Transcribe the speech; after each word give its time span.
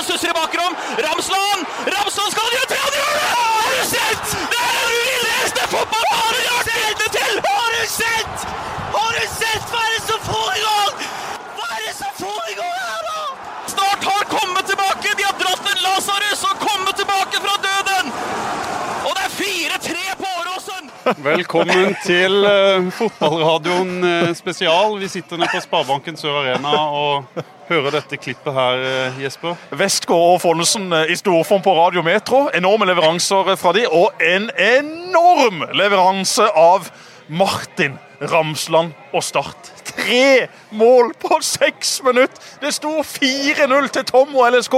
Ramsland 0.00 0.20
stusser 0.20 0.30
i 0.30 0.40
bakrom. 0.40 0.76
Ramsland! 1.04 1.60
Ramsland 1.94 2.30
skal 2.32 2.46
gjøre 2.54 2.68
tre! 2.72 2.78
Han 2.84 2.94
gjør 2.96 3.12
det! 3.16 3.26
Har 3.36 3.66
du 3.72 3.82
sett? 3.94 4.26
Det 4.52 4.60
er 4.66 4.78
den 4.80 4.94
villeste 5.08 5.66
fotballbanen 5.72 6.40
jeg 6.40 6.52
har 6.54 6.64
vært 6.68 6.78
vitne 6.84 7.08
til! 7.16 7.34
Har 7.48 7.68
du 7.74 7.82
sett? 7.94 8.46
Har 8.94 9.10
du 9.18 9.26
sett? 9.34 9.66
Hva 9.72 9.82
er 9.84 9.92
det 9.96 10.00
som 10.06 10.22
foregår? 10.24 11.04
Hva 11.58 11.68
er 11.76 11.82
det 11.84 11.92
som 11.98 12.16
foregår 12.16 12.72
her, 12.80 13.02
da? 13.10 13.20
Snart 13.74 14.08
har 14.08 14.24
kommet 14.32 14.72
tilbake. 14.72 15.12
De 15.20 15.28
har 15.28 15.36
dratt 15.42 15.68
en 15.74 15.84
Lasarus 15.84 16.46
og 16.48 16.64
kommet 16.64 16.96
tilbake 17.02 17.44
fra 17.44 17.60
døden. 17.68 18.12
Og 19.04 19.12
det 19.18 19.26
er 19.26 19.36
4-3 19.36 20.08
på 20.22 20.32
Åråsen. 20.40 20.92
Velkommen 21.18 21.96
til 22.04 22.44
uh, 22.46 22.86
fotballradioen 22.94 24.04
uh, 24.04 24.28
spesial. 24.36 24.94
Vi 25.00 25.08
sitter 25.10 25.40
nede 25.40 25.50
på 25.50 25.62
Sparebanken 25.64 26.18
Sør 26.18 26.38
Arena 26.44 26.74
og 26.86 27.40
hører 27.70 27.96
dette 27.96 28.18
klippet 28.20 28.54
her, 28.54 28.82
uh, 28.84 29.18
Jesper. 29.22 29.56
Westgård 29.74 30.36
og 30.36 30.40
Fonnesen 30.44 30.92
i 31.10 31.16
storform 31.18 31.64
på 31.66 31.74
Radio 31.74 32.04
Metro. 32.06 32.44
Enorme 32.54 32.86
leveranser 32.92 33.56
fra 33.58 33.74
de, 33.74 33.88
og 33.90 34.22
en 34.22 34.50
enorm 34.54 35.64
leveranse 35.74 36.46
av 36.54 36.92
Martin 37.26 37.98
Ramsland 38.20 38.94
og 39.14 39.24
Start. 39.24 39.72
Tre 39.90 40.46
mål 40.70 41.14
på 41.18 41.40
seks 41.42 42.00
minutter! 42.06 42.38
Det 42.60 42.74
sto 42.76 43.00
4-0 43.02 43.90
til 43.94 44.06
Tom 44.06 44.34
og 44.36 44.52
LSK. 44.52 44.76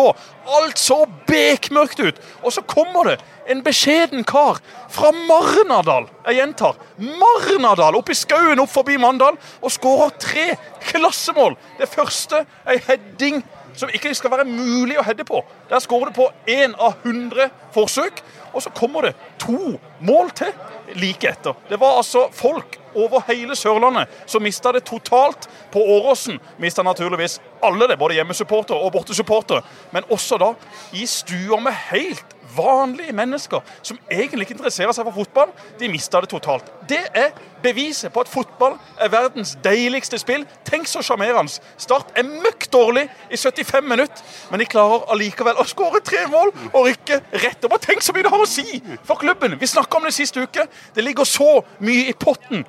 Alt 0.58 0.80
så 0.80 1.02
bekmørkt 1.28 2.00
ut. 2.00 2.20
Og 2.42 2.54
så 2.54 2.64
kommer 2.64 3.12
det 3.12 3.18
en 3.46 3.62
beskjeden 3.64 4.24
kar 4.24 4.60
fra 4.92 5.12
Marnardal. 5.12 6.08
Jeg 6.26 6.40
gjentar. 6.40 6.78
Marnardal 6.98 7.96
Oppi 7.98 8.16
skauen 8.16 8.60
opp 8.62 8.72
forbi 8.72 8.98
Mandal 9.00 9.38
og 9.60 9.72
skårer 9.72 10.14
tre 10.22 10.46
klassemål. 10.90 11.56
Det 11.80 11.90
første 11.90 12.44
ei 12.68 12.78
heading 12.86 13.42
som 13.78 13.90
ikke 13.92 14.12
skal 14.14 14.32
være 14.34 14.48
mulig 14.48 14.98
å 15.00 15.06
heade 15.06 15.24
på. 15.24 15.40
Der 15.70 15.80
skårer 15.82 16.10
du 16.10 16.18
på 16.20 16.28
én 16.50 16.74
av 16.76 17.00
100 17.02 17.48
forsøk, 17.74 18.20
og 18.52 18.62
så 18.62 18.72
kommer 18.76 19.08
det 19.08 19.14
to 19.40 19.78
mål 20.04 20.30
til 20.36 20.52
like 21.00 21.28
etter. 21.30 21.56
Det 21.70 21.80
var 21.80 21.96
altså 21.96 22.26
folk 22.36 22.76
over 22.94 23.24
hele 23.30 23.56
Sørlandet 23.56 24.12
som 24.28 24.44
mista 24.44 24.74
det 24.76 24.84
totalt. 24.84 25.48
På 25.72 25.80
Åråsen 25.96 26.40
mista 26.60 26.84
naturligvis 26.84 27.38
alle 27.64 27.88
det, 27.88 27.98
både 27.98 28.18
hjemmesupportere 28.18 28.76
og 28.76 28.92
bortesupportere. 28.92 29.64
Men 29.92 30.04
også 30.12 30.38
da 30.42 30.52
i 30.92 31.06
stuer 31.08 31.62
med 31.64 31.72
helt 31.88 32.36
vanlige 32.56 33.12
mennesker 33.16 33.62
som 33.82 33.98
egentlig 34.10 34.46
ikke 34.46 34.56
interesserer 34.58 34.92
seg 34.94 35.06
for 35.08 35.22
fotball. 35.22 35.52
De 35.80 35.88
mista 35.92 36.20
det 36.20 36.30
totalt. 36.32 36.68
Det 36.88 37.02
er 37.14 37.30
beviset 37.62 38.12
på 38.12 38.24
at 38.24 38.30
fotball 38.30 38.76
er 39.00 39.12
verdens 39.12 39.54
deiligste 39.64 40.18
spill. 40.18 40.44
Tenk 40.68 40.90
så 40.90 41.02
sjarmerende. 41.04 41.62
Start 41.80 42.12
er 42.18 42.26
møkk 42.28 42.68
dårlig 42.72 43.06
i 43.30 43.38
75 43.38 43.88
minutter, 43.88 44.22
men 44.50 44.62
de 44.62 44.68
klarer 44.68 45.08
allikevel 45.12 45.60
å 45.60 45.66
skåre 45.68 46.02
tre 46.04 46.26
mål 46.32 46.52
og 46.72 46.86
rykke 46.90 47.20
rett 47.44 47.64
opp. 47.64 47.78
Og 47.78 47.82
tenk 47.86 48.04
så 48.04 48.14
mye 48.14 48.26
det 48.26 48.34
har 48.34 48.44
å 48.44 48.48
si 48.48 48.82
for 49.06 49.20
klubben! 49.20 49.58
Vi 49.60 49.70
snakka 49.70 49.98
om 49.98 50.08
det 50.08 50.14
sist 50.16 50.36
uke. 50.36 50.66
Det 50.94 51.04
ligger 51.04 51.28
så 51.28 51.60
mye 51.80 52.08
i 52.10 52.16
potten 52.18 52.64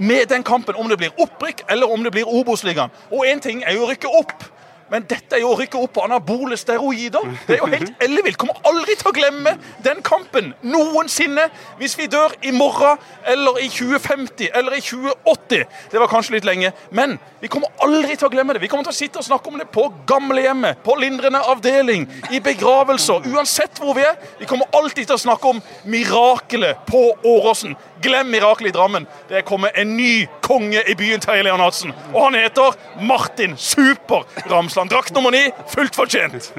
med 0.00 0.30
den 0.30 0.42
kampen, 0.42 0.74
om 0.74 0.88
det 0.88 0.96
blir 0.96 1.20
opprykk 1.20 1.66
eller 1.68 1.90
om 1.92 2.04
det 2.04 2.12
blir 2.14 2.28
Obos-ligaen. 2.28 2.92
Og 3.12 3.26
én 3.28 3.40
ting 3.40 3.60
er 3.66 3.76
jo 3.76 3.84
å 3.84 3.90
rykke 3.90 4.08
opp. 4.08 4.46
Men 4.90 5.06
dette 5.06 5.36
er 5.36 5.44
jo 5.44 5.52
å 5.54 5.58
rykke 5.58 5.78
opp 5.78 5.94
på 5.96 6.04
anabole 6.04 6.56
steroider. 6.58 7.26
Det 7.46 7.56
er 7.56 7.62
jo 7.62 7.70
helt 7.70 8.02
ellevilt. 8.02 8.38
Kommer 8.40 8.58
aldri 8.66 8.96
til 8.98 9.10
å 9.10 9.14
glemme 9.14 9.54
den 9.84 10.02
kampen 10.06 10.52
noensinne. 10.66 11.46
Hvis 11.78 11.96
vi 11.98 12.08
dør 12.10 12.34
i 12.42 12.52
morgen 12.54 12.98
eller 13.30 13.60
i 13.62 13.68
2050 13.70 14.50
eller 14.54 14.76
i 14.78 14.82
2080. 14.84 15.64
Det 15.92 16.00
var 16.02 16.10
kanskje 16.10 16.36
litt 16.36 16.48
lenge, 16.48 16.72
men 16.90 17.18
vi 17.40 17.48
kommer 17.52 17.70
aldri 17.84 18.16
til 18.16 18.28
å 18.28 18.32
glemme 18.32 18.54
det. 18.56 18.62
Vi 18.64 18.70
kommer 18.70 18.86
til 18.88 18.94
å 18.94 18.98
sitte 18.98 19.20
og 19.20 19.26
snakke 19.26 19.52
om 19.52 19.60
det 19.60 19.68
på 19.72 19.86
gamlehjemmet, 20.08 20.82
på 20.84 20.96
lindrende 21.00 21.42
avdeling, 21.52 22.08
i 22.30 22.40
begravelser, 22.44 23.28
uansett 23.30 23.78
hvor 23.80 23.94
vi 23.96 24.04
er. 24.06 24.18
Vi 24.40 24.48
kommer 24.50 24.70
alltid 24.76 25.06
til 25.06 25.16
å 25.16 25.22
snakke 25.22 25.54
om 25.54 25.62
mirakelet 25.88 26.82
på 26.90 27.04
Åråsen. 27.30 27.76
Glem 28.00 28.30
mirakelet 28.32 28.72
i 28.72 28.76
Drammen. 28.76 29.06
Det 29.28 29.40
er 29.40 29.46
kommet 29.46 29.76
en 29.76 29.90
ny 29.96 30.24
konge 30.44 30.80
i 30.88 30.94
byen, 30.96 31.20
Terje 31.20 31.44
Leonardsen. 31.44 31.92
Og 32.14 32.22
han 32.24 32.38
heter 32.40 32.76
Martin 33.04 33.56
Super 33.60 34.24
Ramsland. 34.48 34.79
Drakt 34.88 35.14
nummer 35.14 35.30
ni, 35.34 35.50
fullt 35.68 35.96
fortjent. 35.96 36.52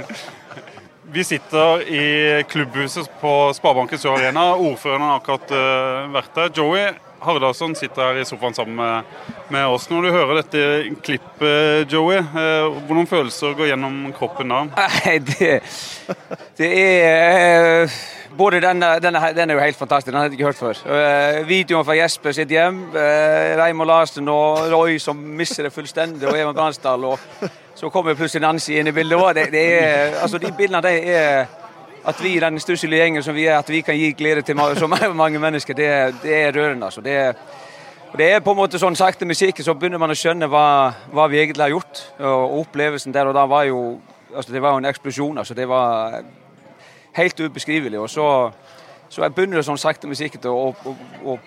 Vi 1.13 1.23
sitter 1.27 1.81
i 1.91 2.43
klubbhuset 2.47 3.09
på 3.19 3.31
Sparebanken 3.53 3.99
Sør 3.99 4.15
Arena. 4.15 4.53
Ordføreren 4.55 5.03
har 5.03 5.17
akkurat 5.19 5.51
uh, 5.51 6.13
vært 6.13 6.37
der. 6.37 6.53
Joey 6.55 6.85
Hardarson 7.21 7.75
sitter 7.75 8.05
her 8.05 8.21
i 8.21 8.23
sofaen 8.25 8.55
sammen 8.55 8.79
med, 9.51 9.65
oss. 9.65 9.89
Når 9.91 10.07
du 10.07 10.11
hører 10.15 10.39
dette 10.39 10.61
klippet, 11.03 11.91
Joey, 11.91 12.21
uh, 12.31 12.79
hvordan 12.87 13.11
følelser 13.11 13.57
går 13.59 13.73
gjennom 13.73 13.99
kroppen 14.15 14.55
da? 14.55 14.63
Nei, 14.79 15.17
det, 15.33 15.51
det 16.61 16.71
er 16.79 17.83
uh 17.89 18.01
både 18.37 18.61
denne, 18.63 18.91
denne, 19.03 19.21
denne, 19.35 19.53
er 19.53 19.59
jo 19.59 19.65
helt 19.65 19.79
fantastisk, 19.79 20.11
den 20.11 20.19
hadde 20.19 20.31
jeg 20.31 20.39
ikke 20.39 20.49
hørt 20.51 20.59
før. 20.59 20.81
Uh, 20.85 21.41
videoen 21.47 21.85
fra 21.87 21.97
Jesper 21.97 22.35
sitt 22.35 22.51
hjem, 22.53 22.83
uh, 22.95 23.57
Raymond 23.59 23.89
Larsen 23.89 24.29
og 24.31 24.65
Roy 24.71 24.97
som 25.01 25.19
mister 25.37 25.67
det 25.67 25.73
fullstendig, 25.75 26.27
og 26.29 26.37
Even 26.37 26.55
Bransdal. 26.55 27.05
Og 27.11 27.49
så 27.81 27.89
kommer 27.89 28.13
plutselig 28.13 28.43
Nancy 28.45 28.75
inn 28.77 28.87
i 28.87 28.91
bildet. 28.93 29.35
Det, 29.35 29.47
det 29.51 29.61
er, 29.73 30.11
altså 30.21 30.37
De 30.37 30.51
bildene 30.57 30.81
de 30.85 31.13
er 31.15 31.45
At 32.05 32.23
vi 32.23 32.35
i 32.35 32.39
den 32.39 32.59
stusslige 32.59 33.01
gjengen 33.01 33.23
som 33.23 33.35
vi 33.35 33.45
er, 33.45 33.57
at 33.57 33.69
vi 33.69 33.81
kan 33.81 33.95
gi 33.97 34.11
glede 34.17 34.41
til 34.41 34.57
så 34.77 34.87
mange 35.13 35.39
mennesker, 35.39 35.73
det, 35.73 36.15
det 36.23 36.35
er 36.35 36.51
rørende. 36.51 36.85
altså. 36.85 37.01
Det 37.01 37.15
er, 37.15 37.33
det 38.17 38.31
er 38.31 38.39
på 38.39 38.51
en 38.51 38.57
måte 38.57 38.79
sånn 38.81 38.95
sakte 38.95 39.25
musikk, 39.25 39.61
så 39.61 39.73
begynner 39.73 40.01
man 40.01 40.09
å 40.09 40.17
skjønne 40.17 40.49
hva, 40.49 40.93
hva 41.13 41.27
vi 41.29 41.37
egentlig 41.39 41.63
har 41.63 41.69
gjort. 41.69 42.01
Og 42.19 42.55
opplevelsen 42.59 43.13
der 43.13 43.29
og 43.29 43.35
da 43.37 43.45
var 43.45 43.63
jo 43.63 43.99
altså 44.35 44.53
Det 44.53 44.61
var 44.61 44.71
jo 44.71 44.77
en 44.77 44.85
eksplosjon. 44.85 45.37
altså 45.37 45.53
Det 45.53 45.69
var 45.69 46.23
helt 47.13 47.39
ubeskrivelig. 47.39 47.99
Og 47.99 48.09
så, 48.09 48.51
så 49.09 49.29
begynner 49.29 49.57
det 49.57 49.65
sånn 49.65 49.77
sakte, 49.77 50.07
men 50.07 50.15
sikkert 50.15 50.45
å, 50.45 50.73
å, 50.73 50.95
å 51.25 51.37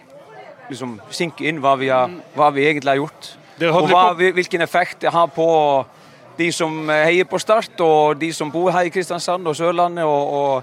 liksom 0.69 1.00
synke 1.11 1.47
inn 1.47 1.59
hva 1.62 1.75
vi, 1.78 1.91
har, 1.94 2.11
hva 2.34 2.50
vi 2.55 2.67
egentlig 2.67 2.91
har 2.91 3.03
gjort. 3.03 3.34
Og 3.71 3.91
hva, 3.91 4.12
hvilken 4.15 4.62
effekt 4.62 5.03
det 5.03 5.15
har 5.15 5.27
på 5.34 5.50
de 6.39 6.50
som 6.53 6.89
heier 6.91 7.28
på 7.28 7.41
Start, 7.43 7.78
og 7.84 8.19
de 8.21 8.33
som 8.34 8.50
bor 8.53 8.72
her 8.75 8.89
i 8.89 8.93
Kristiansand 8.95 9.47
og 9.47 9.56
Sørlandet. 9.59 10.05
og, 10.05 10.62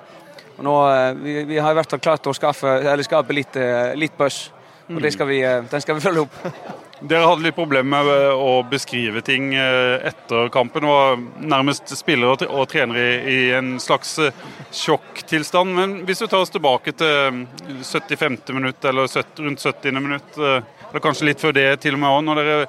og 0.58 0.64
nå, 0.66 0.76
vi, 1.24 1.40
vi, 1.50 1.58
har 1.58 1.74
i 1.74 1.80
hvert 1.80 1.90
fall 1.90 2.04
klart 2.04 2.28
å 2.30 2.36
skaffe, 2.38 2.76
skape 3.08 3.34
litt, 3.34 3.58
litt 3.98 4.18
buzz, 4.18 4.52
og 4.92 5.08
skal 5.10 5.30
vi, 5.30 5.42
den 5.42 5.84
skal 5.84 5.98
vi 5.98 6.06
følge 6.06 6.28
opp. 6.28 6.40
Dere 7.02 7.26
hadde 7.26 7.42
litt 7.42 7.58
problemer 7.58 8.06
med 8.06 8.28
å 8.38 8.60
beskrive 8.70 9.24
ting 9.26 9.56
eh, 9.58 10.04
etter 10.06 10.52
kampen. 10.54 10.86
Var 10.86 11.16
nærmest 11.50 11.90
spillere 11.98 12.46
og 12.46 12.68
trenere 12.70 13.24
i 13.26 13.40
en 13.58 13.74
slags 13.81 14.20
eh, 14.22 14.44
sjokktilstand. 14.70 15.74
Men 15.80 15.96
hvis 16.06 16.22
du 16.22 16.28
tar 16.28 16.44
oss 16.46 16.54
tilbake 16.54 16.94
til 16.94 17.42
75. 17.81 18.38
Mm, 18.38 18.60
minutt, 18.60 18.86
eller 18.86 19.10
rundt 19.10 19.66
70. 19.66 19.98
minutt, 19.98 20.38
eh, 20.38 20.62
eller 20.92 21.04
kanskje 21.04 21.31
litt 21.31 21.42
før 21.42 21.58
det 21.58 21.66
til 21.81 21.98
og 21.98 22.04
med 22.04 22.14
òg, 22.14 22.22
når 22.28 22.42
dere 22.44 22.60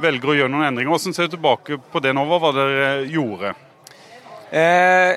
velger 0.00 0.32
å 0.32 0.36
gjøre 0.36 0.52
noen 0.52 0.68
endringer. 0.70 0.92
Hvordan 0.92 1.14
ser 1.16 1.28
du 1.28 1.36
tilbake 1.36 1.78
på 1.92 2.02
det 2.02 2.14
nå? 2.16 2.24
Hva 2.28 2.52
dere 2.56 2.88
gjorde? 3.10 3.54
Eh, 4.52 5.16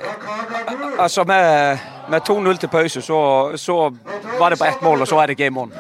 altså 0.98 1.24
Med, 1.28 1.80
med 2.10 2.22
2-0 2.22 2.58
til 2.58 2.70
pause, 2.70 3.02
så, 3.02 3.18
så, 3.60 3.90
var 4.40 4.50
det 4.50 4.60
på 4.60 4.66
ett 4.66 4.82
mål, 4.82 5.02
og 5.02 5.08
så 5.08 5.20
er 5.20 5.28
det 5.28 5.38
game 5.38 5.60
on. 5.60 5.74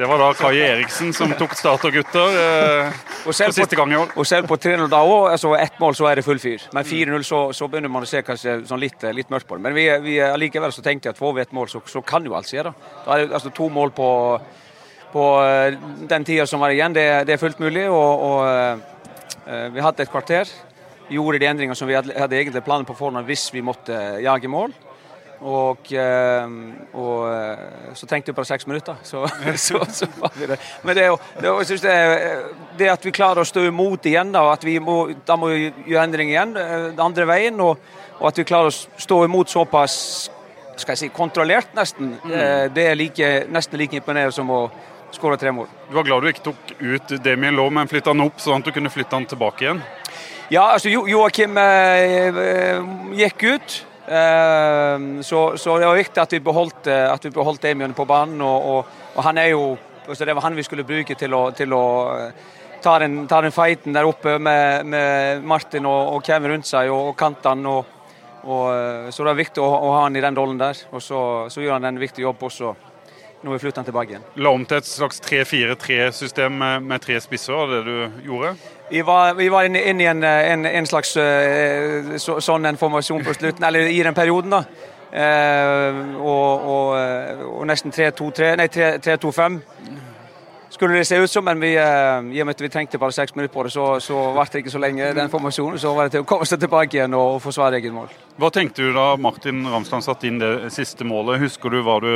Det 0.00 0.06
var 0.08 0.16
da 0.16 0.30
Kai 0.32 0.56
Eriksen 0.64 1.10
som 1.12 1.34
tok 1.36 1.52
startergutter 1.58 2.36
eh, 2.40 3.00
for 3.20 3.36
siste 3.36 3.76
gang 3.76 3.90
i 3.92 3.98
år. 4.00 4.14
Og 4.16 4.24
selv 4.24 4.46
på 4.48 4.56
3-0 4.56 4.86
da 4.88 5.02
òg, 5.04 5.26
altså 5.34 5.50
ett 5.58 5.76
mål, 5.82 5.92
så 5.98 6.06
er 6.08 6.16
det 6.16 6.24
full 6.24 6.40
fyr. 6.40 6.64
Men 6.72 6.88
4-0 6.88 7.26
så, 7.28 7.40
så, 7.52 7.68
begynner 7.68 7.92
man 7.92 8.06
å 8.06 8.08
se 8.08 8.22
kanskje 8.24 8.54
sånn 8.70 8.80
litt, 8.80 9.04
litt, 9.12 9.28
mørkt 9.28 9.50
på 9.50 9.58
det. 9.58 9.64
Men 9.66 9.76
vi, 9.76 9.84
vi 10.06 10.16
allikevel 10.24 10.72
så 10.72 10.80
tenkte 10.86 11.10
jeg 11.10 11.18
at 11.18 11.20
får 11.20 11.36
vi 11.36 11.44
et 11.44 11.52
mål, 11.52 11.68
så, 11.68 11.82
så 11.84 12.00
kan 12.00 12.24
jo 12.24 12.32
alt 12.38 12.48
skje. 12.48 12.64
Da 12.64 12.72
Da 13.04 13.18
er 13.18 13.26
det 13.26 13.36
altså 13.36 13.52
to 13.52 13.68
mål 13.68 13.92
på, 14.00 14.08
på 15.12 15.28
eh, 15.44 15.76
den 16.08 16.24
tida 16.24 16.48
som 16.48 16.64
var 16.64 16.72
igjen. 16.72 16.96
Det, 16.96 17.06
det 17.28 17.36
er 17.36 17.44
fullt 17.44 17.60
mulig. 17.60 17.84
og, 17.92 18.24
og 18.30 18.40
uh, 18.48 19.66
vi 19.74 19.84
hadde 19.84 20.06
et 20.06 20.14
kvarter. 20.16 20.48
Gjorde 21.12 21.44
de 21.44 21.52
endringene 21.52 21.76
som 21.76 21.92
vi 21.92 22.00
hadde, 22.00 22.16
hadde 22.16 22.40
egentlig 22.40 22.64
planer 22.64 22.88
på 22.88 22.96
forhånd 22.96 23.28
hvis 23.28 23.50
vi 23.52 23.68
måtte 23.68 24.00
jage 24.24 24.48
mål. 24.48 24.72
Og, 25.40 25.92
eh, 25.96 26.48
og, 26.92 27.20
eh, 27.32 27.92
så 27.96 28.06
tenkte 28.06 28.28
jeg 28.28 28.36
på 28.36 28.44
seks 28.44 28.66
minutter, 28.68 28.98
så, 29.02 29.22
så, 29.56 29.80
så, 29.88 30.08
var 30.20 30.34
vi 30.36 30.50
det. 30.50 30.58
Men 30.84 30.96
det, 30.96 31.06
det, 31.40 31.52
det, 31.80 31.94
det, 32.78 32.90
at 32.92 33.06
vi 33.06 33.14
klarer 33.16 33.40
å 33.40 33.48
stå 33.48 33.64
imot 33.70 34.04
igjen, 34.10 34.34
da, 34.34 34.44
at 34.52 34.66
vi 34.68 34.76
må, 34.84 34.98
da 35.26 35.38
må 35.40 35.48
vi 35.54 35.70
gjøre 35.86 36.04
endring 36.04 36.34
igjen 36.34 36.52
eh, 36.60 36.76
den 36.90 37.00
andre 37.06 37.28
veien, 37.30 37.62
og, 37.64 37.80
og, 38.18 38.28
at 38.28 38.42
vi 38.42 38.46
klarer 38.50 38.68
å 38.68 39.00
stå 39.00 39.22
imot 39.24 39.52
såpass 39.52 39.96
skal 40.80 40.94
jeg 40.94 41.00
si, 41.00 41.08
kontrollert, 41.12 41.74
nesten, 41.76 42.14
mm. 42.24 42.70
det 42.72 42.84
er 42.88 42.94
like, 42.96 43.26
nesten 43.52 43.76
like 43.76 43.98
imponerende 43.98 44.32
som 44.32 44.48
å 44.48 44.62
skåre 45.12 45.36
tre 45.36 45.52
mål. 45.52 45.66
Du 45.90 45.96
var 45.98 46.06
glad 46.06 46.24
du 46.24 46.30
ikke 46.30 46.46
tok 46.46 46.72
ut 46.78 47.12
Damien 47.20 47.58
Law, 47.58 47.68
men 47.68 47.90
flytta 47.90 48.14
han 48.14 48.24
opp 48.24 48.40
sånn 48.40 48.62
at 48.62 48.70
du 48.70 48.72
kunne 48.72 48.92
flytte 48.92 49.12
han 49.12 49.28
tilbake 49.28 49.66
igjen? 49.66 49.82
Ja, 50.50 50.70
altså 50.72 50.88
Joakim 50.88 51.60
eh, 51.60 52.80
gikk 53.20 53.44
ut. 53.44 53.76
Ehm, 54.08 55.22
så, 55.22 55.56
så, 55.56 55.78
det 55.78 55.86
var 55.86 55.98
viktig 55.98 56.22
at 56.22 56.32
vi 56.32 56.40
beholdt, 56.40 56.86
eh, 56.90 57.06
at 57.12 57.24
vi 57.24 57.32
beholdt 57.34 57.62
Damien 57.62 57.94
på 57.94 58.06
banen. 58.08 58.40
Og, 58.42 58.66
og, 58.72 58.98
og, 59.14 59.22
han 59.24 59.38
er 59.38 59.54
jo 59.54 59.78
Altså, 60.10 60.24
det 60.24 60.34
var 60.34 60.42
han 60.42 60.56
vi 60.56 60.64
skulle 60.64 60.82
bruke 60.82 61.14
til 61.14 61.34
å, 61.36 61.52
til 61.54 61.70
å 61.76 61.84
ta, 62.82 62.94
den, 62.98 63.28
ta 63.30 63.38
den 63.44 63.52
fighten 63.54 63.94
der 63.94 64.08
oppe 64.08 64.40
med, 64.42 64.88
med 64.90 65.44
Martin 65.46 65.86
og, 65.86 66.16
og, 66.16 66.24
Kevin 66.26 66.50
rundt 66.50 66.66
seg 66.66 66.90
og, 66.90 67.12
og 67.12 67.14
kantene. 67.20 67.74
Og, 68.42 69.12
så 69.12 69.26
det 69.26 69.30
er 69.30 69.38
viktig 69.38 69.62
å, 69.62 69.68
å, 69.68 69.92
ha 69.94 70.00
han 70.08 70.16
i 70.18 70.24
den 70.24 70.34
rollen 70.34 70.58
der. 70.58 70.80
Og 70.90 71.04
så, 71.04 71.20
så 71.52 71.62
gjør 71.62 71.76
han 71.76 71.86
en 71.92 72.00
viktig 72.00 72.24
jobb 72.24 72.42
også 72.48 72.72
når 73.44 73.54
vi 73.54 73.62
flytter 73.62 73.80
han 73.80 73.88
tilbake 73.88 74.14
igjen. 74.16 74.26
La 74.42 74.52
om 74.52 74.66
til 74.68 74.80
et 74.80 74.88
slags 74.88 75.22
3-4-3-system 75.24 76.58
med, 76.60 76.90
med, 76.90 77.04
tre 77.04 77.20
spisser, 77.22 77.54
var 77.56 77.70
det 77.72 77.84
du 77.86 78.26
gjorde? 78.26 78.56
Vi 78.90 79.02
var, 79.06 79.34
vi 79.38 79.48
var 79.48 79.68
inne, 79.68 79.82
inn 79.86 80.00
i 80.02 80.06
en, 80.10 80.24
en, 80.24 80.66
en 80.66 80.86
slags 80.86 81.12
uh, 81.16 82.16
så, 82.18 82.40
sånn 82.42 82.66
en 82.66 82.78
formasjon 82.80 83.22
på 83.24 83.34
slutten, 83.38 83.66
eller 83.66 83.86
i 83.86 84.00
den 84.02 84.16
perioden. 84.16 84.56
da. 84.58 84.64
Eh, 85.10 85.96
og, 86.22 86.66
og, 86.70 86.92
og, 87.48 87.64
nesten 87.66 87.90
3-2-3, 87.90 88.52
nei 88.60 88.68
3-2-5 88.70 89.56
skulle 90.70 90.96
det 90.96 91.06
se 91.06 91.18
ut 91.18 91.30
som, 91.30 91.44
men 91.44 91.60
vi, 91.60 91.74
uh, 91.76 92.22
i 92.30 92.40
og 92.40 92.46
med 92.48 92.54
at 92.54 92.64
vi 92.64 92.70
trengte 92.72 92.98
bare 92.98 93.12
seks 93.12 93.34
minutter 93.34 93.54
på 93.54 93.66
det, 93.66 93.72
så, 93.74 93.86
så 94.00 94.22
ble 94.36 94.46
det 94.52 94.62
ikke 94.62 94.72
så 94.72 94.82
lenge 94.82 95.12
den 95.16 95.30
formasjonen. 95.32 95.78
Så 95.82 95.92
var 95.96 96.08
det 96.08 96.16
til 96.16 96.24
å 96.24 96.28
komme 96.30 96.48
seg 96.48 96.62
tilbake 96.62 96.98
igjen 96.98 97.16
og 97.18 97.40
forsvare 97.42 97.80
eget 97.80 97.94
mål. 97.94 98.10
Hva 98.40 98.52
tenkte 98.54 98.86
du 98.86 98.94
da 98.96 99.12
Martin 99.20 99.66
Ramsland 99.68 100.06
satte 100.06 100.30
inn 100.30 100.40
det 100.40 100.70
siste 100.74 101.04
målet? 101.04 101.42
Husker 101.42 101.74
du 101.74 101.82
hva 101.84 101.98
du, 102.02 102.12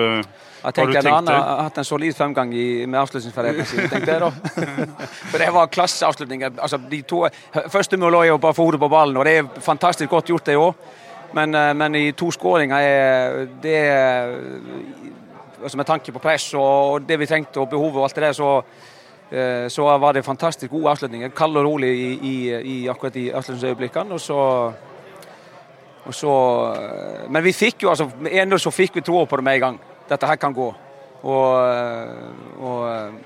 jeg 0.65 0.73
tenkte 0.73 1.11
Han 1.12 1.29
har 1.29 1.65
hatt 1.67 1.79
en 1.83 1.85
solid 1.85 2.17
fremgang 2.17 2.53
i, 2.56 2.87
med 2.87 3.01
avslutningsferdigheten 3.03 3.67
sin. 3.69 3.89
tenkte 3.93 4.15
jeg 4.15 4.23
da. 4.23 4.31
For 5.31 5.43
det 5.43 5.51
var 5.53 5.73
klasseavslutning. 5.73 6.47
Altså, 6.55 6.81
de 6.91 7.03
to, 7.09 7.27
første 7.69 8.01
mål 8.01 8.23
er 8.23 8.31
jo 8.31 8.39
bare 8.41 8.56
få 8.56 8.69
hodet 8.71 8.81
på 8.81 8.89
ballen, 8.89 9.19
og 9.21 9.29
det 9.29 9.39
er 9.39 9.51
fantastisk 9.61 10.11
godt 10.11 10.33
gjort, 10.33 10.47
det 10.47 10.56
òg. 10.56 10.73
Men, 11.35 11.55
eh, 11.55 11.73
men, 11.75 11.95
i 11.99 12.12
to 12.17 12.31
skåringer 12.31 12.79
er 12.79 13.47
det 13.62 13.81
altså 15.64 15.81
med 15.81 15.88
tanke 15.88 16.12
på 16.12 16.22
press 16.22 16.50
og 16.58 17.06
det 17.08 17.16
vi 17.19 17.28
trengte 17.28 17.62
og 17.62 17.70
behovet 17.72 17.96
og 17.96 18.05
alt 18.06 18.19
det 18.19 18.26
der, 18.26 18.37
så, 18.37 18.50
eh, 19.31 19.69
så 19.72 19.88
var 19.99 20.12
det 20.12 20.25
fantastisk 20.25 20.70
gode 20.70 20.90
avslutninger. 20.90 21.32
Kald 21.37 21.56
og 21.56 21.64
rolig 21.64 21.90
i, 21.90 22.11
i, 22.22 22.37
i 22.75 22.88
akkurat 22.88 23.14
de 23.14 23.31
avslutningsøyeblikkene. 23.34 24.14
Og 24.14 24.20
så, 24.20 24.38
og 26.05 26.14
så 26.14 26.32
eh, 26.76 27.31
Men 27.31 27.44
vi 27.44 27.52
fikk 27.52 27.82
jo 27.82 27.90
altså 27.90 28.11
Ennå 28.31 28.58
så 28.58 28.70
fikk 28.70 28.96
vi 28.96 29.00
troa 29.00 29.25
på 29.25 29.37
det 29.37 29.44
med 29.44 29.55
en 29.55 29.61
gang. 29.61 29.81
Dette 30.08 30.26
her 30.26 30.37
kan 30.37 30.55
gå. 30.55 30.75
Og, 31.22 31.69
eh, 31.69 32.60
og 32.60 33.22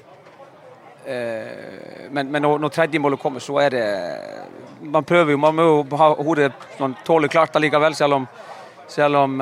men, 2.11 2.29
men 2.29 2.43
når, 2.43 2.59
når 2.61 2.69
tredjemålet 2.69 3.19
kommer, 3.19 3.41
så 3.41 3.55
er 3.63 3.71
det 3.73 3.85
Man 4.93 5.05
prøver 5.05 5.31
jo, 5.31 5.39
man 5.39 5.55
må 5.55 5.63
jo 5.63 5.97
ha 5.97 6.09
hodet 6.21 6.53
sånn 6.77 6.99
tålelig 7.07 7.31
klart 7.33 7.57
allikevel, 7.57 7.95
selv 7.97 8.19
om, 8.19 8.27
selv 8.93 9.17
om 9.17 9.41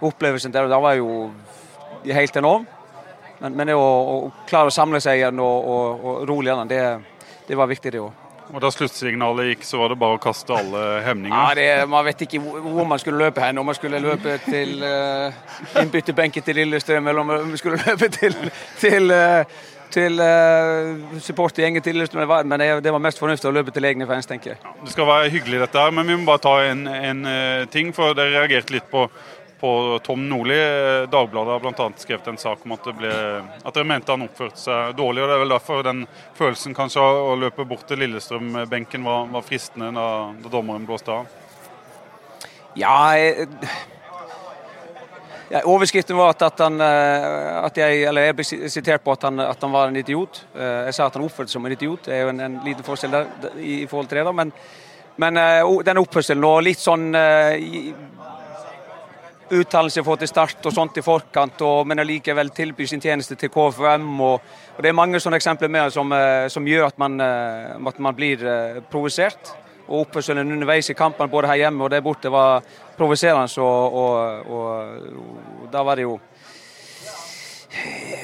opplevelsen 0.00 0.52
der 0.52 0.68
og 0.68 0.74
da 0.74 0.80
var 0.84 0.98
jo 0.98 1.30
helt 2.04 2.36
enorm. 2.36 2.66
Men, 3.40 3.54
men 3.56 3.70
det 3.70 3.76
å, 3.76 3.84
å, 3.84 4.16
klare 4.48 4.68
å 4.68 4.74
samle 4.74 5.00
seg 5.00 5.20
igjen 5.22 5.40
og, 5.40 5.70
og, 5.74 6.02
og 6.04 6.26
rolig 6.28 6.50
igjen, 6.50 6.68
det, 6.68 6.82
det, 7.46 7.56
var 7.56 7.70
viktig, 7.70 7.94
det 7.94 8.02
òg. 8.02 8.26
Og 8.50 8.58
Da 8.60 8.70
sluttsignalet 8.74 9.52
gikk, 9.52 9.64
så 9.64 9.78
var 9.78 9.92
det 9.92 9.98
bare 10.00 10.18
å 10.18 10.20
kaste 10.20 10.52
alle 10.56 10.84
hemninger? 11.06 11.36
Ja, 11.36 11.54
det, 11.54 11.88
Man 11.88 12.04
vet 12.08 12.24
ikke 12.26 12.40
hvor 12.42 12.88
man 12.88 12.98
skulle 12.98 13.22
løpe 13.22 13.44
hen. 13.44 13.60
Om 13.62 13.70
man 13.70 13.78
skulle 13.78 14.00
løpe 14.02 14.36
til 14.42 14.82
uh, 14.82 15.30
innbytterbenken 15.80 16.44
til 16.44 16.58
Lillestrøm, 16.58 17.06
eller 17.12 17.22
om 17.22 17.30
man 17.30 17.60
skulle 17.60 17.78
løpe 17.86 18.10
til, 18.16 18.34
til 18.82 19.14
uh, 19.14 19.60
til 19.90 20.20
uh, 20.22 21.18
supportergjengen 21.22 21.82
til 21.82 21.96
Lillestrøm, 21.98 22.30
men 22.46 22.62
det 22.82 22.92
var 22.92 23.02
mest 23.02 23.18
fornuftig 23.18 23.48
å 23.50 23.54
løpe 23.54 23.74
til 23.74 23.88
egne 23.88 24.06
fans, 24.06 24.28
tenker 24.28 24.54
jeg. 24.54 24.74
det 24.84 24.92
skal 24.94 25.08
være 25.08 25.30
hyggelig 25.34 25.64
dette 25.64 25.82
her, 25.82 25.94
men 25.94 26.06
vi 26.06 26.18
må 26.18 26.28
bare 26.28 26.42
ta 26.44 26.54
en, 26.68 26.86
en 26.86 27.24
uh, 27.26 27.66
ting. 27.72 27.90
For 27.96 28.14
dere 28.14 28.36
reagerte 28.36 28.76
litt 28.76 28.86
på 28.90 29.06
på 29.60 30.00
Tom 30.02 30.28
Nordli. 30.28 30.56
Dagbladet 31.12 31.52
har 31.52 31.60
bl.a. 31.60 31.90
skrevet 31.96 32.26
en 32.26 32.38
sak 32.40 32.64
om 32.64 32.72
at, 32.72 32.84
det 32.84 32.94
ble, 32.96 33.12
at 33.60 33.76
dere 33.76 33.88
mente 33.88 34.12
han 34.12 34.24
oppførte 34.24 34.60
seg 34.60 34.96
dårlig. 34.96 35.22
og 35.22 35.28
Det 35.28 35.36
er 35.36 35.42
vel 35.44 35.54
derfor 35.54 35.84
den 35.84 36.02
følelsen 36.38 36.76
kanskje 36.76 37.04
å 37.04 37.36
løpe 37.38 37.66
bort 37.68 37.84
til 37.88 38.00
Lillestrøm-benken 38.00 39.04
var, 39.04 39.28
var, 39.34 39.44
fristende 39.44 39.92
da, 39.96 40.08
da, 40.40 40.52
dommeren 40.52 40.86
blåste 40.88 41.12
av? 41.12 41.28
Ja, 42.78 42.96
ja 45.50 45.64
Overskriften 45.66 46.16
var 46.16 46.32
at, 46.32 46.44
at, 46.46 46.60
han, 46.62 46.80
eh, 46.80 47.56
at 47.66 47.80
jeg, 47.82 48.04
jeg 48.06 48.36
ble 48.38 48.44
sitert 48.46 49.02
på 49.04 49.12
at 49.12 49.26
han, 49.26 49.42
at 49.44 49.60
han, 49.60 49.74
var 49.74 49.90
en 49.90 49.98
idiot. 49.98 50.44
Eh, 50.54 50.86
jeg 50.88 50.96
sa 50.96 51.10
at 51.10 51.18
han 51.18 51.26
oppførte 51.26 51.50
seg 51.50 51.58
som 51.58 51.66
en 51.66 51.74
idiot. 51.74 52.06
Det 52.06 52.14
er 52.16 52.22
jo 52.24 52.32
en, 52.32 52.44
en 52.46 52.60
liten 52.64 52.86
forskjell 52.86 53.18
der 53.18 53.58
i, 53.58 53.82
forhold 53.90 54.08
til 54.08 54.22
det. 54.22 54.30
da, 54.30 54.36
men 54.44 54.54
men 55.20 55.36
uh, 55.36 55.82
den 55.84 55.98
oppførselen 56.00 56.44
og 56.48 56.62
litt 56.64 56.80
sånn 56.80 57.10
uttalelser 59.50 60.04
får 60.06 60.20
til 60.22 60.30
start 60.30 60.66
og 60.68 60.74
sånt 60.74 60.98
i 61.00 61.04
forkant, 61.04 61.62
og, 61.66 61.86
men 61.88 62.02
allikevel 62.02 62.52
tilbyr 62.54 62.88
sin 62.90 63.02
tjeneste 63.02 63.36
til 63.38 63.50
KFUM. 63.52 64.06
Og, 64.20 64.52
og, 64.76 64.78
Det 64.82 64.90
er 64.90 64.96
mange 64.96 65.20
sånne 65.20 65.40
eksempler 65.40 65.70
med 65.72 65.92
som, 65.94 66.12
eh, 66.12 66.46
som 66.48 66.66
gjør 66.66 66.86
at 66.86 66.98
man, 66.98 67.20
eh, 67.20 67.74
at 67.90 67.98
man 67.98 68.16
blir 68.16 68.44
uh, 68.46 68.80
provosert. 68.90 69.52
Og 69.90 70.04
Oppførselen 70.04 70.52
underveis 70.54 70.90
i 70.90 70.94
kampene 70.94 71.30
både 71.30 71.50
her 71.50 71.64
hjemme 71.64 71.82
og 71.82 71.90
der 71.90 72.02
borte 72.04 72.30
var 72.30 72.62
provoserende. 72.96 73.50
Og, 73.58 74.46
og, 74.46 75.68
da 75.72 75.82
var 75.82 75.98
det 75.98 76.06
jo 76.06 76.20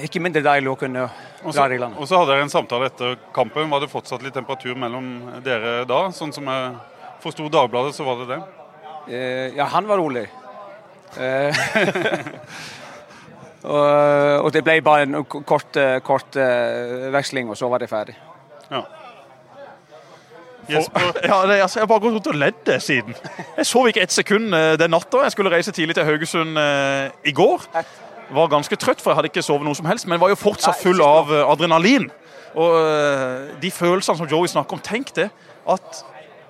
ikke 0.06 0.23
mindre 0.23 0.44
deilig 0.46 0.70
å 0.70 0.78
kunne 0.78 1.08
dra 1.08 1.67
landet. 1.67 1.99
Og 1.99 2.06
så 2.06 2.20
hadde 2.20 2.32
dere 2.37 2.46
en 2.46 2.52
samtale 2.52 2.87
etter 2.93 3.19
kampen. 3.34 3.67
Var 3.70 3.82
det 3.82 3.90
fortsatt 3.90 4.23
litt 4.23 4.34
temperatur 4.38 4.78
mellom 4.78 5.43
dere 5.43 5.81
da? 5.90 6.05
Sånn 6.14 6.34
som 6.34 6.46
jeg 6.46 6.73
forsto 7.25 7.50
Dagbladet, 7.50 7.96
så 7.99 8.06
var 8.06 8.23
det 8.23 8.31
det? 8.37 8.43
ja, 9.55 9.69
han 9.70 9.87
var 9.87 9.99
rolig. 10.02 10.25
Eh, 13.67 14.38
og, 14.44 14.53
det 14.55 14.62
ble 14.62 14.79
bare 14.85 15.06
en 15.08 15.25
kort, 15.26 15.76
eh, 15.81 15.99
kort 16.06 16.37
eh, 16.38 17.08
veksling, 17.11 17.49
og 17.50 17.58
så 17.58 17.69
var 17.69 17.82
det 17.82 17.88
ferdig. 17.91 18.14
Ja. 18.70 18.85
For, 20.67 21.19
ja, 21.31 21.41
det, 21.47 21.56
altså, 21.62 21.79
jeg 21.79 21.82
har 21.82 21.91
bare 21.91 22.00
gått 22.05 22.14
rundt 22.14 22.31
og 22.31 22.38
ledd 22.38 22.70
siden. 22.82 23.17
Jeg 23.56 23.67
sov 23.67 23.88
ikke 23.91 24.05
ett 24.06 24.14
sekund 24.14 24.55
den 24.55 24.94
natta. 24.94 25.25
Jeg 25.26 25.35
skulle 25.35 25.50
reise 25.50 25.75
tidlig 25.75 25.94
til 25.99 26.06
Haugesund 26.06 26.58
uh, 26.58 27.11
i 27.26 27.35
går. 27.35 27.67
Var 28.35 28.49
ganske 28.50 28.76
trøtt, 28.76 29.02
for 29.02 29.11
jeg 29.11 29.20
hadde 29.20 29.31
ikke 29.31 29.47
sovet 29.47 29.67
noe 29.67 29.79
som 29.79 29.87
helst, 29.87 30.06
men 30.11 30.23
var 30.23 30.31
jo 30.31 30.38
fortsatt 30.38 30.79
full 30.82 31.02
av 31.02 31.31
uh, 31.31 31.44
adrenalin. 31.50 32.09
Og 32.55 32.75
uh, 32.82 33.55
de 33.62 33.70
følelsene 33.70 34.19
som 34.19 34.31
Joey 34.31 34.50
snakker 34.50 34.79
om, 34.79 34.82
tenk 34.82 35.14
det. 35.14 35.29
At 35.67 36.02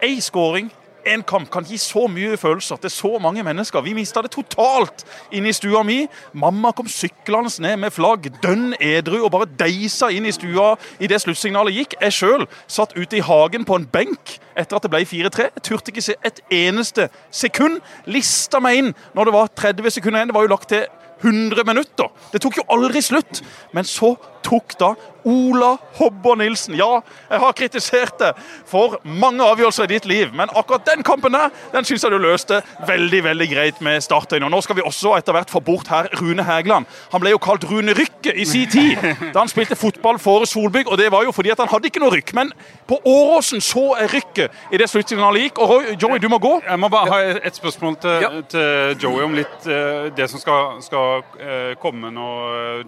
ei 0.05 0.21
skåring 0.21 0.73
en 1.07 1.23
kamp 1.27 1.51
kan 1.53 1.67
gi 1.67 1.79
så 1.81 2.07
mye 2.11 2.37
følelser 2.41 2.81
til 2.83 2.93
så 2.93 3.13
mange 3.23 3.45
mennesker. 3.47 3.85
Vi 3.85 3.95
mista 3.97 4.23
det 4.25 4.33
totalt 4.35 5.05
inne 5.35 5.51
i 5.51 5.57
stua 5.57 5.83
mi. 5.87 6.03
Mamma 6.35 6.73
kom 6.77 6.89
syklende 6.91 7.53
ned 7.63 7.79
med 7.83 7.95
flagg, 7.95 8.29
dønn 8.43 8.75
edru, 8.81 9.23
og 9.25 9.33
bare 9.35 9.51
deisa 9.61 10.11
inn 10.13 10.27
i 10.27 10.35
stua 10.35 10.75
idet 11.03 11.23
sluttsignalet 11.23 11.79
gikk. 11.79 11.97
Jeg 12.01 12.17
sjøl 12.19 12.47
satt 12.67 12.97
ute 12.97 13.21
i 13.21 13.25
hagen 13.25 13.67
på 13.69 13.79
en 13.79 13.89
benk 13.91 14.37
etter 14.57 14.79
at 14.79 14.87
det 14.87 14.93
ble 14.93 15.05
4-3. 15.07 15.49
Jeg 15.57 15.67
turte 15.69 15.93
ikke 15.93 16.05
se 16.05 16.17
et 16.27 16.41
eneste 16.53 17.11
sekund. 17.31 17.81
Lista 18.11 18.61
meg 18.63 18.81
inn 18.81 18.95
når 19.17 19.29
det 19.29 19.37
var 19.37 19.53
30 19.65 19.99
sekunder 19.99 20.23
igjen. 20.23 20.33
Det 20.33 20.39
var 20.39 20.47
jo 20.47 20.55
lagt 20.55 20.73
til 20.73 20.87
100 21.23 21.65
minutter. 21.65 22.11
Det 22.33 22.41
tok 22.45 22.61
jo 22.61 22.67
aldri 22.73 23.03
slutt. 23.05 23.43
Men 23.77 23.89
så 23.89 24.15
tok 24.47 24.77
da 24.81 24.95
Ola 25.27 25.77
Hobber 25.99 26.37
Nilsen. 26.39 26.77
Ja, 26.79 27.01
jeg 27.31 27.41
har 27.43 27.55
kritisert 27.59 28.19
det 28.21 28.33
for 28.69 29.01
mange 29.03 29.43
avgjørelser 29.43 29.89
i 29.89 29.97
ditt 29.97 30.07
liv, 30.07 30.31
men 30.37 30.53
akkurat 30.55 30.87
den 30.87 31.03
kampen 31.07 31.35
der, 31.35 31.51
den 31.73 31.87
syns 31.89 32.05
jeg 32.07 32.15
du 32.15 32.19
løste 32.23 32.61
veldig 32.87 33.23
veldig 33.27 33.49
greit 33.51 33.83
med 33.85 34.05
startøyne. 34.05 34.47
Og 34.47 34.55
nå 34.55 34.61
skal 34.63 34.79
vi 34.79 34.85
også 34.87 35.17
etter 35.19 35.35
hvert 35.35 35.51
få 35.51 35.63
bort 35.67 35.91
her 35.91 36.09
Rune 36.21 36.45
Hægeland. 36.47 36.87
Han 37.13 37.23
ble 37.23 37.35
jo 37.35 37.43
kalt 37.43 37.67
Rune 37.67 37.95
Rykke 37.97 38.37
i 38.37 38.47
sin 38.47 38.71
tid 38.71 39.03
da 39.35 39.41
han 39.43 39.51
spilte 39.51 39.79
fotball 39.79 40.21
for 40.23 40.47
Solbygg, 40.47 40.87
og 40.87 41.01
det 41.01 41.11
var 41.13 41.27
jo 41.27 41.35
fordi 41.35 41.53
at 41.55 41.63
han 41.63 41.71
hadde 41.73 41.91
ikke 41.91 42.03
noe 42.05 42.15
rykk. 42.15 42.33
Men 42.39 42.53
på 42.87 43.01
Åråsen 43.03 43.65
så 43.65 43.89
er 43.99 44.13
rykket 44.15 44.55
i 44.73 44.81
det 44.81 44.89
sluttsignalet 44.93 45.49
gikk. 45.49 45.61
Og 45.63 45.91
Joey, 45.99 46.23
du 46.23 46.29
må 46.31 46.39
gå. 46.43 46.55
Jeg 46.67 46.81
må 46.81 46.91
bare 46.93 47.11
ha 47.11 47.21
et 47.51 47.59
spørsmål 47.59 47.99
til, 48.03 48.23
ja. 48.23 48.33
til 48.55 49.03
Joey 49.03 49.27
om 49.27 49.35
litt 49.37 49.67
uh, 49.67 50.07
det 50.15 50.31
som 50.31 50.43
skal, 50.43 50.79
skal 50.87 51.27
uh, 51.41 51.75
komme 51.83 52.15
nå. 52.15 52.31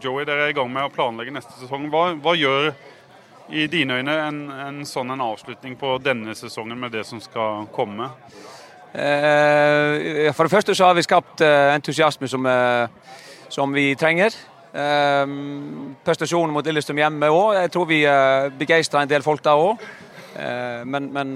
Joey, 0.02 0.26
dere 0.28 0.47
er 0.47 0.54
i 0.54 0.57
gang 0.57 0.71
med 0.71 0.87
å 0.87 0.92
planlegge 0.95 1.35
neste 1.35 1.49
neste 1.49 1.64
sesong. 1.64 1.88
Hva, 1.92 2.27
hva 2.28 2.37
gjør 2.37 2.73
i 3.49 3.64
dine 3.73 3.97
øyne 3.97 4.14
en, 4.26 4.40
en, 4.52 4.80
sånn 4.85 5.14
en 5.14 5.23
avslutning 5.25 5.78
på 5.80 5.94
denne 6.04 6.35
sesongen 6.37 6.76
med 6.76 6.92
det 6.92 7.06
som 7.08 7.20
skal 7.25 7.64
komme? 7.73 8.11
Eh, 8.92 10.28
for 10.37 10.44
det 10.44 10.52
første 10.52 10.76
så 10.76 10.90
har 10.90 10.99
vi 10.99 11.06
skapt 11.06 11.40
eh, 11.44 11.73
entusiasme 11.73 12.28
som, 12.28 12.44
eh, 12.44 13.14
som 13.49 13.73
vi 13.73 13.94
trenger. 13.97 14.37
Eh, 14.76 15.25
prestasjonen 16.04 16.52
mot 16.52 16.68
Lillestrøm 16.68 17.00
hjemme 17.00 17.32
òg. 17.32 17.54
Jeg 17.62 17.73
tror 17.73 17.88
vi 17.88 18.02
eh, 18.04 18.50
begeistra 18.61 19.02
en 19.02 19.12
del 19.12 19.25
folk 19.25 19.40
da 19.44 19.56
òg. 19.56 19.88
Eh, 20.37 20.85
men, 20.85 21.08
men 21.14 21.32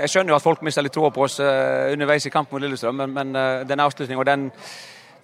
jeg 0.00 0.10
skjønner 0.10 0.34
jo 0.34 0.40
at 0.40 0.46
folk 0.48 0.64
mister 0.66 0.82
litt 0.82 0.94
troa 0.96 1.12
på 1.14 1.28
oss 1.28 1.38
underveis 1.38 2.26
i 2.26 2.34
kampen 2.34 2.58
mot 2.58 2.66
Lillestrøm, 2.66 2.98
men, 2.98 3.14
men 3.14 3.68
den 3.68 3.86
avslutningen 3.86 4.24
og 4.24 4.26
den 4.26 4.50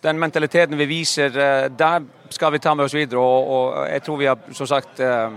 den 0.03 0.19
mentaliteten 0.19 0.79
vi 0.79 0.87
viser 0.87 1.35
eh, 1.35 1.67
der, 1.71 2.05
skal 2.31 2.53
vi 2.53 2.61
ta 2.63 2.75
med 2.75 2.87
oss 2.87 2.95
videre. 2.95 3.21
Og, 3.21 3.51
og 3.51 3.91
jeg 3.91 4.03
tror 4.07 4.19
vi 4.21 4.31
har 4.31 4.55
som 4.55 4.69
sagt 4.71 5.01
eh, 5.01 5.29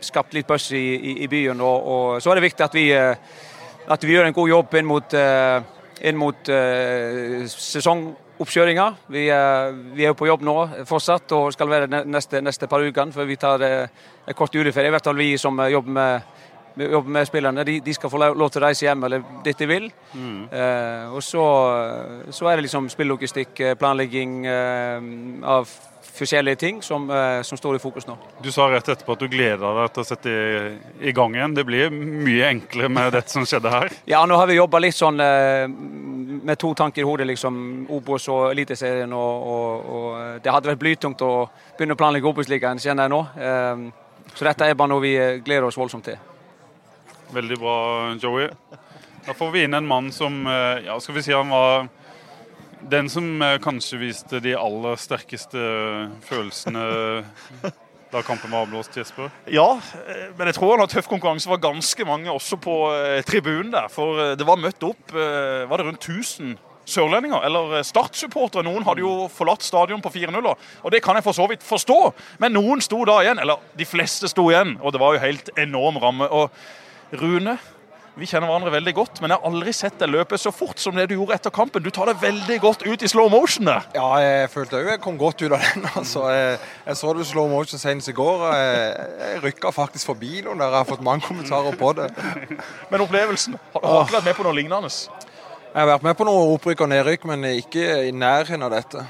skapt 0.00 0.34
litt 0.34 0.48
buzz 0.48 0.70
i, 0.72 0.84
i, 0.94 1.16
i, 1.24 1.28
byen. 1.28 1.60
Og, 1.60 1.86
og, 1.94 2.22
så 2.22 2.30
er 2.30 2.40
det 2.40 2.48
viktig 2.48 2.66
at 2.66 2.76
vi, 2.76 2.88
eh, 2.94 3.14
at 3.90 4.06
vi 4.06 4.14
gjør 4.14 4.30
en 4.30 4.36
god 4.36 4.50
jobb 4.52 4.74
inn 4.80 4.90
mot, 4.90 5.14
inn 6.00 6.20
mot 6.20 6.50
oppkjøringa. 8.40 8.86
Vi, 9.12 9.26
eh, 9.28 9.72
vi 9.96 10.04
er 10.04 10.12
jo 10.12 10.18
på 10.18 10.28
jobb 10.30 10.44
nå 10.46 10.56
fortsatt 10.88 11.34
og 11.36 11.50
skal 11.52 11.68
være 11.68 12.04
neste, 12.06 12.40
neste 12.40 12.68
par 12.70 12.84
ukene 12.84 13.12
før 13.12 13.28
vi 13.28 13.36
tar 13.40 13.64
en 13.66 14.36
kort 14.36 14.54
juleferie. 14.54 14.88
I 14.88 14.94
hvert 14.94 15.10
fall 15.10 15.18
vi 15.18 15.34
som 15.38 15.58
jobber 15.68 15.96
med, 15.98 16.36
jobber 16.76 17.10
med 17.10 17.28
spillerne. 17.28 17.64
De, 17.64 17.80
de, 17.80 17.94
skal 17.94 18.10
få 18.12 18.20
lov 18.22 18.50
til 18.50 18.62
å 18.62 18.66
reise 18.66 18.86
hjem 18.86 19.04
eller 19.08 19.22
dit 19.44 19.58
de 19.58 19.68
vil. 19.68 19.90
Mm. 20.14 20.40
Eh, 20.48 21.14
og 21.14 21.22
så, 21.24 21.44
så, 22.30 22.50
er 22.50 22.58
det 22.58 22.68
liksom 22.68 22.90
spillelogistikk, 22.92 23.62
planlegging 23.80 24.44
eh, 24.46 25.08
av 25.44 25.68
forskjellige 26.20 26.56
ting 26.56 26.82
som, 26.82 27.10
eh, 27.10 27.42
som, 27.42 27.58
står 27.58 27.76
i 27.76 27.78
fokus 27.78 28.06
nå. 28.06 28.16
Du 28.42 28.50
sa 28.52 28.68
rett 28.70 28.88
etterpå 28.88 29.16
at 29.16 29.22
du 29.22 29.28
gleder 29.28 29.80
deg 29.80 29.92
til 29.94 30.02
å 30.02 30.08
sette 30.08 30.32
i, 30.32 30.72
i 31.08 31.14
gang 31.16 31.34
igjen. 31.36 31.54
Det 31.56 31.64
blir 31.66 31.92
mye 31.94 32.50
enklere 32.50 32.92
med 32.92 33.12
dette 33.16 33.32
som 33.32 33.46
skjedde 33.46 33.72
her? 33.72 33.96
Ja, 34.10 34.24
nå 34.26 34.36
har 34.36 34.48
vi 34.50 34.58
jobba 34.58 34.80
litt 34.82 34.96
sånn 34.96 35.20
eh, 35.22 35.66
med 35.68 36.58
to 36.60 36.72
tanker 36.74 37.02
i 37.02 37.06
hodet. 37.06 37.28
liksom 37.30 37.86
Obos 37.96 38.28
og 38.32 38.50
Eliteserien. 38.50 39.12
Og, 39.12 39.46
og, 39.54 39.92
og, 39.96 40.08
det 40.42 40.52
hadde 40.52 40.72
vært 40.72 40.82
blytungt 40.82 41.22
å 41.26 41.34
begynne 41.78 41.96
å 41.96 42.00
planlegge 42.00 42.30
Obos-ligaen, 42.30 42.82
kjenner 42.82 43.06
jeg 43.06 43.14
nå. 43.14 43.22
Eh, 43.48 43.86
så 44.34 44.46
dette 44.46 44.66
er 44.66 44.78
bare 44.78 44.92
noe 44.92 45.04
vi 45.04 45.14
gleder 45.44 45.68
oss 45.70 45.78
voldsomt 45.78 46.06
til. 46.10 46.29
Veldig 47.34 47.58
bra, 47.60 47.78
Joey. 48.22 48.50
Da 49.26 49.36
får 49.36 49.50
vi 49.54 49.64
inn 49.66 49.76
en 49.76 49.86
mann 49.86 50.12
som 50.12 50.42
ja, 50.46 50.96
skal 51.00 51.14
vi 51.14 51.22
si 51.22 51.34
han 51.36 51.52
var 51.52 51.88
den 52.88 53.10
som 53.10 53.42
eh, 53.42 53.58
kanskje 53.62 54.00
viste 54.00 54.40
de 54.42 54.54
aller 54.56 54.96
sterkeste 55.00 55.60
følelsene 56.26 56.84
da 58.12 58.22
kampen 58.26 58.50
var 58.50 58.64
avblåst, 58.64 58.96
Jesper? 58.96 59.30
Ja, 59.52 59.68
eh, 60.06 60.30
men 60.38 60.50
jeg 60.50 60.56
tror 60.56 60.74
han 60.74 60.84
har 60.84 60.90
tøff 60.90 61.10
konkurranse 61.10 61.50
var 61.50 61.62
ganske 61.62 62.08
mange 62.08 62.32
også 62.32 62.58
på 62.62 62.80
eh, 62.96 63.20
tribunen 63.26 63.72
der. 63.74 63.86
For 63.92 64.34
det 64.38 64.48
var 64.48 64.60
møtt 64.60 64.82
opp 64.86 65.14
var 65.14 65.76
det 65.76 65.86
rundt 65.86 66.08
1000 66.08 66.58
sørlendinger, 66.90 67.44
eller 67.46 67.84
Start-supportere. 67.86 68.64
Noen 68.66 68.82
hadde 68.82 69.04
jo 69.04 69.28
forlatt 69.30 69.62
stadion 69.62 70.00
på 70.02 70.10
4-0, 70.10 70.48
og 70.48 70.90
det 70.90 71.02
kan 71.04 71.14
jeg 71.14 71.22
for 71.22 71.36
så 71.36 71.46
vidt 71.46 71.62
forstå. 71.62 71.98
Men 72.42 72.56
noen 72.56 72.82
sto 72.82 72.98
da 73.06 73.20
igjen, 73.22 73.38
eller 73.38 73.60
de 73.78 73.86
fleste 73.86 74.30
sto 74.32 74.48
igjen, 74.50 74.74
og 74.80 74.96
det 74.96 75.02
var 75.02 75.14
jo 75.14 75.22
helt 75.22 75.52
enorm 75.60 76.00
ramme. 76.02 76.26
Og 76.26 76.50
Rune, 77.12 77.56
vi 78.18 78.26
kjenner 78.28 78.50
hverandre 78.50 78.72
veldig 78.74 78.92
godt, 78.94 79.20
men 79.22 79.32
jeg 79.32 79.40
har 79.40 79.48
aldri 79.48 79.72
sett 79.74 79.96
deg 79.98 80.10
løpe 80.10 80.38
så 80.38 80.50
fort 80.54 80.78
som 80.82 80.96
det 80.98 81.06
du 81.10 81.14
gjorde 81.14 81.36
etter 81.38 81.52
kampen. 81.54 81.82
Du 81.82 81.90
tar 81.94 82.10
det 82.10 82.16
veldig 82.20 82.58
godt 82.62 82.84
ut 82.84 83.02
i 83.02 83.08
slow 83.08 83.30
motion. 83.32 83.64
der. 83.66 83.86
Ja, 83.94 84.08
jeg 84.22 84.50
følte 84.52 84.80
òg 84.80 84.90
jeg 84.92 85.00
kom 85.02 85.18
godt 85.18 85.42
ut 85.42 85.54
av 85.54 85.62
den. 85.62 85.86
altså. 86.00 86.26
Jeg, 86.34 86.58
jeg 86.86 87.00
så 87.00 87.14
det 87.16 87.26
slow 87.30 87.48
motion 87.50 87.80
senest 87.80 88.12
i 88.12 88.16
går. 88.18 88.46
Jeg, 88.54 89.08
jeg 89.22 89.42
rykka 89.46 89.72
faktisk 89.74 90.12
forbi 90.12 90.42
noen 90.44 90.60
der. 90.60 90.70
Jeg 90.74 90.82
har 90.82 90.90
fått 90.90 91.06
mange 91.06 91.26
kommentarer 91.26 91.78
på 91.80 91.92
det. 91.98 92.10
Men 92.90 93.06
opplevelsen? 93.06 93.58
Har, 93.72 93.86
har 93.86 94.02
du 94.02 94.10
ikke 94.10 94.18
vært 94.18 94.30
med 94.32 94.40
på 94.42 94.48
noe 94.48 94.58
lignende? 94.58 94.92
Jeg 95.70 95.78
har 95.78 95.92
vært 95.94 96.08
med 96.10 96.18
på 96.18 96.26
noe 96.26 96.48
opprykk 96.56 96.82
og 96.84 96.90
nedrykk, 96.90 97.28
men 97.30 97.46
ikke 97.54 98.02
i 98.08 98.14
nærheten 98.14 98.66
av 98.66 98.74
dette. 98.74 99.06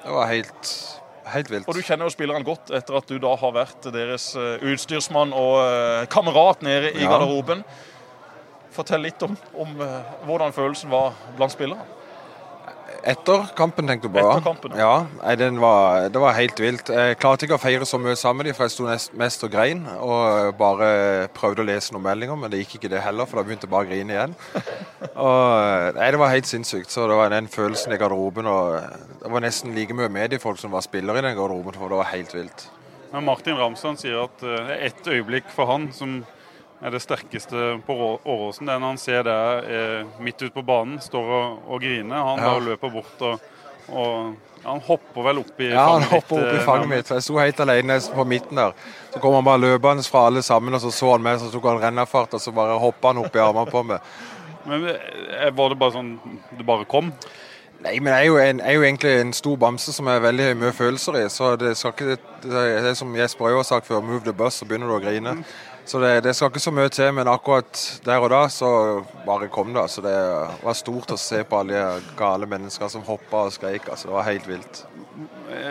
Det 0.00 0.14
var 0.14 0.30
helt 0.30 0.76
helt 1.32 1.50
vilt. 1.50 1.68
Og 1.68 1.76
Du 1.76 1.82
kjenner 1.82 2.08
jo 2.08 2.14
spillerne 2.14 2.46
godt 2.46 2.72
etter 2.74 2.98
at 2.98 3.10
du 3.10 3.18
da 3.22 3.34
har 3.38 3.52
vært 3.56 3.88
deres 3.94 4.30
eh, 4.38 4.64
utstyrsmann 4.72 5.34
og 5.36 5.58
eh, 5.64 6.06
kamerat 6.12 6.64
nede 6.66 6.92
i 6.94 7.04
ja. 7.04 7.10
garderoben. 7.10 7.64
Fortell 8.76 9.06
litt 9.06 9.22
om, 9.24 9.32
om 9.56 9.70
uh, 9.80 10.02
hvordan 10.28 10.52
følelsen 10.52 10.90
var 10.92 11.14
blant 11.38 11.54
spillerne. 11.54 11.86
Etter 13.06 13.44
kampen, 13.54 13.86
tenkte 13.86 14.08
du 14.08 14.16
på? 14.16 14.22
Etter 14.22 14.42
kampen, 14.42 14.72
ja. 14.74 15.06
ja 15.06 15.50
var, 15.62 16.08
det 16.10 16.22
var 16.22 16.34
helt 16.34 16.58
vilt. 16.58 16.90
Jeg 16.90 17.18
klarte 17.22 17.46
ikke 17.46 17.54
å 17.54 17.62
feire 17.62 17.86
så 17.86 18.00
mye 18.02 18.16
sammen, 18.18 18.48
for 18.56 18.66
jeg 18.66 18.74
sto 18.74 19.14
mest 19.20 19.46
og 19.46 19.52
grein. 19.52 19.84
Og 20.02 20.56
bare 20.58 21.28
prøvde 21.36 21.62
å 21.62 21.68
lese 21.68 21.94
noen 21.94 22.02
meldinger, 22.08 22.40
men 22.40 22.50
det 22.50 22.64
gikk 22.64 22.80
ikke 22.80 22.90
det 22.96 23.04
heller, 23.04 23.28
for 23.30 23.38
da 23.38 23.46
begynte 23.46 23.68
jeg 23.68 23.74
bare 23.76 23.86
å 23.86 23.90
grine 23.92 24.16
igjen. 24.16 24.34
Og, 25.26 25.94
nei, 25.96 26.08
Det 26.10 26.18
var 26.20 26.32
helt 26.34 26.50
sinnssykt. 26.50 26.90
Så 26.90 27.06
det 27.06 27.16
var 27.16 27.30
den 27.30 27.46
følelsen 27.52 27.94
i 27.94 28.00
garderoben. 28.00 28.50
og 28.50 28.74
Det 29.22 29.30
var 29.32 29.44
nesten 29.44 29.76
like 29.76 29.94
mye 29.94 30.10
mediefolk 30.12 30.58
som 30.60 30.74
var 30.74 30.82
spillere 30.84 31.22
i 31.22 31.28
den 31.28 31.38
garderoben, 31.38 31.78
for 31.78 31.92
det 31.92 32.00
var 32.02 32.10
helt 32.10 32.34
vilt. 32.34 32.66
Men 33.12 33.24
Martin 33.24 33.56
Ramsland 33.56 34.02
sier 34.02 34.24
at 34.26 34.42
det 34.42 34.58
er 34.66 34.88
ett 34.90 35.06
øyeblikk 35.06 35.46
for 35.54 35.70
han 35.70 35.92
som 35.94 36.18
er 36.82 36.92
det 36.92 37.00
sterkeste 37.00 37.68
på 37.86 37.94
Åråsen. 38.24 38.66
Det 38.66 38.74
er 38.74 38.80
når 38.82 38.92
han 38.92 39.00
ser 39.00 39.22
deg 39.26 39.70
eh, 39.76 40.18
midt 40.22 40.42
ute 40.42 40.52
på 40.54 40.64
banen, 40.66 40.98
står 41.02 41.30
og, 41.38 41.62
og 41.70 41.80
griner. 41.82 42.18
Han 42.32 42.42
ja. 42.42 42.52
løper 42.66 42.92
bort 42.92 43.24
og, 43.24 43.46
og 43.88 44.34
han 44.66 44.80
hopper 44.82 45.22
vel 45.22 45.40
opp 45.44 45.60
i 45.62 45.70
ja, 45.70 45.86
fanget 45.86 45.86
mitt. 45.86 45.86
Ja, 45.86 45.86
han 45.92 46.06
hopper 46.10 46.36
opp 46.36 46.52
i 46.52 46.58
eh, 46.58 46.64
fanget 46.66 46.90
mitt. 46.90 47.10
Jeg 47.14 47.26
sto 47.26 47.38
helt 47.38 47.60
alene 47.62 47.98
på 48.18 48.28
midten 48.28 48.60
der. 48.60 48.76
Så 49.12 49.22
kom 49.22 49.36
han 49.38 49.46
bare 49.46 49.62
løpende 49.62 50.04
fra 50.06 50.26
alle 50.30 50.42
sammen, 50.42 50.74
og 50.74 50.82
så 50.82 50.90
så 50.90 51.12
han 51.14 51.24
meg, 51.24 51.40
så 51.40 51.50
tok 51.52 51.68
han 51.70 51.82
rennafart, 51.84 52.34
og 52.34 52.42
så 52.42 52.54
bare 52.54 52.78
hoppa 52.82 53.12
han 53.14 53.22
opp 53.22 53.36
i 53.36 53.42
armene 53.42 53.72
på 53.72 53.84
meg. 53.86 54.14
Men 54.66 54.88
eh, 54.90 55.50
Var 55.54 55.70
det 55.70 55.78
bare 55.78 55.94
sånn 55.94 56.16
det 56.58 56.66
bare 56.66 56.88
kom? 56.90 57.12
Nei, 57.84 57.98
men 58.00 58.10
jeg 58.10 58.24
er, 58.24 58.26
jo 58.26 58.36
en, 58.40 58.60
jeg 58.64 58.72
er 58.72 58.78
jo 58.80 58.84
egentlig 58.88 59.10
en 59.20 59.32
stor 59.36 59.56
bamse 59.60 59.92
som 59.92 60.08
er 60.10 60.22
veldig 60.24 60.48
mye 60.58 60.74
følelser 60.74 61.20
i. 61.20 61.24
Så 61.30 61.52
det 61.60 61.76
skal 61.78 61.92
ikke 61.92 62.16
Det 62.42 62.62
er 62.80 62.94
som 62.98 63.14
Jesper 63.14 63.54
har 63.54 63.62
sagt 63.62 63.86
før, 63.86 64.00
'move 64.00 64.24
the 64.24 64.32
bus', 64.32 64.58
så 64.58 64.64
begynner 64.64 64.88
du 64.88 64.96
å 64.96 65.02
grine. 65.02 65.36
Så 65.86 66.00
det, 66.02 66.12
det, 66.26 66.34
skal 66.34 66.50
ikke 66.50 66.60
så 66.62 66.72
mye 66.74 66.90
til, 66.90 67.12
men 67.14 67.30
akkurat 67.30 67.80
der 68.04 68.22
og 68.22 68.30
da 68.32 68.42
så 68.50 68.70
bare 69.26 69.46
kom 69.52 69.72
det. 69.72 69.84
Altså 69.86 70.02
det 70.02 70.16
var 70.64 70.78
stort 70.78 71.14
å 71.14 71.20
se 71.20 71.44
på 71.46 71.60
alle 71.62 71.78
de 71.78 72.16
gale 72.18 72.48
mennesker 72.50 72.90
som 72.90 73.06
hoppa 73.06 73.46
og 73.46 73.54
skreik. 73.54 73.86
Altså 73.88 74.10
det 74.10 74.16
var 74.16 74.26
helt 74.26 74.48
vilt. 74.50 74.82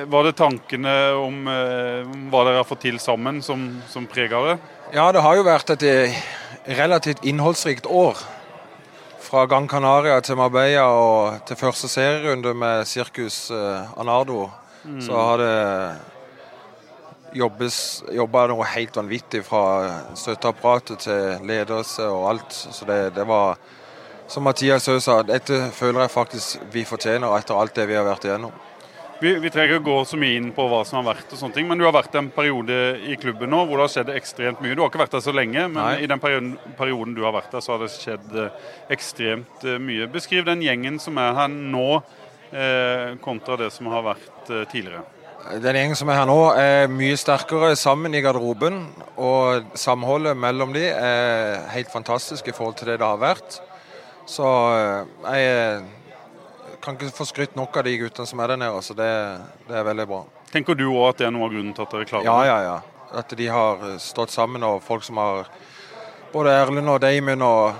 Var 0.09 0.25
det 0.25 0.37
tankene 0.39 0.95
om 1.19 1.35
om 1.45 2.29
hva 2.31 2.45
dere 2.45 2.61
har 2.61 2.67
fått 2.67 2.85
til 2.85 2.97
sammen 3.01 3.41
som, 3.45 3.67
som 3.91 4.07
prega 4.09 4.41
det? 4.49 4.55
Ja, 4.95 5.09
det 5.13 5.23
har 5.25 5.37
jo 5.37 5.45
vært 5.47 5.73
et 5.75 5.85
eh, 5.89 6.17
relativt 6.79 7.23
innholdsrikt 7.27 7.89
år. 7.89 8.19
Fra 9.25 9.45
Gran 9.49 9.67
Canaria 9.67 10.19
til 10.21 10.37
Marbella 10.37 10.85
og 10.93 11.45
til 11.49 11.57
første 11.59 11.89
serierunde 11.91 12.53
med 12.57 12.85
Circus 12.87 13.49
eh, 13.51 13.95
Anardo, 13.99 14.47
mm. 14.83 14.99
så 15.01 15.17
har 15.17 15.41
det 15.41 15.55
jobbes, 17.35 17.77
jobba 18.15 18.45
noe 18.51 18.67
helt 18.73 18.95
vanvittig 18.95 19.43
fra 19.45 19.63
støtteapparatet 20.17 21.05
til 21.05 21.47
ledelse 21.47 22.07
og 22.11 22.29
alt. 22.31 22.55
Så 22.55 22.87
det, 22.87 22.99
det 23.17 23.25
var, 23.27 23.59
som 24.31 24.47
Mathias 24.47 24.87
Høe 24.89 25.01
sa, 25.03 25.19
dette 25.27 25.67
føler 25.75 26.05
jeg 26.05 26.15
faktisk 26.15 26.69
vi 26.73 26.85
fortjener 26.87 27.35
etter 27.37 27.59
alt 27.59 27.75
det 27.75 27.89
vi 27.91 27.99
har 27.99 28.07
vært 28.07 28.29
igjennom. 28.29 28.55
Vi, 29.21 29.31
vi, 29.39 29.49
trenger 29.49 29.77
ikke 29.77 29.87
gå 29.87 29.99
så 30.03 30.17
mye 30.19 30.35
inn 30.35 30.49
på 30.55 30.65
hva 30.67 30.81
som 30.83 30.99
har 30.99 31.05
vært, 31.13 31.29
og 31.31 31.39
sånne 31.39 31.55
ting, 31.55 31.69
men 31.69 31.79
du 31.79 31.85
har 31.87 31.93
vært 31.95 32.17
en 32.19 32.27
periode 32.35 32.75
i 33.07 33.15
klubben 33.15 33.47
nå 33.53 33.61
hvor 33.63 33.79
det 33.79 33.85
har 33.85 33.93
skjedd 33.93 34.11
ekstremt 34.11 34.59
mye. 34.63 34.75
Du 34.75 34.83
har 34.83 34.91
ikke 34.91 34.99
vært 35.05 35.15
der 35.15 35.23
så 35.23 35.33
lenge, 35.35 35.63
men 35.69 35.79
Nei. 35.79 35.93
i 36.03 36.09
den 36.11 36.19
perioden, 36.19 36.51
perioden, 36.75 37.15
du 37.15 37.23
har 37.23 37.35
vært 37.37 37.55
der, 37.55 37.63
så 37.63 37.73
har 37.75 37.85
det 37.85 37.93
skjedd 37.95 38.35
eh, 38.43 38.67
ekstremt 38.91 39.63
eh, 39.63 39.79
mye. 39.79 40.09
Beskriv 40.11 40.43
den 40.49 40.65
gjengen 40.65 40.99
som 40.99 41.15
er 41.23 41.31
her 41.39 41.47
nå, 41.55 41.87
eh, 42.51 43.15
kontra 43.23 43.55
det 43.63 43.71
som 43.71 43.87
har 43.93 44.03
vært 44.11 44.51
eh, 44.51 44.67
tidligere. 44.73 45.05
Den 45.45 45.77
gjengen 45.77 45.97
som 45.97 46.09
er 46.09 46.17
her 46.17 46.25
nå, 46.25 46.39
er 46.57 46.87
mye 46.89 47.17
sterkere 47.21 47.75
sammen 47.77 48.15
i 48.17 48.21
garderoben. 48.25 48.79
Og 49.21 49.67
samholdet 49.77 50.33
mellom 50.37 50.73
de 50.73 50.87
er 50.89 51.59
helt 51.75 51.91
fantastisk 51.93 52.49
i 52.49 52.55
forhold 52.55 52.79
til 52.79 52.89
det 52.89 52.97
det 53.01 53.05
har 53.05 53.21
vært. 53.21 53.59
Så 54.25 54.47
eh, 54.73 55.35
jeg 55.37 56.79
kan 56.81 56.97
ikke 56.97 57.13
få 57.13 57.27
skrytt 57.29 57.53
nok 57.57 57.77
av 57.77 57.85
de 57.85 57.93
guttene 58.01 58.25
som 58.25 58.41
er 58.41 58.55
der 58.55 58.61
nede. 58.63 58.81
Så 58.81 58.97
det, 58.97 59.11
det 59.69 59.77
er 59.77 59.85
veldig 59.85 60.07
bra. 60.09 60.23
Tenker 60.49 60.77
du 60.77 60.87
òg 60.87 61.11
at 61.11 61.21
det 61.21 61.27
er 61.29 61.35
noe 61.35 61.45
av 61.45 61.53
grunnen 61.53 61.75
til 61.77 61.85
at 61.85 61.93
dere 61.93 62.09
klarer 62.09 62.25
det? 62.25 62.31
Ja, 62.31 62.39
ja, 62.49 62.57
ja. 62.65 63.11
At 63.21 63.37
de 63.37 63.49
har 63.53 63.85
stått 64.01 64.33
sammen, 64.33 64.65
og 64.65 64.81
folk 64.83 65.05
som 65.05 65.21
har 65.21 65.49
Både 66.33 66.51
Erlend 66.51 66.89
og 66.91 66.97
Damon 66.99 67.45
og 67.45 67.77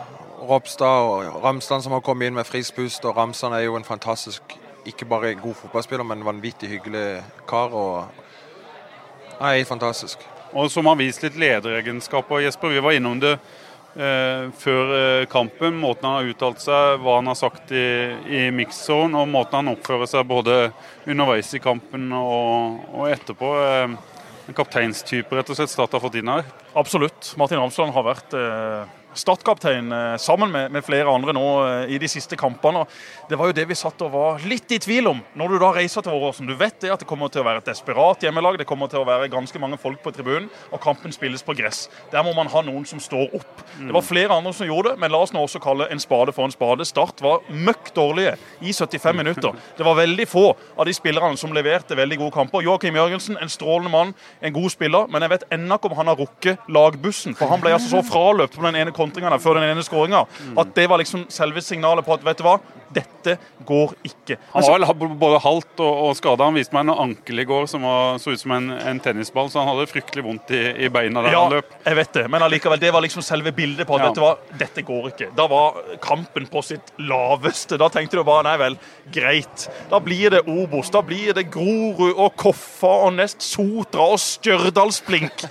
Ropstad 0.48 1.10
og 1.10 1.42
Ramsland 1.44 1.84
som 1.84 1.92
har 1.92 2.04
kommet 2.06 2.30
inn 2.30 2.38
med 2.38 2.48
frispust. 2.48 3.04
Og 3.04 3.18
Ramsland 3.18 3.58
er 3.58 3.66
jo 3.66 3.76
en 3.76 3.84
fantastisk 3.84 4.54
ikke 4.90 5.08
bare 5.10 5.34
god 5.40 5.58
fotballspiller, 5.60 6.06
men 6.08 6.26
vanvittig 6.26 6.70
hyggelig 6.70 7.22
kar. 7.50 7.74
og 7.74 9.40
Nei, 9.42 9.64
fantastisk. 9.68 10.22
Og 10.56 10.72
som 10.72 10.88
har 10.88 10.98
vist 11.00 11.24
litt 11.26 11.38
lederegenskaper. 11.40 12.46
Jesper, 12.46 12.72
vi 12.72 12.84
var 12.84 12.96
innom 12.96 13.20
det 13.20 13.34
eh, 13.36 14.48
før 14.56 14.94
eh, 14.96 15.28
kampen. 15.32 15.76
Måten 15.82 16.08
han 16.08 16.20
har 16.22 16.32
uttalt 16.32 16.64
seg, 16.64 17.00
hva 17.04 17.18
han 17.20 17.32
har 17.32 17.40
sagt 17.40 17.74
i, 17.76 17.86
i 18.32 18.44
mix-zone, 18.56 19.20
og 19.20 19.32
måten 19.32 19.60
han 19.60 19.74
oppfører 19.76 20.10
seg 20.12 20.28
både 20.30 20.60
underveis 21.04 21.52
i 21.58 21.64
kampen 21.64 22.12
og, 22.16 22.86
og 22.94 23.10
etterpå. 23.12 23.56
Eh, 23.66 23.98
en 24.46 24.56
kapteinstype 24.56 25.34
rett 25.34 25.50
og 25.50 25.58
slett 25.58 25.74
Start 25.74 25.98
har 25.98 26.04
fått 26.04 26.20
inn 26.20 26.30
her? 26.30 26.46
Absolutt. 26.78 27.34
Martin 27.42 27.60
Ramsland 27.60 27.96
har 27.96 28.06
vært 28.14 28.38
eh 28.38 29.02
Start-kaptein 29.16 29.92
eh, 29.92 30.18
sammen 30.18 30.52
med, 30.52 30.72
med, 30.72 30.84
flere 30.86 31.08
andre 31.12 31.34
nå 31.36 31.44
eh, 31.64 31.94
i 31.96 32.00
de 32.02 32.08
siste 32.12 32.36
kampene. 32.36 32.84
Det 33.30 33.38
var 33.40 33.50
jo 33.50 33.56
det 33.56 33.66
vi 33.70 33.78
satt 33.80 34.02
og 34.04 34.12
var 34.12 34.44
litt 34.44 34.72
i 34.76 34.80
tvil 34.82 35.08
om 35.08 35.22
når 35.40 35.54
du 35.54 35.58
da 35.62 35.72
reiser 35.78 36.04
til 36.04 36.18
Åråsen. 36.18 36.50
Du 36.50 36.56
vet 36.60 36.78
det 36.84 36.92
at 36.92 37.02
det 37.02 37.08
kommer 37.10 37.32
til 37.32 37.44
å 37.44 37.48
være 37.48 37.64
et 37.64 37.70
desperat 37.70 38.26
hjemmelag, 38.26 38.60
det 38.60 38.68
kommer 38.68 38.92
til 38.92 39.02
å 39.02 39.08
være 39.08 39.32
ganske 39.32 39.62
mange 39.62 39.80
folk 39.80 40.02
på 40.04 40.12
tribunen, 40.16 40.50
og 40.72 40.82
kampen 40.84 41.16
spilles 41.16 41.44
på 41.46 41.56
gress. 41.56 41.86
Der 42.12 42.26
må 42.28 42.34
man 42.36 42.52
ha 42.52 42.64
noen 42.68 42.84
som 42.90 43.00
står 43.00 43.38
opp. 43.40 43.64
Det 43.80 43.94
var 43.96 44.06
flere 44.06 44.36
andre 44.36 44.54
som 44.56 44.68
gjorde 44.68 44.94
det, 44.94 45.02
men 45.04 45.14
la 45.14 45.24
oss 45.24 45.34
nå 45.36 45.46
også 45.46 45.64
kalle 45.64 45.88
en 45.92 46.04
spade 46.04 46.36
for 46.36 46.48
en 46.48 46.54
spade. 46.54 46.88
Start 46.88 47.24
var 47.24 47.46
møkk 47.50 47.94
dårlige 47.96 48.36
i 48.60 48.76
75 48.76 49.16
minutter. 49.16 49.56
Det 49.78 49.88
var 49.88 50.00
veldig 50.00 50.28
få 50.28 50.46
av 50.76 50.86
de 50.88 50.96
spillerne 50.96 51.40
som 51.40 51.56
leverte 51.56 51.96
veldig 51.98 52.20
gode 52.20 52.36
kamper. 52.36 52.66
Joakim 52.66 53.00
Jørgensen, 53.00 53.40
en 53.40 53.52
strålende 53.52 53.94
mann, 53.94 54.14
en 54.42 54.56
god 54.56 54.76
spiller, 54.76 55.08
men 55.12 55.24
jeg 55.24 55.36
vet 55.38 55.48
ennå 55.56 55.80
ikke 55.80 55.92
om 55.92 55.98
han 56.02 56.12
har 56.12 56.20
rukket 56.20 56.70
lagbussen, 56.72 57.36
for 57.38 57.52
han 57.52 57.64
ble 57.64 57.76
altså 57.76 57.96
så 57.96 58.04
fraløpt 58.06 58.58
på 58.58 58.66
den 58.66 58.80
ene 58.80 58.96
kontringene 59.06 59.40
før 59.42 59.62
den 59.62 59.70
ene 59.72 59.86
skåringa. 59.86 60.26
At 60.58 60.74
det 60.76 60.90
var 60.92 61.00
liksom 61.02 61.28
selve 61.34 61.62
signalet 61.64 62.06
på 62.06 62.18
at 62.18 62.26
vet 62.26 62.42
du 62.42 62.48
hva, 62.50 62.58
dette 62.96 63.34
går 63.68 63.96
ikke. 64.08 64.36
Han 64.54 64.64
var 64.64 64.84
vel 64.96 65.16
både 65.20 65.40
halvt 65.44 65.82
og, 65.84 65.96
og 66.06 66.12
skada. 66.16 66.46
Han 66.48 66.56
viste 66.56 66.76
meg 66.76 66.86
en 66.86 67.00
ankel 67.08 67.42
i 67.42 67.46
går 67.50 67.66
som 67.68 67.84
var, 67.84 68.20
så 68.22 68.32
ut 68.36 68.40
som 68.40 68.54
en, 68.56 68.70
en 68.78 69.00
tennisball, 69.04 69.50
så 69.52 69.60
han 69.64 69.72
hadde 69.74 69.88
fryktelig 69.92 70.24
vondt 70.24 70.54
i, 70.56 70.62
i 70.86 70.90
beina 70.94 71.24
der 71.26 71.34
Ja, 71.36 71.42
han 71.48 71.56
løp. 71.58 71.74
jeg 71.84 71.98
vet 72.00 72.14
det, 72.20 72.26
men 72.32 72.46
allikevel, 72.46 72.80
det 72.80 72.92
var 72.96 73.04
liksom 73.04 73.26
selve 73.26 73.52
bildet 73.58 73.88
på 73.90 73.98
at 73.98 74.06
Ja. 74.06 74.08
vet 74.12 74.20
du 74.20 74.24
hva, 74.24 74.32
dette 74.62 74.86
går 74.88 75.10
ikke. 75.12 75.30
Da 75.36 75.48
var 75.52 75.82
kampen 76.06 76.48
på 76.54 76.62
sitt 76.64 76.94
laveste. 77.02 77.80
Da 77.82 77.90
tenkte 77.92 78.22
du 78.22 78.24
bare 78.28 78.46
nei 78.48 78.56
vel, 78.62 78.78
greit. 79.12 79.68
Da 79.92 80.00
blir 80.06 80.32
det 80.38 80.46
Obos, 80.48 80.94
da 80.94 81.02
blir 81.06 81.34
det 81.36 81.50
Grorud 81.52 82.14
og 82.16 82.38
Koffa 82.40 82.94
og 83.10 83.18
Nest 83.18 83.44
Sotra 83.44 84.08
og 84.14 84.22
Stjørdalsblink. 84.24 85.46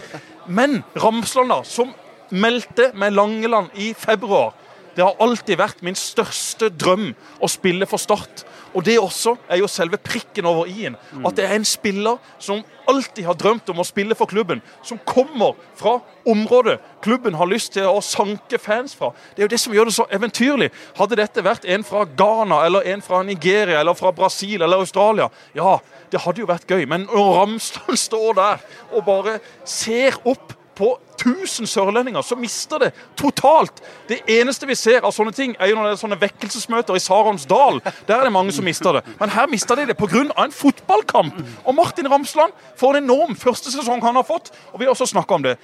Men 0.47 0.83
Ramsland, 1.01 1.51
da, 1.53 1.61
som 1.65 1.93
meldte 2.31 2.91
med 2.95 3.17
Langeland 3.17 3.75
i 3.75 3.93
februar 3.99 4.53
det 4.95 5.03
har 5.03 5.17
alltid 5.23 5.59
vært 5.59 5.83
min 5.85 5.97
største 5.99 6.71
drøm 6.71 7.13
å 7.43 7.51
spille 7.51 7.87
for 7.91 8.01
Start. 8.01 8.45
Og 8.75 8.83
det 8.87 8.97
også 8.99 9.37
er 9.51 9.61
jo 9.61 9.71
selve 9.71 9.99
prikken 10.03 10.47
over 10.51 10.71
i-en. 10.71 10.97
At 11.27 11.37
det 11.39 11.45
er 11.47 11.55
en 11.55 11.67
spiller 11.67 12.19
som 12.43 12.63
alltid 12.91 13.23
har 13.27 13.37
drømt 13.39 13.71
om 13.71 13.81
å 13.81 13.87
spille 13.87 14.17
for 14.19 14.31
klubben. 14.31 14.63
Som 14.87 14.99
kommer 15.07 15.55
fra 15.79 15.97
området 16.31 16.81
klubben 17.05 17.39
har 17.39 17.51
lyst 17.51 17.75
til 17.77 17.87
å 17.87 18.03
sanke 18.05 18.59
fans 18.59 18.97
fra. 18.99 19.13
Det 19.35 19.43
er 19.43 19.47
jo 19.47 19.53
det 19.55 19.63
som 19.63 19.75
gjør 19.75 19.91
det 19.91 19.97
så 19.99 20.09
eventyrlig. 20.15 20.71
Hadde 20.99 21.21
dette 21.23 21.47
vært 21.47 21.69
en 21.71 21.87
fra 21.87 22.03
Ghana 22.19 22.65
eller 22.67 22.91
en 22.95 23.05
fra 23.05 23.23
Nigeria 23.27 23.81
eller 23.83 23.99
fra 23.99 24.15
Brasil 24.15 24.63
eller 24.63 24.83
Australia, 24.83 25.31
ja, 25.55 25.79
det 26.11 26.23
hadde 26.23 26.43
jo 26.43 26.51
vært 26.51 26.71
gøy. 26.71 26.85
Men 26.91 27.09
når 27.11 27.33
Ramsland 27.39 27.99
står 28.09 28.39
der 28.39 28.69
og 28.93 29.07
bare 29.07 29.39
ser 29.67 30.19
opp 30.23 30.55
på 30.75 30.97
1000 31.19 31.69
sørlendinger, 31.71 32.23
så 32.23 32.37
mister 32.39 32.83
det 32.83 32.91
totalt. 33.17 33.83
Det 34.09 34.21
eneste 34.31 34.67
vi 34.67 34.77
ser 34.79 35.05
av 35.05 35.15
sånne 35.15 35.35
ting, 35.35 35.55
er 35.59 35.71
jo 35.71 35.79
når 35.79 35.89
det 35.89 35.95
er 35.97 36.03
sånne 36.03 36.21
vekkelsesmøter 36.21 36.99
i 36.99 37.03
Sarons 37.03 37.47
dal. 37.51 37.81
Der 38.09 38.19
er 38.19 38.29
det 38.29 38.35
mange 38.35 38.55
som 38.55 38.67
mister 38.67 38.99
det. 38.99 39.05
Men 39.21 39.33
her 39.35 39.49
mister 39.51 39.79
de 39.79 39.87
det 39.91 39.97
pga. 39.99 40.25
en 40.45 40.53
fotballkamp. 40.53 41.35
Og 41.65 41.75
Martin 41.75 42.11
Ramsland 42.11 42.53
får 42.77 42.97
en 42.97 43.05
enorm 43.05 43.37
første 43.37 43.71
sesong 43.71 44.03
han 44.03 44.17
har 44.17 44.27
fått, 44.27 44.53
og 44.73 44.81
vi 44.81 44.85
har 44.85 44.95
også 44.95 45.07
snakka 45.07 45.35
om 45.35 45.43
det. 45.43 45.59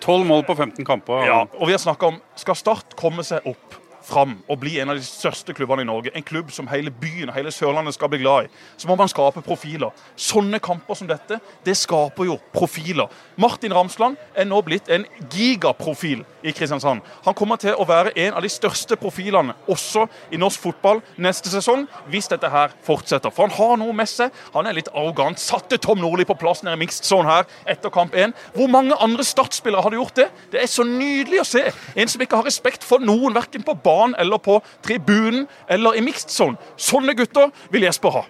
12 0.00 0.26
mål 0.26 0.44
på 0.44 0.54
15 0.54 0.84
kamper. 0.84 1.24
Ja, 1.26 1.40
og 1.58 1.66
vi 1.66 1.72
har 1.72 1.78
snakket 1.78 2.14
om 2.14 2.20
skal 2.36 2.56
Start 2.56 2.96
komme 2.96 3.24
seg 3.24 3.46
opp 3.48 3.85
fram 4.06 4.36
og 4.46 4.60
bli 4.62 4.76
en 4.80 4.92
av 4.92 4.98
de 4.98 5.04
største 5.04 5.54
klubbene 5.56 5.82
i 5.82 5.88
Norge, 5.88 6.12
en 6.14 6.24
klubb 6.26 6.52
som 6.54 6.68
hele 6.70 6.92
byen 6.94 7.30
og 7.30 7.36
hele 7.36 7.52
Sørlandet 7.54 7.96
skal 7.96 8.10
bli 8.12 8.20
glad 8.22 8.46
i, 8.46 8.50
så 8.78 8.88
må 8.88 8.96
man 8.98 9.10
skape 9.10 9.42
profiler. 9.46 9.94
Sånne 10.14 10.60
kamper 10.62 10.98
som 10.98 11.10
dette, 11.10 11.40
det 11.66 11.76
skaper 11.78 12.28
jo 12.28 12.38
profiler. 12.54 13.10
Martin 13.40 13.74
Ramsland 13.74 14.18
er 14.36 14.46
nå 14.48 14.60
blitt 14.66 14.90
en 14.92 15.06
gigaprofil 15.32 16.22
i 16.46 16.54
Kristiansand. 16.54 17.02
Han 17.26 17.36
kommer 17.36 17.58
til 17.60 17.74
å 17.74 17.86
være 17.88 18.14
en 18.26 18.36
av 18.38 18.44
de 18.44 18.50
største 18.52 18.98
profilene 19.00 19.56
også 19.70 20.06
i 20.30 20.40
norsk 20.40 20.62
fotball 20.68 21.02
neste 21.22 21.50
sesong, 21.50 21.86
hvis 22.12 22.30
dette 22.30 22.50
her 22.52 22.74
fortsetter. 22.86 23.34
For 23.34 23.48
han 23.48 23.56
har 23.56 23.80
noe 23.80 23.96
med 23.96 24.10
seg. 24.10 24.34
Han 24.54 24.68
er 24.68 24.76
litt 24.78 24.92
arrogant. 24.94 25.42
Satte 25.42 25.80
Tom 25.82 25.98
Nordli 26.02 26.26
på 26.28 26.38
plass 26.38 26.62
nede 26.62 26.78
i 26.78 26.82
mixed 26.84 27.08
zone 27.08 27.30
her 27.30 27.50
etter 27.66 27.92
kamp 27.92 28.14
1. 28.14 28.34
Hvor 28.54 28.70
mange 28.70 28.96
andre 29.02 29.26
startspillere 29.26 29.82
hadde 29.82 29.98
gjort 29.98 30.20
det? 30.20 30.28
Det 30.52 30.62
er 30.62 30.70
så 30.70 30.86
nydelig 30.86 31.42
å 31.42 31.48
se. 31.48 31.64
En 31.96 32.10
som 32.10 32.22
ikke 32.22 32.38
har 32.38 32.46
respekt 32.46 32.86
for 32.86 33.02
noen, 33.02 33.34
verken 33.34 33.66
på 33.66 33.74
banen 33.74 33.95
eller 34.18 34.38
på 34.42 34.60
tribunen 34.84 35.46
eller 35.68 35.96
i 35.96 36.04
mixed 36.04 36.30
zone. 36.30 36.56
Sånne 36.76 37.14
gutter 37.18 37.52
vil 37.72 37.86
Jesper 37.88 38.10
ha. 38.20 38.24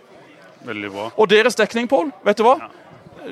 Veldig 0.66 0.90
bra. 0.90 1.10
Og 1.16 1.30
deres 1.30 1.58
dekning, 1.58 1.88
Pål, 1.90 2.10
vet 2.26 2.38
du 2.38 2.46
hva? 2.46 2.56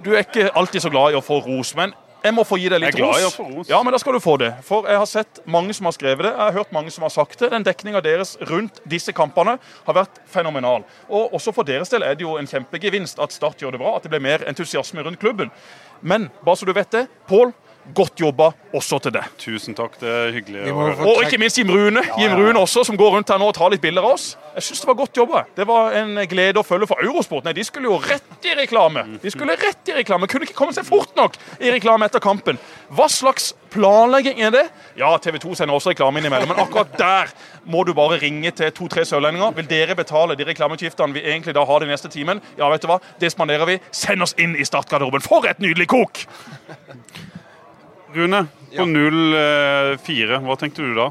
Du 0.05 0.13
er 0.15 0.25
ikke 0.25 0.51
alltid 0.55 0.83
så 0.83 0.91
glad 0.91 1.15
i 1.15 1.19
å 1.19 1.23
få 1.25 1.41
ros, 1.45 1.75
men 1.79 1.95
jeg 2.25 2.33
må 2.33 2.41
få 2.49 2.57
gi 2.57 2.71
deg 2.73 2.81
litt 2.81 2.97
glad 2.97 3.19
i 3.21 3.25
å 3.27 3.29
ros. 3.29 3.35
få 3.37 3.45
ros. 3.51 3.69
Ja, 3.69 3.83
men 3.85 3.93
da 3.93 3.99
skal 4.01 4.17
du 4.17 4.21
få 4.25 4.39
det. 4.41 4.49
For 4.65 4.87
jeg 4.89 4.97
har 4.97 5.09
sett 5.11 5.43
mange 5.45 5.75
som 5.77 5.85
har 5.85 5.93
skrevet 5.93 6.25
det. 6.25 6.31
Jeg 6.33 6.41
har 6.41 6.55
hørt 6.57 6.71
mange 6.73 6.91
som 6.95 7.05
har 7.05 7.13
sagt 7.13 7.37
det. 7.43 7.51
Den 7.53 7.67
dekninga 7.67 8.01
deres 8.01 8.33
rundt 8.49 8.81
disse 8.89 9.13
kampene 9.13 9.59
har 9.61 9.97
vært 9.99 10.23
fenomenal. 10.33 10.87
Og 11.13 11.35
også 11.37 11.53
for 11.53 11.69
deres 11.69 11.93
del 11.93 12.07
er 12.07 12.17
det 12.17 12.25
jo 12.25 12.39
en 12.41 12.49
kjempegevinst 12.49 13.21
at 13.21 13.35
Start 13.37 13.61
gjør 13.61 13.77
det 13.77 13.83
bra, 13.83 13.93
at 13.99 14.07
det 14.07 14.15
blir 14.15 14.25
mer 14.25 14.47
entusiasme 14.49 15.05
rundt 15.05 15.21
klubben. 15.21 15.53
Men 16.01 16.31
bare 16.47 16.57
så 16.57 16.65
du 16.65 16.73
vet 16.73 16.97
det, 16.97 17.05
Pål, 17.29 17.53
godt 17.95 18.21
jobba 18.21 18.51
også 18.75 18.99
til 19.05 19.13
deg. 19.15 19.27
Tusen 19.39 19.77
takk, 19.77 19.99
det 20.01 20.09
er 20.09 20.33
hyggelig. 20.35 20.73
Og 20.73 21.21
ikke 21.27 21.39
minst 21.43 21.59
Jim 21.59 21.71
Rune. 21.71 22.03
Jim 22.19 22.33
Rune 22.39 22.59
også, 22.63 22.85
som 22.89 22.97
går 22.99 23.17
rundt 23.19 23.31
her 23.31 23.41
nå 23.41 23.51
og 23.51 23.57
tar 23.57 23.73
litt 23.75 23.83
bilder 23.85 24.07
av 24.07 24.17
oss. 24.17 24.31
Jeg 24.55 24.69
synes 24.69 24.81
Det 24.85 24.89
var 24.89 24.99
godt 24.99 25.17
jobba. 25.17 25.43
Det 25.57 25.67
var 25.67 25.97
en 25.99 26.17
glede 26.31 26.61
å 26.61 26.67
følge 26.67 26.89
for 26.89 27.03
Eurosport. 27.03 27.45
Nei, 27.45 27.53
De 27.57 27.65
skulle 27.65 27.91
jo 27.91 27.99
rett 27.99 28.49
i 28.49 28.55
reklame. 28.59 29.05
De 29.23 29.31
skulle 29.33 29.57
rett 29.61 29.91
i 29.91 29.99
reklame. 29.99 30.29
Kunne 30.31 30.49
ikke 30.49 30.57
komme 30.57 30.75
seg 30.77 30.87
fort 30.89 31.15
nok 31.17 31.37
i 31.61 31.73
reklame 31.75 32.07
etter 32.09 32.23
kampen. 32.23 32.59
Hva 32.95 33.09
slags 33.11 33.53
planlegging 33.75 34.41
er 34.45 34.53
det? 34.55 34.65
Ja, 35.01 35.11
TV 35.19 35.39
2 35.43 35.55
sender 35.59 35.75
også 35.75 35.91
reklame 35.93 36.21
innimellom, 36.23 36.53
men 36.53 36.63
akkurat 36.63 36.93
der 36.99 37.33
må 37.67 37.83
du 37.85 37.93
bare 37.97 38.21
ringe 38.23 38.53
til 38.55 38.71
to-tre 38.77 39.05
sørlendinger. 39.09 39.55
Vil 39.59 39.69
dere 39.71 39.97
betale 39.99 40.37
de 40.39 40.47
reklameutgiftene 40.47 41.17
vi 41.17 41.25
egentlig 41.27 41.57
da 41.57 41.65
har 41.67 41.83
den 41.83 41.91
neste 41.91 42.11
timen? 42.13 42.43
Ja, 42.59 42.71
vet 42.71 42.85
du 42.85 42.91
hva? 42.91 43.01
Det 43.21 43.33
spanderer 43.35 43.67
vi. 43.69 43.81
Send 43.91 44.23
oss 44.23 44.37
inn 44.39 44.55
i 44.57 44.67
startgarderoben. 44.69 45.25
For 45.25 45.47
et 45.51 45.63
nydelig 45.63 45.89
kok! 45.91 46.27
Rune, 48.15 48.45
på 48.71 48.85
0-4, 48.87 50.41
hva 50.45 50.57
tenkte 50.59 50.87
du 50.87 50.95
da? 50.95 51.11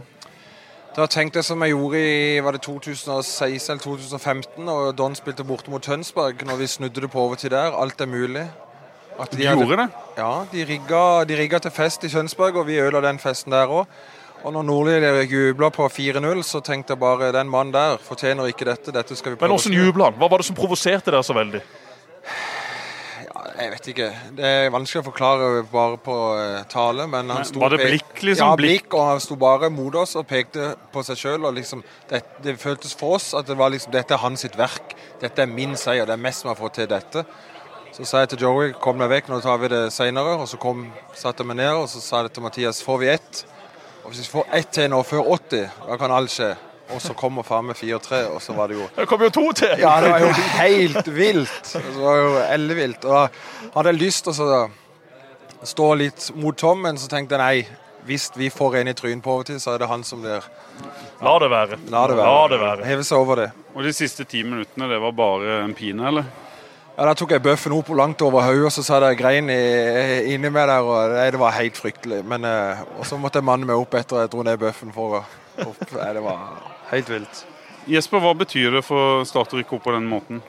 Da 0.93 1.07
tenkte 1.09 1.41
jeg 1.41 1.47
som 1.47 1.63
jeg 1.65 1.73
gjorde 1.73 1.99
i 1.99 2.39
var 2.45 2.53
det 2.55 2.61
2016 2.63 3.73
eller 3.73 3.81
2015, 3.81 4.67
og 4.69 4.91
Don 4.97 5.15
spilte 5.17 5.43
borte 5.47 5.73
mot 5.73 5.83
Tønsberg, 5.83 6.45
når 6.45 6.59
vi 6.61 6.67
snudde 6.69 7.01
det 7.03 7.09
på 7.11 7.23
overtid 7.23 7.51
der. 7.51 7.73
Alt 7.73 8.01
er 8.01 8.07
mulig. 8.11 8.45
At 9.19 9.33
Du 9.33 9.41
gjorde 9.41 9.77
det? 9.77 9.87
Ja, 10.17 10.45
de 10.51 10.65
rigga, 10.69 11.23
de 11.25 11.37
rigga 11.37 11.59
til 11.59 11.73
fest 11.73 12.03
i 12.05 12.09
Tønsberg, 12.13 12.55
og 12.61 12.67
vi 12.67 12.79
ødela 12.79 13.01
den 13.01 13.19
festen 13.19 13.51
der 13.51 13.67
òg. 13.67 13.85
Og 14.43 14.53
når 14.53 14.63
Nordli 14.67 15.25
jubla 15.31 15.69
på 15.71 15.87
4-0, 15.87 16.43
så 16.43 16.59
tenkte 16.59 16.93
jeg 16.93 16.99
bare 16.99 17.31
den 17.31 17.49
mannen 17.49 17.73
der 17.73 17.97
fortjener 17.97 18.47
ikke 18.51 18.65
dette. 18.67 18.91
Dette 18.91 19.15
skal 19.15 19.31
vi 19.33 19.37
prøve 19.37 19.49
Men 19.49 19.55
åssen 19.55 19.73
jubla 19.73 20.11
han? 20.11 20.19
Hva 20.19 20.29
var 20.29 20.43
det 20.43 20.47
som 20.49 20.55
provoserte 20.55 21.11
dere 21.11 21.23
så 21.23 21.33
veldig? 21.33 21.61
Jeg 23.63 23.71
vet 23.71 23.85
ikke. 23.93 24.07
Det 24.35 24.43
er 24.43 24.71
vanskelig 24.73 24.99
å 24.99 25.05
forklare 25.05 25.61
bare 25.71 25.99
på 26.03 26.15
eh, 26.35 26.63
tale, 26.71 27.05
men 27.07 27.29
han 27.31 27.45
sto 27.47 27.61
var 27.61 27.71
det 27.71 27.85
blikk, 27.85 28.11
liksom? 28.19 28.49
Ja, 28.49 28.57
Blikk? 28.59 28.89
og 28.91 29.05
han 29.07 29.21
sto 29.23 29.37
bare 29.39 29.69
mot 29.71 29.95
oss 30.01 30.17
og 30.19 30.25
pekte 30.27 30.73
på 30.91 31.03
seg 31.07 31.21
sjøl. 31.21 31.47
Liksom, 31.55 31.83
det, 32.09 32.19
det 32.43 32.57
føltes 32.59 32.91
for 32.99 33.15
oss 33.15 33.29
at 33.39 33.47
det 33.47 33.55
var 33.59 33.71
liksom, 33.71 33.93
dette 33.95 34.17
er 34.17 34.19
hans 34.19 34.43
sitt 34.43 34.57
verk. 34.59 34.97
Dette 35.21 35.45
er 35.45 35.47
min 35.47 35.77
seier. 35.79 36.03
Det 36.09 36.17
er 36.17 36.25
mest 36.25 36.43
som 36.43 36.51
har 36.51 36.59
fått 36.59 36.75
til 36.81 36.91
dette. 36.91 37.23
Så 37.93 38.09
sa 38.09 38.25
jeg 38.25 38.33
til 38.33 38.43
Joey 38.43 38.75
kom 38.83 38.99
deg 38.99 39.11
vekk, 39.13 39.31
nå 39.31 39.39
tar 39.45 39.61
vi 39.61 39.71
det 39.71 39.85
seinere. 39.95 40.35
Og 40.41 40.49
så 40.51 40.59
kom, 40.59 40.89
satte 41.15 41.45
jeg 41.45 41.53
meg 41.53 41.61
ned 41.61 41.85
og 41.85 41.87
så 41.93 42.03
sa 42.03 42.25
jeg 42.25 42.35
til 42.35 42.43
Mathias 42.49 42.83
får 42.83 43.01
vi 43.05 43.11
ett. 43.15 43.43
Og 44.03 44.11
hvis 44.11 44.25
vi 44.25 44.31
får 44.33 44.53
ett 44.59 44.75
til 44.75 44.91
nå 44.91 44.99
før 45.07 45.29
80, 45.37 45.67
da 45.87 45.99
kan 46.01 46.11
alt 46.11 46.35
skje. 46.35 46.51
Og 46.91 46.99
så 47.01 47.13
kommer 47.15 47.43
faen 47.47 47.65
meg 47.65 47.75
4-3, 47.79 48.25
og 48.35 48.41
så 48.43 48.53
var 48.53 48.67
det 48.67 48.75
jo 48.77 48.87
Det 48.95 49.07
kom 49.07 49.21
jo 49.23 49.29
to 49.29 49.51
til! 49.53 49.71
ja, 49.79 49.93
det 50.03 50.09
var 50.11 50.19
jo 50.19 50.31
helt 50.59 51.07
vilt. 51.15 51.71
Det 51.73 51.95
var 51.95 52.17
jo 52.19 52.33
ellevilt. 52.53 53.05
Og 53.05 53.13
da 53.13 53.69
hadde 53.77 53.93
jeg 53.93 54.01
lyst 54.03 54.23
til 54.27 54.33
å 54.43 54.69
stå 55.63 55.87
litt 55.95 56.27
mot 56.35 56.57
Tom, 56.59 56.81
men 56.83 56.97
så 56.99 57.07
tenkte 57.09 57.37
jeg 57.37 57.41
nei. 57.43 57.79
Hvis 58.03 58.25
vi 58.35 58.49
får 58.51 58.81
en 58.81 58.89
i 58.91 58.93
trynet 58.93 59.23
på 59.23 59.31
overtid, 59.31 59.61
så 59.63 59.71
er 59.71 59.79
det 59.79 59.87
han 59.87 60.03
som 60.03 60.19
blir 60.19 60.43
La 61.23 61.37
det 61.39 61.47
være. 61.49 61.77
La 61.87 62.01
det 62.11 62.17
være. 62.19 62.25
La 62.27 62.47
det 62.51 62.57
være. 62.59 62.83
Heve 62.89 63.03
seg 63.07 63.17
over 63.17 63.39
det. 63.39 63.45
Og 63.73 63.85
de 63.87 63.93
siste 63.95 64.25
ti 64.27 64.41
minuttene, 64.43 64.89
det 64.91 64.97
var 64.99 65.13
bare 65.15 65.61
en 65.63 65.71
pine, 65.73 66.03
eller? 66.11 66.25
Ja, 66.97 67.05
Da 67.07 67.13
tok 67.15 67.31
jeg 67.31 67.41
bøffen 67.41 67.71
opp 67.77 67.87
langt 67.95 68.21
over 68.21 68.43
hodet, 68.43 68.65
og 68.67 68.71
så 68.75 68.83
satt 68.83 69.01
jeg 69.07 69.17
grein 69.17 69.47
i- 69.49 70.33
inni 70.33 70.49
meg 70.51 70.67
der. 70.67 70.83
og 70.83 71.11
nei, 71.15 71.31
Det 71.31 71.39
var 71.39 71.51
helt 71.51 71.77
fryktelig. 71.79 72.25
Men, 72.25 72.43
eh, 72.43 72.83
og 72.99 73.05
så 73.05 73.15
måtte 73.17 73.35
jeg 73.39 73.43
manne 73.45 73.65
meg 73.65 73.77
opp 73.79 73.93
etter 73.95 74.19
jeg 74.19 74.29
dro 74.31 74.43
ned 74.43 74.59
bøffen 74.59 74.91
for 74.93 75.21
å 75.21 75.23
opp. 75.65 75.91
Nei, 75.95 76.13
det 76.13 76.21
var 76.23 76.39
helt 76.91 77.09
vilt. 77.09 77.45
Jesper, 77.89 78.21
hva 78.23 78.31
betyr 78.37 78.77
det 78.77 78.85
for 78.87 79.25
Start 79.27 79.51
å 79.53 79.59
rykke 79.59 79.75
opp 79.75 79.83
på 79.87 79.95
den 79.95 80.07
måten? 80.07 80.39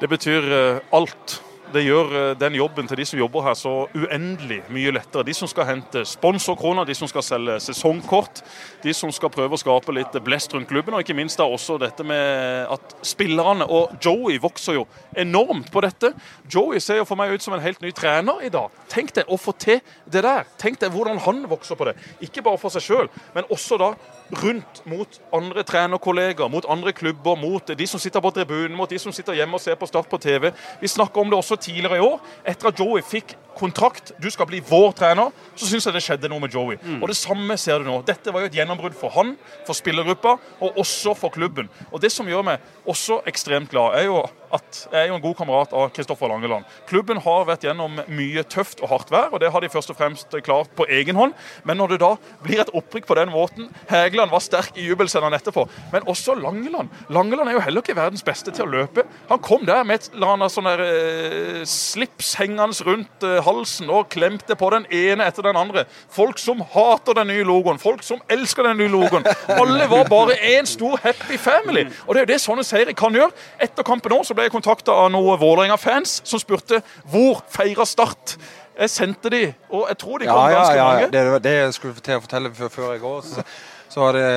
Det 0.00 0.08
betyr 0.08 0.52
eh, 0.54 0.80
alt. 0.94 1.40
Det 1.72 1.82
gjør 1.84 2.12
eh, 2.16 2.30
den 2.40 2.54
jobben 2.56 2.86
til 2.88 2.96
de 2.96 3.04
som 3.04 3.18
jobber 3.20 3.42
her 3.44 3.56
så 3.58 3.72
uendelig 3.92 4.62
mye 4.72 4.92
lettere. 4.94 5.26
De 5.26 5.34
som 5.36 5.50
skal 5.50 5.66
hente 5.68 6.04
sponsorkroner, 6.08 6.86
de 6.88 6.96
som 6.96 7.10
skal 7.10 7.24
selge 7.26 7.58
sesongkort, 7.60 8.40
de 8.84 8.94
som 8.96 9.12
skal 9.12 9.32
prøve 9.34 9.58
å 9.58 9.60
skape 9.60 9.92
litt 9.92 10.16
blest 10.24 10.54
rundt 10.54 10.70
klubben, 10.70 10.96
og 10.96 11.04
ikke 11.04 11.16
minst 11.18 11.40
da 11.40 11.44
også 11.44 11.76
dette 11.82 12.06
med 12.08 12.70
at 12.72 12.96
spillerne 13.04 13.66
og 13.68 13.98
Joey 14.00 14.38
vokser 14.40 14.78
jo 14.78 14.86
enormt 15.18 15.68
på 15.74 15.82
dette. 15.84 16.14
Joey 16.48 16.80
ser 16.80 17.02
jo 17.02 17.08
for 17.08 17.20
meg 17.20 17.34
ut 17.34 17.44
som 17.44 17.56
en 17.56 17.64
helt 17.64 17.84
ny 17.84 17.92
trener 17.96 18.46
i 18.46 18.52
dag. 18.54 18.72
Tenk 18.88 19.12
deg 19.20 19.28
å 19.28 19.36
få 19.40 19.52
til 19.60 19.82
det 20.08 20.24
der. 20.24 20.48
Tenk 20.62 20.80
deg 20.80 20.94
hvordan 20.94 21.20
han 21.26 21.44
vokser 21.52 21.76
på 21.76 21.90
det. 21.90 21.98
Ikke 22.24 22.46
bare 22.46 22.60
for 22.62 22.72
seg 22.72 22.86
sjøl, 22.86 23.12
men 23.36 23.50
også 23.52 23.76
da 23.82 23.92
rundt 24.32 24.82
mot 24.86 25.20
andre 25.32 25.62
trenerkollegaer, 25.62 26.48
mot 26.48 26.66
andre 26.68 26.92
klubber, 26.92 27.34
mot 27.34 27.70
de 27.78 27.86
som 27.86 28.00
sitter 28.00 28.20
på 28.20 28.30
tribunen, 28.30 28.76
mot 28.76 28.90
de 28.90 28.98
som 28.98 29.12
sitter 29.12 29.38
hjemme 29.38 29.56
og 29.56 29.62
ser 29.62 29.78
på 29.78 29.88
Start 29.88 30.08
på 30.08 30.20
TV. 30.20 30.50
Vi 30.80 30.88
snakka 30.88 31.20
om 31.20 31.30
det 31.30 31.38
også 31.38 31.56
tidligere 31.56 31.96
i 31.96 32.04
år, 32.04 32.20
etter 32.46 32.68
at 32.68 32.80
Joey 32.80 33.04
fikk 33.04 33.36
kontrakt, 33.58 34.12
du 34.22 34.28
skal 34.32 34.48
bli 34.50 34.62
vår 34.64 34.92
trener, 34.98 35.34
så 35.58 35.68
syns 35.68 35.88
jeg 35.88 35.96
det 35.96 36.04
skjedde 36.04 36.30
noe 36.32 36.42
med 36.42 36.54
Joey. 36.54 36.78
Og 36.98 37.08
det 37.10 37.18
samme 37.18 37.58
ser 37.60 37.82
du 37.82 37.90
nå. 37.90 38.00
Dette 38.08 38.32
var 38.34 38.44
jo 38.44 38.50
et 38.50 38.58
gjennombrudd 38.58 38.96
for 38.98 39.14
han, 39.16 39.34
for 39.66 39.76
spillergruppa, 39.76 40.36
og 40.64 40.82
også 40.84 41.14
for 41.18 41.34
klubben. 41.34 41.70
Og 41.92 42.02
det 42.02 42.12
som 42.14 42.28
gjør 42.28 42.46
meg 42.46 42.68
også 42.88 43.22
ekstremt 43.28 43.72
glad, 43.72 43.98
er 43.98 44.08
jo 44.08 44.22
at 44.54 44.78
jeg 44.92 45.00
er 45.02 45.10
jo 45.10 45.16
en 45.18 45.22
god 45.22 45.36
kamerat 45.36 45.72
av 45.76 45.90
Kristoffer 45.92 46.30
Langeland. 46.30 46.66
Klubben 46.88 47.20
har 47.24 47.46
vært 47.48 47.66
gjennom 47.66 47.98
mye 48.08 48.44
tøft 48.48 48.80
og 48.80 48.92
hardt 48.92 49.12
vær, 49.12 49.28
og 49.32 49.42
det 49.42 49.50
har 49.52 49.64
de 49.64 49.70
først 49.72 49.92
og 49.92 49.98
fremst 49.98 50.36
klart 50.44 50.72
på 50.78 50.86
egen 50.98 51.18
hånd. 51.18 51.34
Men 51.68 51.80
når 51.80 51.94
det 51.94 52.00
da 52.04 52.12
blir 52.44 52.62
et 52.62 52.72
opprykk 52.76 53.08
på 53.08 53.18
den 53.18 53.32
måten 53.32 53.68
Hægeland 53.90 54.32
var 54.32 54.44
sterk 54.44 54.78
i 54.78 54.86
jubelscenen 54.88 55.36
etterpå, 55.36 55.66
men 55.92 56.08
også 56.08 56.36
Langeland. 56.38 56.88
Langeland 57.12 57.50
er 57.50 57.58
jo 57.58 57.64
heller 57.66 57.84
ikke 57.84 57.98
verdens 57.98 58.24
beste 58.26 58.54
til 58.54 58.66
å 58.66 58.72
løpe. 58.72 59.04
Han 59.28 59.42
kom 59.44 59.66
der 59.68 59.84
med 59.88 60.00
et 60.00 60.10
eller 60.14 60.34
annet 60.36 60.54
sånn 60.54 60.68
der 60.68 60.84
eh, 60.84 61.62
slips 61.68 62.34
hengende 62.40 62.86
rundt 62.88 63.26
eh, 63.26 63.40
halsen 63.48 63.90
og 63.90 64.10
klemte 64.12 64.56
på 64.58 64.70
den 64.74 64.86
ene 64.94 65.26
etter 65.28 65.48
den 65.48 65.58
andre. 65.58 65.86
Folk 66.12 66.38
som 66.42 66.60
hater 66.74 67.16
den 67.18 67.32
nye 67.32 67.46
logoen, 67.48 67.80
folk 67.82 68.04
som 68.06 68.20
elsker 68.30 68.68
den 68.68 68.78
nye 68.82 68.92
logoen. 68.92 69.26
Alle 69.56 69.88
var 69.90 70.08
bare 70.10 70.36
én 70.52 70.68
stor 70.68 71.00
happy 71.02 71.40
family. 71.40 71.86
Og 72.06 72.14
det 72.14 72.22
er 72.22 72.26
jo 72.26 72.32
det 72.34 72.40
sånne 72.44 72.66
seire 72.66 72.94
kan 72.96 73.14
gjøre. 73.16 73.34
Etter 73.64 73.86
kampen 73.86 74.12
nå 74.14 74.22
så 74.26 74.36
ble 74.36 74.48
jeg 74.48 74.54
kontakta 74.54 74.94
av 74.94 75.10
noen 75.14 75.40
Vålerenga-fans 75.40 76.20
som 76.28 76.40
spurte 76.42 76.82
hvor 77.08 77.42
feira 77.52 77.86
Start. 77.88 78.36
Jeg 78.78 78.92
sendte 78.92 79.30
de, 79.32 79.40
og 79.74 79.88
jeg 79.90 79.98
tror 79.98 80.20
de 80.22 80.28
kom 80.28 80.38
Ja, 80.38 80.50
ja, 80.52 80.58
ganske 80.60 80.76
ja. 80.78 80.84
mange. 80.86 81.06
Det 81.10 81.42
det 81.42 81.54
jeg 81.56 81.74
skulle 81.74 81.98
til 81.98 82.14
å 82.20 82.22
fortelle 82.22 82.52
før, 82.54 82.70
før 82.70 82.92
jeg 82.92 83.02
går. 83.02 83.24
Så, 83.26 83.42
så 83.90 84.04
var 84.04 84.14
det, 84.14 84.28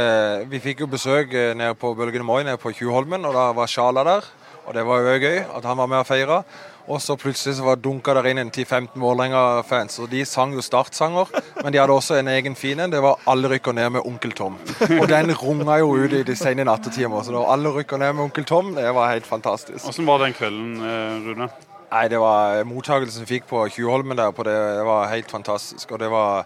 vi 0.50 0.62
fikk 0.64 0.82
jo 0.82 0.88
besøk 0.90 1.36
eh, 1.38 1.52
nede 1.58 1.76
på 1.78 1.92
Bølgen 1.94 2.26
Moi 2.26 2.42
nede 2.48 2.58
på 2.58 2.72
Tjuvholmen, 2.74 3.28
og 3.30 3.38
da 3.38 3.52
var 3.54 3.70
Sjala 3.70 4.06
der. 4.08 4.26
Og 4.66 4.74
det 4.74 4.86
var 4.88 5.06
jo 5.06 5.14
gøy 5.22 5.38
at 5.44 5.66
han 5.70 5.78
var 5.78 5.90
med 5.92 6.02
og 6.02 6.10
feira. 6.10 6.42
Og 6.88 7.02
så 7.02 7.16
plutselig 7.20 7.56
så 7.58 7.76
dunka 7.76 8.14
der 8.18 8.30
inn 8.32 8.42
en 8.42 8.52
10-15 8.52 9.00
Vålerenga-fans, 9.00 10.00
og 10.02 10.10
de 10.12 10.24
sang 10.26 10.54
jo 10.56 10.64
startsanger. 10.66 11.30
Men 11.62 11.74
de 11.74 11.80
hadde 11.82 11.94
også 11.94 12.18
en 12.20 12.32
egen 12.34 12.56
fin 12.56 12.80
en. 12.80 12.92
Det 12.92 13.02
var 13.02 13.20
'Alle 13.28 13.50
rykker 13.50 13.74
ned 13.74 13.90
med 13.90 14.02
Onkel 14.06 14.34
Tom'. 14.34 14.58
Og 15.02 15.08
den 15.10 15.32
runga 15.36 15.78
jo 15.80 15.96
ut 15.96 16.14
i 16.14 16.24
de 16.24 16.36
sene 16.36 16.64
nattetimer. 16.64 17.24
Så 17.24 17.32
det 17.32 17.40
var 17.40 17.54
'Alle 17.54 17.70
rykker 17.70 17.98
ned 17.98 18.14
med 18.14 18.24
Onkel 18.24 18.46
Tom'. 18.46 18.76
Det 18.76 18.94
var 18.96 19.12
helt 19.12 19.26
fantastisk. 19.26 19.86
Hvordan 19.86 20.06
var 20.06 20.18
den 20.18 20.34
kvelden, 20.34 20.76
eh, 20.76 21.30
Rune? 21.30 21.50
Nei, 21.92 22.08
det 22.08 22.20
var 22.20 22.64
mottakelsen 22.64 23.26
vi 23.26 23.34
fikk 23.36 23.48
på 23.50 23.66
Tjuvholmen 23.70 24.18
der 24.18 24.32
på 24.32 24.44
det, 24.44 24.78
det 24.78 24.86
var 24.86 25.10
helt 25.12 25.32
fantastisk. 25.32 25.92
Og 25.92 26.00
det 26.00 26.10
var, 26.10 26.46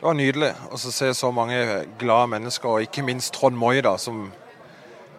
det 0.00 0.02
var 0.02 0.14
nydelig 0.14 0.54
å 0.70 0.78
se 0.78 1.14
så 1.14 1.30
mange 1.30 1.86
glade 1.98 2.26
mennesker, 2.28 2.68
og 2.68 2.82
ikke 2.82 3.04
minst 3.04 3.34
Trond 3.34 3.56
Moi, 3.56 3.80
da, 3.80 3.96
som 3.96 4.32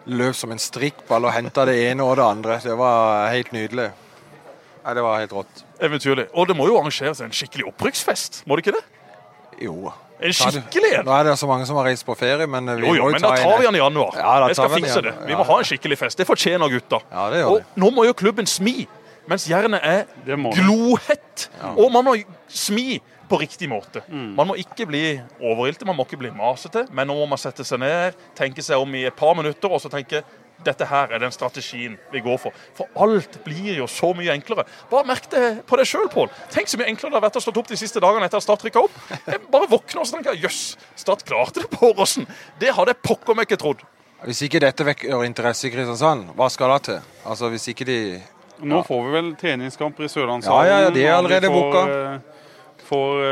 løp 0.06 0.36
som 0.36 0.52
en 0.52 0.58
strikkball 0.58 1.24
og 1.24 1.32
henta 1.32 1.64
det 1.64 1.78
ene 1.90 2.04
og 2.04 2.16
det 2.16 2.24
andre. 2.24 2.60
Det 2.62 2.76
var 2.78 3.30
helt 3.32 3.52
nydelig. 3.52 3.90
Nei, 4.86 4.94
det 4.94 5.02
var 5.02 5.18
helt 5.18 5.32
rått. 5.34 5.62
Eventyrlig. 5.82 6.28
Og 6.38 6.46
det 6.46 6.54
må 6.54 6.68
jo 6.70 6.76
arrangeres 6.78 7.18
en 7.24 7.32
skikkelig 7.34 7.66
opprykksfest, 7.72 8.44
må 8.46 8.54
det 8.56 8.66
ikke 8.66 8.76
det? 8.76 8.84
Jo. 9.66 9.90
En 10.22 10.32
skikkelig 10.32 10.92
en? 11.00 11.04
Nå 11.08 11.12
er 11.12 11.26
det 11.28 11.32
så 11.40 11.48
mange 11.50 11.66
som 11.68 11.76
har 11.80 11.88
reist 11.90 12.06
på 12.06 12.14
ferie, 12.16 12.46
men 12.48 12.70
vi 12.78 12.86
Jo, 12.86 12.94
jo, 12.94 13.02
må 13.08 13.10
men 13.16 13.20
jo 13.20 13.26
da 13.26 13.32
tar 13.36 13.58
vi 13.58 13.66
en 13.66 13.72
den 13.72 13.80
i 13.80 13.82
januar. 13.82 14.14
Ja, 14.16 14.36
da 14.40 14.46
jeg 14.52 14.56
skal 14.56 14.68
tar 14.70 14.76
vi 14.76 14.82
fikse 14.84 15.02
det. 15.04 15.14
Vi 15.26 15.34
må 15.36 15.44
ha 15.50 15.58
en 15.58 15.66
skikkelig 15.68 15.98
fest. 16.00 16.22
Det 16.22 16.26
fortjener 16.28 16.70
gutta. 16.72 17.00
Ja, 17.10 17.26
det 17.34 17.42
gjør 17.42 17.50
Og 17.50 17.58
de. 17.58 17.80
nå 17.82 17.90
må 17.98 18.06
jo 18.06 18.14
klubben 18.16 18.46
smi, 18.48 18.86
mens 19.28 19.48
jernet 19.50 19.82
er 19.82 20.06
glohett. 20.54 21.48
Ja. 21.60 21.74
Og 21.76 21.90
man 21.92 22.06
må 22.06 22.14
smi 22.48 23.00
på 23.28 23.40
riktig 23.42 23.68
måte. 23.68 24.04
Mm. 24.08 24.34
Man 24.38 24.46
må 24.52 24.54
ikke 24.60 24.86
bli 24.86 25.02
overilte, 25.42 25.84
man 25.88 25.98
må 25.98 26.06
ikke 26.06 26.20
bli 26.20 26.30
masete, 26.30 26.86
men 26.94 27.08
nå 27.10 27.16
må 27.18 27.26
man 27.28 27.40
sette 27.42 27.66
seg 27.66 27.82
ned, 27.82 28.14
tenke 28.38 28.62
seg 28.62 28.78
om 28.78 28.94
i 28.94 29.02
et 29.08 29.16
par 29.18 29.34
minutter 29.34 29.72
og 29.72 29.82
så 29.82 29.90
tenke 29.92 30.22
dette 30.64 30.86
her 30.88 31.12
er 31.12 31.20
den 31.22 31.34
strategien 31.34 31.96
vi 32.12 32.22
går 32.24 32.38
for. 32.40 32.54
For 32.76 32.88
alt 33.04 33.38
blir 33.44 33.74
jo 33.76 33.88
så 33.90 34.12
mye 34.16 34.32
enklere. 34.34 34.64
Bare 34.90 35.08
merk 35.08 35.28
det 35.32 35.42
på 35.68 35.78
deg 35.80 35.88
sjøl, 35.88 36.08
Pål. 36.12 36.30
Tenk 36.54 36.70
så 36.70 36.80
mye 36.80 36.88
enklere 36.92 37.12
det 37.12 37.20
har 37.20 37.26
vært 37.28 37.40
å 37.40 37.44
stå 37.44 37.54
opp 37.56 37.68
de 37.70 37.78
siste 37.80 38.02
dagene 38.02 38.28
etter 38.28 38.40
at 38.40 38.46
Start 38.46 38.64
rykka 38.66 38.86
opp. 38.86 38.96
Jeg 39.26 39.42
bare 39.52 39.68
våkner 39.70 40.02
og 40.02 40.08
så 40.08 40.16
tenker 40.16 40.38
jøss, 40.40 40.62
Start 40.98 41.26
klarte 41.28 41.64
det 41.64 41.70
på 41.72 41.90
Åråsen. 41.90 42.26
Det 42.60 42.72
hadde 42.76 42.94
jeg 42.94 43.02
pokker 43.04 43.36
meg 43.36 43.50
ikke 43.50 43.60
trodd. 43.60 43.84
Hvis 44.26 44.40
ikke 44.46 44.62
dette 44.64 44.86
vekker 44.86 45.26
interesse 45.26 45.68
i 45.68 45.74
Kristiansand, 45.74 46.30
hva 46.38 46.48
skal 46.50 46.72
det 46.72 46.80
til? 46.88 47.12
Altså, 47.28 47.50
Hvis 47.52 47.68
ikke 47.74 47.86
de 47.86 47.98
Nå 48.64 48.80
får 48.86 49.02
vi 49.04 49.10
vel 49.12 49.26
treningskamper 49.36 50.06
i 50.06 50.08
Sørlandshallen. 50.08 50.64
Ja, 50.64 50.78
ja, 50.78 50.84
ja, 50.86 50.92
de 50.94 51.02
er 51.04 51.12
allerede 51.18 51.50
booka. 51.52 51.82
Eh, 52.86 52.88
Får 52.88 53.22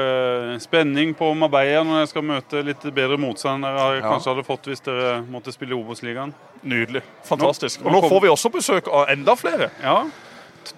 eh, 0.55 0.59
spenning 0.59 1.15
på 1.15 1.29
Marbella 1.37 1.85
når 1.85 2.01
jeg 2.03 2.09
skal 2.09 2.23
møte 2.23 2.65
litt 2.65 2.83
bedre 2.95 3.17
motstand 3.19 3.65
enn 3.65 3.77
dere 3.77 4.01
Ja. 4.01 4.11
kanskje 4.11 4.35
hadde 4.35 4.45
fått 4.47 4.67
hvis 4.67 4.83
dere 4.83 5.23
måtte 5.31 5.53
spille 5.55 5.75
Obos-ligaen. 5.79 6.33
Nydelig. 6.65 7.03
Fantastisk. 7.25 7.81
Nå- 7.81 7.87
Og 7.87 7.93
nå 7.93 8.01
nå 8.03 8.09
får 8.09 8.21
vi 8.23 8.29
også 8.29 8.51
besøk 8.51 8.89
av 8.93 9.09
enda 9.09 9.35
flere. 9.37 9.71
Ja. 9.83 10.05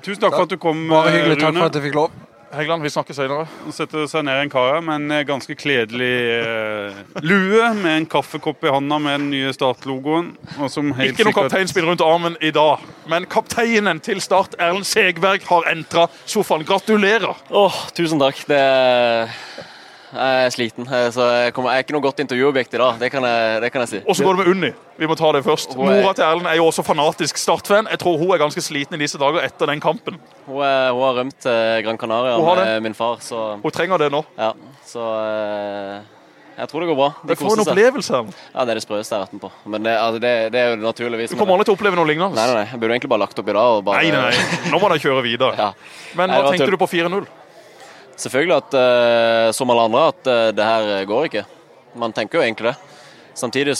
Tusen 0.02 0.20
takk 0.20 0.32
for 0.34 0.42
at 0.42 0.48
du 0.48 0.56
kom, 0.58 0.88
Bare 0.88 1.10
hyggelig. 1.10 1.36
hyggelig. 1.36 1.40
Takk 1.40 1.54
for 1.56 1.66
at 1.66 1.74
jeg 1.74 1.82
fikk 1.82 1.94
lov. 1.94 2.10
Heggeland, 2.54 2.82
vi 2.82 2.90
snakkes 2.90 3.18
senere. 3.18 3.46
Han 3.64 3.74
setter 3.74 4.06
seg 4.10 4.22
ned 4.26 4.44
en 4.44 4.50
kar 4.52 4.76
her 4.76 4.84
med 4.84 5.00
en 5.00 5.14
eh, 5.16 5.24
ganske 5.26 5.56
kledelig 5.58 6.12
eh, 6.36 7.00
lue 7.26 7.70
med 7.74 7.92
en 7.92 8.06
kaffekopp 8.10 8.62
i 8.64 8.72
handa 8.72 9.00
med 9.02 9.18
den 9.18 9.30
nye 9.32 9.54
startlogoen. 9.56 10.30
Og 10.60 10.78
Ikke 11.04 11.26
noe 11.26 11.34
kapteinspill 11.36 11.88
rundt 11.88 12.04
armen 12.06 12.38
i 12.40 12.52
dag, 12.54 12.84
men 13.10 13.26
kapteinen 13.30 13.98
til 14.04 14.22
Start, 14.22 14.54
Erlend 14.62 14.86
Segberg, 14.86 15.42
har 15.50 15.66
entra 15.72 16.06
sofaen. 16.24 16.64
Gratulerer! 16.66 17.34
Åh, 17.50 17.82
tusen 17.98 18.22
takk. 18.22 18.44
Det 18.46 18.62
Jeg 20.06 20.46
er 20.46 20.52
sliten, 20.54 20.86
så 20.86 21.24
jeg, 21.32 21.52
kommer, 21.56 21.72
jeg 21.74 21.82
er 21.82 21.84
ikke 21.86 21.94
noe 21.96 22.04
godt 22.04 22.20
intervjuobjekt 22.22 22.74
i 22.76 22.78
dag. 22.78 22.98
Det 23.00 23.08
kan 23.10 23.24
jeg, 23.26 23.60
det 23.64 23.70
kan 23.74 23.82
jeg 23.82 23.90
si. 23.90 24.00
Og 24.06 24.14
så 24.14 24.22
går 24.26 24.36
det 24.36 24.44
med 24.44 24.50
Unni. 24.52 24.70
Vi 25.02 25.08
må 25.10 25.16
ta 25.18 25.30
det 25.34 25.42
først. 25.44 25.74
Mora 25.76 26.12
til 26.14 26.24
Erlend 26.28 26.46
er 26.50 26.56
jo 26.60 26.66
også 26.70 26.84
fanatisk 26.86 27.40
Start-fan. 27.42 27.88
Jeg 27.90 27.98
tror 28.04 28.18
hun 28.20 28.30
er 28.36 28.38
ganske 28.44 28.62
sliten 28.62 28.94
i 28.94 29.00
disse 29.02 29.18
dager 29.18 29.42
etter 29.42 29.66
den 29.72 29.82
kampen. 29.82 30.20
Hun, 30.46 30.60
er, 30.62 30.92
hun 30.94 31.02
har 31.08 31.18
rømt 31.22 31.38
til 31.42 31.82
Gran 31.88 31.98
Canaria 31.98 32.36
med 32.38 32.84
min 32.86 32.94
far, 32.94 33.18
så 33.24 33.56
Hun 33.62 33.74
trenger 33.74 33.98
det 34.06 34.12
nå. 34.14 34.22
ja. 34.38 34.52
Så 34.86 35.02
eh, 35.02 36.04
jeg 36.56 36.68
tror 36.70 36.80
det 36.80 36.86
går 36.88 36.96
bra. 36.96 37.08
De 37.20 37.28
Det 37.34 37.36
får 37.40 37.52
en 37.58 37.62
opplevelse. 37.66 38.14
her. 38.16 38.44
Ja, 38.54 38.62
det 38.64 38.70
er 38.72 38.78
det 38.78 38.84
sprøeste 38.86 39.12
jeg 39.12 39.18
har 39.20 39.26
vært 39.26 39.34
med 39.36 39.42
på. 39.42 39.50
Men 39.74 39.82
det, 39.84 39.92
altså, 40.00 40.20
det, 40.22 40.30
det 40.54 40.60
er 40.62 40.70
jo 40.70 40.76
naturligvis 40.86 41.34
Du 41.34 41.36
kommer 41.36 41.52
aldri 41.58 41.66
til 41.68 41.74
å 41.74 41.76
oppleve 41.76 41.98
noe 41.98 42.08
lignende. 42.08 42.38
Nei, 42.38 42.46
nei, 42.46 42.54
nei. 42.62 42.68
Jeg 42.70 42.80
burde 42.80 42.94
egentlig 42.96 43.10
bare 43.12 43.24
lagt 43.26 43.42
opp 43.42 43.50
i 43.50 43.56
dag. 43.58 43.82
Bare, 43.84 44.06
Nei, 44.06 44.14
nei, 44.14 44.30
nei. 44.30 44.70
Nå 44.72 44.80
må 44.80 44.88
de 44.94 45.00
kjøre 45.02 45.24
videre. 45.26 45.52
Ja. 45.58 45.68
Men 46.16 46.32
hva 46.32 46.54
tenkte 46.54 46.70
du 46.72 46.78
på 46.80 46.88
4-0? 46.94 47.26
Selvfølgelig 48.16 48.56
at, 48.56 48.74
eh, 48.74 49.52
som 49.52 49.70
alle 49.70 49.88
andre, 49.88 50.08
at 50.08 50.26
eh, 50.26 50.52
det 50.56 50.64
her 50.64 51.04
går 51.04 51.24
ikke. 51.24 51.44
Man 51.94 52.12
tenker 52.12 52.38
jo 52.38 52.44
egentlig 52.44 52.72
det. 52.72 52.76
Samtidig 53.34 53.76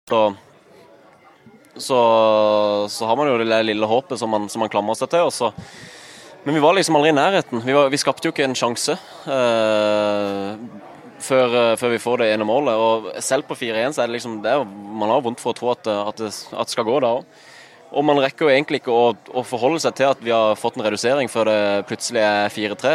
så, 0.10 0.36
så, 1.76 2.88
så 2.90 3.06
har 3.06 3.16
man 3.16 3.28
jo 3.28 3.38
det 3.38 3.46
lille- 3.46 3.64
lille 3.64 3.86
håpet 3.86 4.20
som 4.20 4.30
man, 4.30 4.50
som 4.50 4.60
man 4.60 4.70
klamrer 4.70 4.96
seg 4.98 5.10
til. 5.14 5.20
Og 5.30 5.34
så, 5.34 5.52
men 6.46 6.56
vi 6.58 6.62
var 6.64 6.76
liksom 6.76 6.96
aldri 7.00 7.12
i 7.14 7.16
nærheten. 7.18 7.62
Vi, 7.66 7.74
var, 7.76 7.90
vi 7.94 8.00
skapte 8.02 8.28
jo 8.28 8.34
ikke 8.34 8.44
en 8.48 8.56
sjanse 8.58 8.96
uh, 8.98 10.58
før, 11.24 11.54
uh, 11.56 11.76
før 11.80 11.94
vi 11.96 12.02
får 12.04 12.24
det 12.24 12.30
ene 12.34 12.48
målet. 12.48 12.76
Og 12.76 13.10
selv 13.24 13.48
på 13.48 13.56
4-1 13.60 13.96
så 13.96 14.04
er 14.04 14.12
det 14.12 14.18
liksom 14.18 14.42
det 14.44 14.58
Man 14.68 15.10
har 15.14 15.24
vondt 15.24 15.40
for 15.44 15.54
å 15.54 15.58
tro 15.58 15.72
at, 15.74 15.84
det- 15.88 16.00
at, 16.10 16.20
det, 16.24 16.32
at 16.52 16.68
det 16.70 16.76
skal 16.76 16.88
gå 16.90 17.00
da 17.04 17.14
òg. 17.20 17.42
Og 17.94 18.02
man 18.08 18.18
rekker 18.24 18.48
jo 18.48 18.52
egentlig 18.54 18.80
ikke 18.82 18.94
å, 18.94 19.12
å 19.38 19.44
forholde 19.46 19.80
seg 19.84 19.94
til 20.00 20.08
at 20.10 20.22
vi 20.26 20.32
har 20.34 20.56
fått 20.58 20.80
en 20.80 20.86
redusering 20.88 21.30
før 21.30 21.46
det 21.52 21.58
plutselig 21.90 22.24
er 22.26 22.50
4-3. 22.50 22.94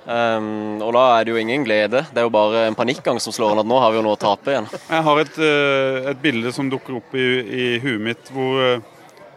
Um, 0.00 0.78
og 0.80 0.94
da 0.96 1.02
er 1.18 1.26
det 1.26 1.32
jo 1.34 1.40
ingen 1.42 1.64
glede. 1.66 2.04
Det 2.14 2.22
er 2.22 2.24
jo 2.28 2.32
bare 2.32 2.62
en 2.68 2.76
panikkgang 2.78 3.18
som 3.20 3.34
slår 3.34 3.52
an 3.56 3.60
at 3.64 3.68
nå 3.68 3.80
har 3.82 3.90
vi 3.92 3.98
jo 3.98 4.04
noe 4.06 4.14
å 4.16 4.20
tape 4.22 4.54
igjen. 4.54 4.68
Jeg 4.86 5.04
har 5.08 5.20
et, 5.20 5.36
uh, 5.42 6.08
et 6.14 6.22
bilde 6.22 6.54
som 6.56 6.70
dukker 6.72 6.96
opp 7.02 7.12
i, 7.18 7.26
i 7.42 7.66
huet 7.82 8.00
mitt, 8.06 8.30
hvor 8.32 8.62
eh, 8.64 8.86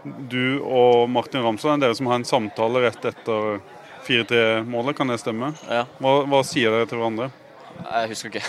du 0.03 0.59
og 0.61 1.09
Martin 1.09 1.43
Ramsland 1.45 1.81
er 1.81 1.87
dere 1.89 1.97
som 1.97 2.09
har 2.11 2.19
en 2.19 2.27
samtale 2.27 2.81
rett 2.85 3.05
etter 3.07 3.61
4-3-målet. 4.07 4.97
Kan 4.97 5.11
det 5.13 5.19
stemme? 5.21 5.53
Ja. 5.69 5.85
Hva, 6.03 6.17
hva 6.29 6.41
sier 6.47 6.73
dere 6.75 6.89
til 6.89 6.99
hverandre? 7.01 7.29
Jeg 7.83 8.09
husker 8.11 8.29
ikke. 8.29 8.43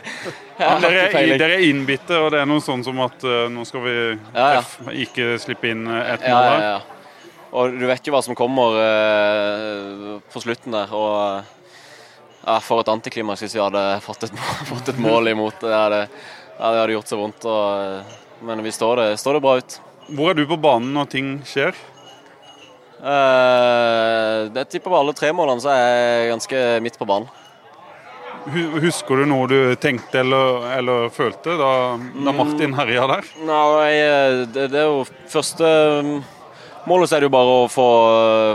Jeg 0.58 0.80
dere, 0.82 1.04
er, 1.06 1.32
dere 1.40 1.56
er 1.56 1.66
innbitte, 1.68 2.18
og 2.18 2.32
det 2.34 2.42
er 2.42 2.48
noe 2.50 2.60
sånn 2.60 2.82
som 2.84 2.98
at 3.00 3.22
uh, 3.24 3.46
nå 3.52 3.62
skal 3.68 3.84
vi 3.86 3.94
Ja, 4.34 4.48
ja. 4.58 4.62
Ikke 5.04 5.36
slippe 5.40 5.70
inn 5.70 5.86
eh, 5.86 6.14
ett 6.16 6.26
Ja, 6.26 6.34
mål 6.34 6.44
ja, 6.44 6.50
her. 6.50 6.66
ja. 6.66 7.44
Og 7.58 7.78
du 7.80 7.86
vet 7.88 8.04
jo 8.04 8.12
hva 8.12 8.20
som 8.26 8.36
kommer 8.36 8.76
eh, 8.82 10.18
på 10.32 10.42
slutten 10.44 10.74
der. 10.76 10.92
Og 10.92 11.54
Uh, 12.48 12.60
for 12.64 12.80
et 12.80 12.88
antiklimaks 12.88 13.42
hvis 13.42 13.56
vi 13.56 13.60
hadde 13.60 13.80
fått 14.00 14.22
et, 14.28 14.36
fått 14.70 14.88
et 14.92 15.00
mål 15.02 15.32
imot. 15.34 15.58
Det 15.60 15.74
hadde, 15.74 16.04
det 16.06 16.62
hadde 16.64 16.94
gjort 16.94 17.10
så 17.10 17.18
vondt. 17.20 17.44
Og, 17.50 18.14
men 18.46 18.62
vi 18.64 18.72
står 18.72 19.02
det, 19.02 19.06
står 19.20 19.36
det 19.36 19.42
bra 19.44 19.56
ut. 19.58 19.78
Hvor 20.08 20.32
er 20.32 20.38
du 20.38 20.46
på 20.48 20.56
banen 20.60 20.94
når 20.96 21.10
ting 21.12 21.32
skjer? 21.46 21.76
Eh, 22.98 24.48
jeg 24.54 24.70
tipper 24.72 24.90
på 24.90 24.98
alle 24.98 25.14
tre 25.14 25.30
målene 25.36 25.62
så 25.62 25.70
er 25.70 25.84
jeg 25.84 26.30
ganske 26.32 26.62
midt 26.86 26.98
på 26.98 27.08
banen. 27.08 27.28
Husker 28.48 29.20
du 29.20 29.26
noe 29.28 29.48
du 29.50 29.58
tenkte 29.82 30.22
eller, 30.22 30.64
eller 30.78 31.10
følte 31.12 31.58
da, 31.58 31.70
da 31.98 32.32
Martin 32.32 32.72
herja 32.78 33.04
der? 33.10 33.26
Nei, 33.44 33.92
det, 34.54 34.68
det 34.72 34.80
er 34.80 34.88
jo 34.88 35.02
første 35.28 35.72
mm, 36.06 36.14
målet 36.88 37.10
så 37.10 37.18
er 37.18 37.24
det 37.24 37.28
jo 37.28 37.34
bare 37.34 37.56
å 37.58 37.66
få, 37.68 37.88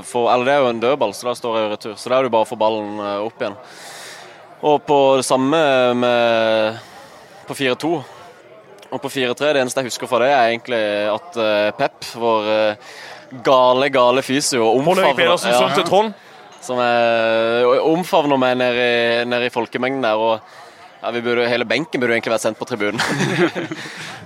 få 0.07 0.23
Eller 0.33 0.49
det 0.49 0.55
er 0.55 0.63
jo 0.63 0.71
en 0.71 0.81
dødball, 0.81 1.13
så 1.13 1.29
da 1.29 1.35
står 1.37 1.59
jeg 1.59 1.67
i 1.67 1.73
retur. 1.75 1.93
Så 1.99 2.09
da 2.09 2.17
er 2.17 2.25
det 2.25 2.31
jo 2.31 2.35
bare 2.39 2.47
å 2.47 2.49
få 2.49 2.59
ballen 2.63 2.97
eh, 2.97 3.27
opp 3.27 3.43
igjen. 3.43 3.59
Og 4.63 4.81
på 4.87 4.99
det 5.19 5.27
samme 5.27 5.61
med 5.99 6.81
på 7.45 7.57
4-2. 7.59 7.93
Og 8.93 9.01
på 9.01 9.09
4-3, 9.09 9.53
det 9.55 9.61
eneste 9.63 9.81
jeg 9.81 9.89
husker 9.89 10.09
fra 10.09 10.21
det, 10.21 10.29
er 10.29 10.51
egentlig 10.51 10.81
at 11.09 11.37
eh, 11.41 11.69
Pep, 11.77 12.09
vår 12.21 12.49
eh, 12.53 12.91
gale, 13.45 13.89
gale 13.93 14.21
fysio, 14.25 14.67
omfavner 14.69 15.87
Trond. 15.87 16.13
som 16.61 16.77
er, 16.79 17.65
omfavner 17.81 18.37
meg 18.39 18.59
nede 18.61 18.83
i, 18.83 19.23
ned 19.25 19.47
i 19.47 19.53
folkemengden 19.53 20.05
der. 20.05 20.21
og 20.21 20.39
ja, 21.03 21.11
vi 21.11 21.23
burde, 21.25 21.47
Hele 21.49 21.65
benken 21.67 21.99
burde 21.99 22.15
egentlig 22.15 22.31
vært 22.31 22.45
sendt 22.45 22.59
på 22.59 22.67
tribunen. 22.69 23.01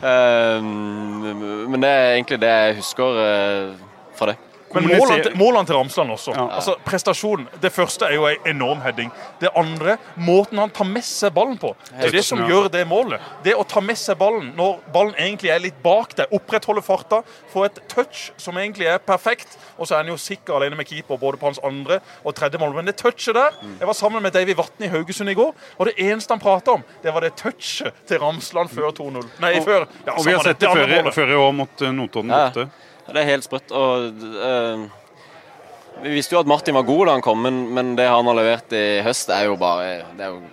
um, 0.03 1.69
men 1.71 1.81
det 1.81 1.89
er 1.89 2.11
egentlig 2.17 2.41
det 2.43 2.51
jeg 2.51 2.77
husker 2.83 3.23
uh, 3.23 3.87
fra 4.19 4.33
det. 4.33 4.37
Men 4.73 4.83
målene, 4.83 5.23
til- 5.23 5.35
målene 5.37 5.65
til 5.65 5.75
Ramsland 5.75 6.11
også. 6.11 6.33
Ja. 6.35 6.47
Altså, 6.57 6.75
prestasjonen. 6.85 7.47
Det 7.61 7.71
første 7.71 8.05
er 8.05 8.13
jo 8.17 8.25
en 8.27 8.37
enorm 8.45 8.81
heading. 8.81 9.11
Det 9.39 9.49
andre, 9.55 9.97
måten 10.17 10.57
han 10.59 10.69
tar 10.69 10.85
med 10.85 11.03
seg 11.03 11.33
ballen 11.33 11.57
på. 11.57 11.73
Det 11.91 12.05
er 12.09 12.11
det 12.17 12.23
som 12.25 12.39
gjør 12.39 12.69
det 12.71 12.85
målet. 12.87 13.21
Det 13.43 13.55
å 13.55 13.63
ta 13.67 13.79
med 13.81 13.95
seg 13.97 14.17
ballen 14.19 14.53
når 14.57 14.79
ballen 14.93 15.15
egentlig 15.15 15.49
er 15.53 15.59
litt 15.59 15.79
bak 15.83 16.15
deg, 16.15 16.27
opprettholde 16.35 16.81
farta, 16.83 17.21
få 17.53 17.65
et 17.65 17.79
touch 17.87 18.31
som 18.37 18.55
egentlig 18.57 18.87
er 18.91 18.97
perfekt. 18.99 19.57
Og 19.79 19.87
så 19.87 19.95
er 19.95 20.03
han 20.03 20.07
jo 20.11 20.17
sikker 20.17 20.55
alene 20.59 20.75
med 20.75 20.85
keeper 20.87 21.17
både 21.17 21.37
på 21.37 21.45
hans 21.47 21.59
andre 21.63 22.01
og 22.25 22.35
tredje 22.35 22.59
mål. 22.59 22.73
Men 22.75 22.85
det 22.85 22.97
touchet 22.97 23.33
der 23.35 23.51
Jeg 23.79 23.87
var 23.87 23.93
sammen 23.93 24.21
med 24.23 24.31
Davy 24.33 24.53
Vatne 24.55 24.85
i 24.85 24.89
Haugesund 24.89 25.29
i 25.29 25.33
går, 25.33 25.53
og 25.77 25.85
det 25.85 25.93
eneste 25.97 26.31
han 26.33 26.39
prata 26.39 26.71
om, 26.71 26.83
det 27.03 27.13
var 27.13 27.21
det 27.21 27.35
touchet 27.35 27.93
til 28.07 28.17
Ramsland 28.19 28.69
før 28.69 28.91
2-0. 28.91 29.23
Nei, 29.39 29.59
før 29.61 29.87
ja, 30.05 30.13
Og 30.17 30.25
vi 30.25 30.31
har 30.31 30.43
sett 30.43 30.59
det 30.59 30.69
det 30.69 31.03
før, 31.03 31.11
før 31.13 31.31
i 31.31 31.35
år 31.35 31.51
mot 31.53 31.79
Notodden 31.79 32.29
borte. 32.31 32.59
Ja. 32.67 32.86
Det 33.07 33.21
er 33.21 33.29
helt 33.31 33.47
sprøtt. 33.47 33.71
og 33.71 34.21
uh, 34.37 34.85
Vi 36.03 36.13
visste 36.13 36.35
jo 36.35 36.41
at 36.43 36.49
Martin 36.49 36.77
var 36.77 36.87
god 36.87 37.07
da 37.07 37.17
han 37.17 37.25
kom, 37.25 37.41
men, 37.43 37.63
men 37.73 37.95
det 37.97 38.07
han 38.09 38.27
har 38.27 38.37
levert 38.37 38.75
i 38.75 39.01
høst, 39.05 39.31
er 39.33 39.47
jo 39.47 39.57
bare 39.59 40.03
det 40.17 40.27
er 40.27 40.35
jo 40.35 40.43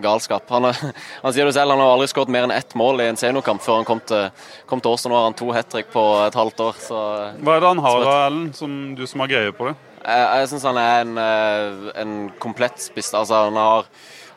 galskap. 0.00 0.44
Han, 0.48 0.68
er, 0.70 0.78
han 1.24 1.34
sier 1.34 1.48
det 1.48 1.54
selv, 1.56 1.74
han 1.74 1.82
har 1.82 1.94
aldri 1.94 2.08
skåret 2.10 2.32
mer 2.32 2.46
enn 2.46 2.54
ett 2.54 2.76
mål 2.78 3.02
i 3.04 3.08
en 3.12 3.20
seniorkamp 3.20 3.62
før 3.64 3.80
han 3.80 3.88
kom 3.88 4.02
til, 4.06 4.28
kom 4.70 4.82
til 4.84 4.94
oss. 4.94 5.06
og 5.06 5.12
Nå 5.12 5.18
har 5.18 5.26
han 5.28 5.38
to 5.38 5.50
hat 5.56 5.70
trick 5.72 5.90
på 5.92 6.04
et 6.26 6.38
halvt 6.38 6.62
år. 6.68 6.78
så... 6.88 7.00
Hva 7.40 7.56
er 7.56 7.64
det 7.64 7.72
han 7.72 7.84
har 7.84 8.08
Erlend, 8.14 8.54
som 8.58 8.78
du 8.98 9.04
som 9.10 9.24
har 9.24 9.32
greie 9.32 9.54
på 9.56 9.70
det? 9.70 9.76
Jeg, 10.04 10.24
jeg 10.40 10.48
syns 10.52 10.66
han 10.68 10.80
er 10.80 11.02
en, 11.02 11.18
eh, 11.20 11.84
en 12.02 12.16
komplett 12.40 12.82
spiss. 12.82 13.14
Altså, 13.16 13.46
han, 13.46 13.56
har, 13.56 13.88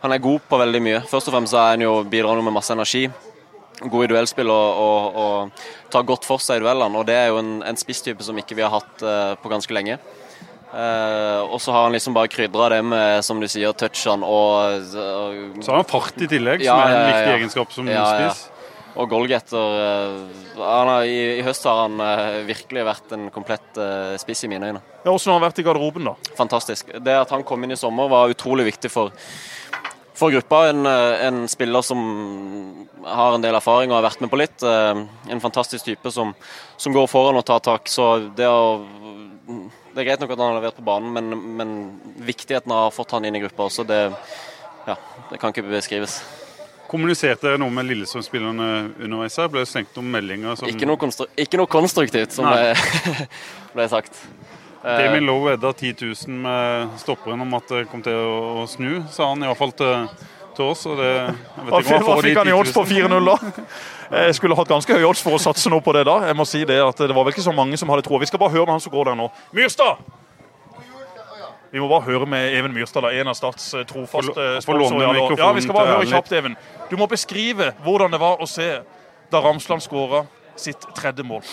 han 0.03 0.15
er 0.15 0.23
god 0.23 0.45
på 0.47 0.59
veldig 0.63 0.83
mye. 0.83 1.01
Først 1.11 1.27
og 1.27 1.35
fremst 1.35 1.55
så 1.55 1.63
er 1.63 1.75
han 1.75 1.83
jo, 1.83 1.97
bidrar 2.07 2.37
han 2.37 2.47
med 2.47 2.55
masse 2.55 2.75
energi. 2.75 3.07
God 3.81 4.07
i 4.07 4.09
duellspill 4.09 4.49
og, 4.49 4.79
og, 4.81 5.17
og 5.21 5.91
tar 5.93 6.05
godt 6.07 6.25
for 6.25 6.41
seg 6.41 6.59
i 6.61 6.65
duellene. 6.65 6.97
Og 6.97 7.05
det 7.05 7.17
er 7.17 7.27
jo 7.29 7.41
en, 7.43 7.59
en 7.67 7.77
spisstype 7.77 8.25
som 8.25 8.37
ikke 8.41 8.57
vi 8.57 8.65
har 8.65 8.73
hatt 8.73 9.03
uh, 9.05 9.35
på 9.41 9.51
ganske 9.51 9.75
lenge. 9.75 9.99
Uh, 10.67 11.45
og 11.47 11.61
så 11.63 11.71
har 11.71 11.85
han 11.85 11.93
liksom 11.95 12.15
bare 12.17 12.27
krydra 12.27 12.67
det 12.73 12.81
med, 12.83 13.21
som 13.23 13.39
du 13.39 13.47
sier, 13.47 13.71
touchene 13.77 14.27
og, 14.27 14.83
uh, 14.97 15.61
Så 15.63 15.71
har 15.71 15.79
han 15.79 15.87
fart 15.87 16.19
i 16.19 16.27
tillegg, 16.27 16.65
Ja, 16.65 16.73
som 16.75 16.83
er 16.83 16.95
en 16.97 17.07
viktig 17.07 17.29
ja. 17.29 17.35
egenskap 17.37 17.71
som 17.75 17.87
Ja, 17.87 18.03
spiss. 18.11 18.41
og 18.97 19.07
goalgetter. 19.13 19.77
uh, 20.57 20.91
i, 21.07 21.17
I 21.37 21.45
høst 21.45 21.69
har 21.69 21.85
han 21.85 22.01
virkelig 22.49 22.83
vært 22.83 23.13
en 23.15 23.29
komplett 23.31 23.79
spiss 24.19 24.43
i 24.43 24.49
mine 24.51 24.73
øyne. 24.73 24.81
Ja, 25.05 25.11
Hvordan 25.11 25.31
har 25.31 25.39
han 25.39 25.45
vært 25.47 25.61
i 25.61 25.67
garderoben, 25.69 26.09
da? 26.09 26.15
fantastisk. 26.35 26.89
Det 26.99 27.15
at 27.15 27.29
han 27.31 27.45
kom 27.47 27.63
inn 27.63 27.77
i 27.77 27.79
sommer 27.79 28.09
var 28.11 28.33
utrolig 28.33 28.65
viktig 28.73 28.91
for, 28.91 29.13
for 30.17 30.33
gruppa. 30.33 30.63
En, 30.71 30.85
eh, 30.89 31.25
en 31.27 31.43
spiller 31.51 31.85
som 31.85 31.99
har 33.05 33.35
en 33.35 33.43
del 33.43 33.55
erfaring 33.55 33.91
og 33.91 33.99
har 33.99 34.09
vært 34.09 34.23
med 34.25 34.31
på 34.33 34.39
litt. 34.41 34.63
Eh, 34.63 35.03
En 35.31 35.43
fantastisk 35.43 35.85
type 35.85 36.11
som, 36.11 36.33
som 36.77 36.93
går 36.93 37.07
foran 37.07 37.37
og 37.37 37.45
tar 37.45 37.59
tak. 37.59 37.87
Så 37.87 38.29
det 38.35 38.47
å 38.49 38.85
det 39.47 40.03
er 40.03 40.09
greit 40.11 40.21
nok 40.21 40.31
at 40.35 40.37
han 40.41 40.51
har 40.51 40.59
levert 40.59 40.75
på 40.77 40.83
banen, 40.85 41.09
men, 41.09 41.31
men 41.57 41.69
viktigheten 42.21 42.69
av 42.69 42.77
å 42.77 42.83
ha 42.85 42.91
fått 42.93 43.15
han 43.15 43.25
inn 43.25 43.33
i 43.33 43.39
gruppa 43.41 43.65
også, 43.65 43.85
det, 43.87 44.01
ja, 44.85 44.95
det 45.31 45.39
kan 45.41 45.49
ikke 45.49 45.63
beskrives. 45.71 46.19
Kommuniserte 46.87 47.47
dere 47.47 47.59
noe 47.59 47.73
med 47.73 47.87
Lillestrøm-spillerne 47.89 48.67
underveis 49.01 49.39
her? 49.41 49.49
Ble 49.51 49.63
det 49.65 49.71
sendt 49.71 49.97
noen 49.97 50.11
meldinger 50.13 50.59
som 50.59 50.69
Ikke 50.69 50.87
noe, 50.87 51.09
ikke 51.35 51.59
noe 51.59 51.71
konstruktivt, 51.71 52.35
som 52.35 52.45
ble, 52.47 53.17
ble 53.75 53.87
sagt. 53.91 54.21
Eh, 54.87 54.97
Damien 55.03 55.25
Lowe 55.25 55.51
vedda 55.51 55.73
10 55.73 55.95
000 56.01 56.41
med 56.45 56.89
stopperen 57.01 57.41
om 57.43 57.53
at 57.57 57.71
det 57.73 57.85
kom 57.91 58.01
til 58.03 58.15
å, 58.15 58.65
snu, 58.71 59.01
sa 59.11 59.31
han 59.33 59.43
iallfall 59.43 59.73
til, 59.75 60.05
til 60.55 60.69
oss. 60.71 60.85
Og 60.87 61.01
det, 61.01 61.09
jeg 61.11 61.65
vet 61.67 61.81
ikke 61.81 61.97
om 61.97 62.11
han 62.13 62.21
fikk 62.23 62.39
han 62.39 62.51
i 62.51 62.55
odds 62.55 62.75
på 62.75 62.83
4-0 62.87 63.27
da? 63.27 63.35
Jeg 64.07 64.37
skulle 64.37 64.55
hatt 64.55 64.71
ganske 64.71 64.95
høye 64.95 65.09
odds 65.09 65.23
for 65.25 65.35
å 65.35 65.41
satse 65.43 65.67
nå 65.73 65.81
på 65.83 65.91
det 65.97 66.05
da. 66.07 66.21
Jeg 66.29 66.39
må 66.39 66.45
si 66.47 66.63
Det 66.69 66.79
at 66.79 67.03
det 67.03 67.11
var 67.11 67.27
vel 67.27 67.35
ikke 67.35 67.43
så 67.43 67.55
mange 67.55 67.79
som 67.79 67.91
hadde 67.91 68.05
troa. 68.07 68.21
Vi 68.23 68.31
skal 68.31 68.39
bare 68.39 68.55
høre 68.55 68.63
med 68.69 68.77
han 68.77 68.85
som 68.85 68.95
går 68.95 69.11
der 69.11 69.19
nå. 69.19 69.27
Myrstad! 69.57 69.99
Vi 71.67 71.81
må 71.83 71.89
bare 71.91 72.07
høre 72.07 72.25
med 72.31 72.53
Even 72.55 72.71
Myrstad, 72.71 73.03
da, 73.03 73.11
en 73.11 73.27
av 73.27 73.35
Stats 73.35 73.73
eh, 73.75 73.83
trofaste 73.89 74.45
sponsorer. 74.63 75.19
Ja, 75.35 75.51
vi 75.51 75.65
skal 75.65 75.75
bare 75.75 75.97
høre 75.97 76.07
kjapt, 76.07 76.31
Even. 76.39 76.55
Du 76.87 76.95
må 76.95 77.09
beskrive 77.11 77.73
hvordan 77.83 78.15
det 78.15 78.21
var 78.23 78.39
å 78.39 78.47
se 78.47 78.69
da 79.27 79.41
Ramsland 79.43 79.83
skåra 79.83 80.23
sitt 80.55 80.87
tredje 80.95 81.27
mål. 81.27 81.43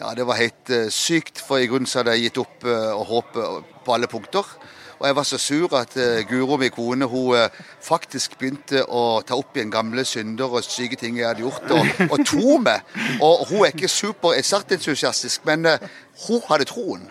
Ja, 0.00 0.14
Det 0.14 0.26
var 0.26 0.34
helt 0.34 0.70
uh, 0.70 0.88
sykt, 0.88 1.42
for 1.44 1.60
i 1.60 1.66
grunnen 1.68 1.86
så 1.86 1.98
hadde 2.00 2.14
jeg 2.16 2.30
gitt 2.30 2.38
opp 2.40 2.62
uh, 2.64 2.92
å 2.96 3.02
håpe 3.04 3.42
på 3.84 3.92
alle 3.92 4.08
punkter. 4.08 4.46
Og 4.96 5.04
jeg 5.04 5.16
var 5.16 5.26
så 5.28 5.38
sur 5.38 5.74
at 5.76 5.92
uh, 6.00 6.22
Guro, 6.28 6.56
min 6.56 6.72
kone, 6.72 7.04
hun 7.04 7.36
faktisk 7.84 8.38
begynte 8.40 8.86
å 8.88 9.20
ta 9.28 9.36
opp 9.36 9.58
igjen 9.58 9.72
gamle 9.72 10.06
synder 10.08 10.56
og 10.56 10.64
syke 10.64 10.96
ting 10.96 11.20
jeg 11.20 11.28
hadde 11.28 11.44
gjort, 11.44 11.68
og, 11.76 11.92
og 12.14 12.24
tro 12.24 12.56
meg. 12.64 12.96
Og 13.20 13.44
hun 13.50 13.66
er 13.66 13.74
ikke 13.74 13.92
super 13.92 14.40
startentusiastisk, 14.40 15.44
men 15.44 15.68
hun 16.24 16.42
hadde 16.48 16.70
troen. 16.72 17.04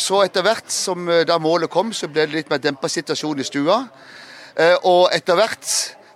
Så 0.00 0.22
etter 0.24 0.46
hvert 0.46 0.72
som 0.72 1.04
da 1.04 1.36
målet 1.36 1.68
kom, 1.68 1.92
så 1.92 2.08
ble 2.08 2.24
det 2.24 2.38
litt 2.38 2.52
mer 2.52 2.64
dempa 2.64 2.88
situasjon 2.88 3.44
i 3.44 3.48
stua. 3.48 3.82
Og 4.88 5.08
etter 5.12 5.36
hvert 5.36 5.68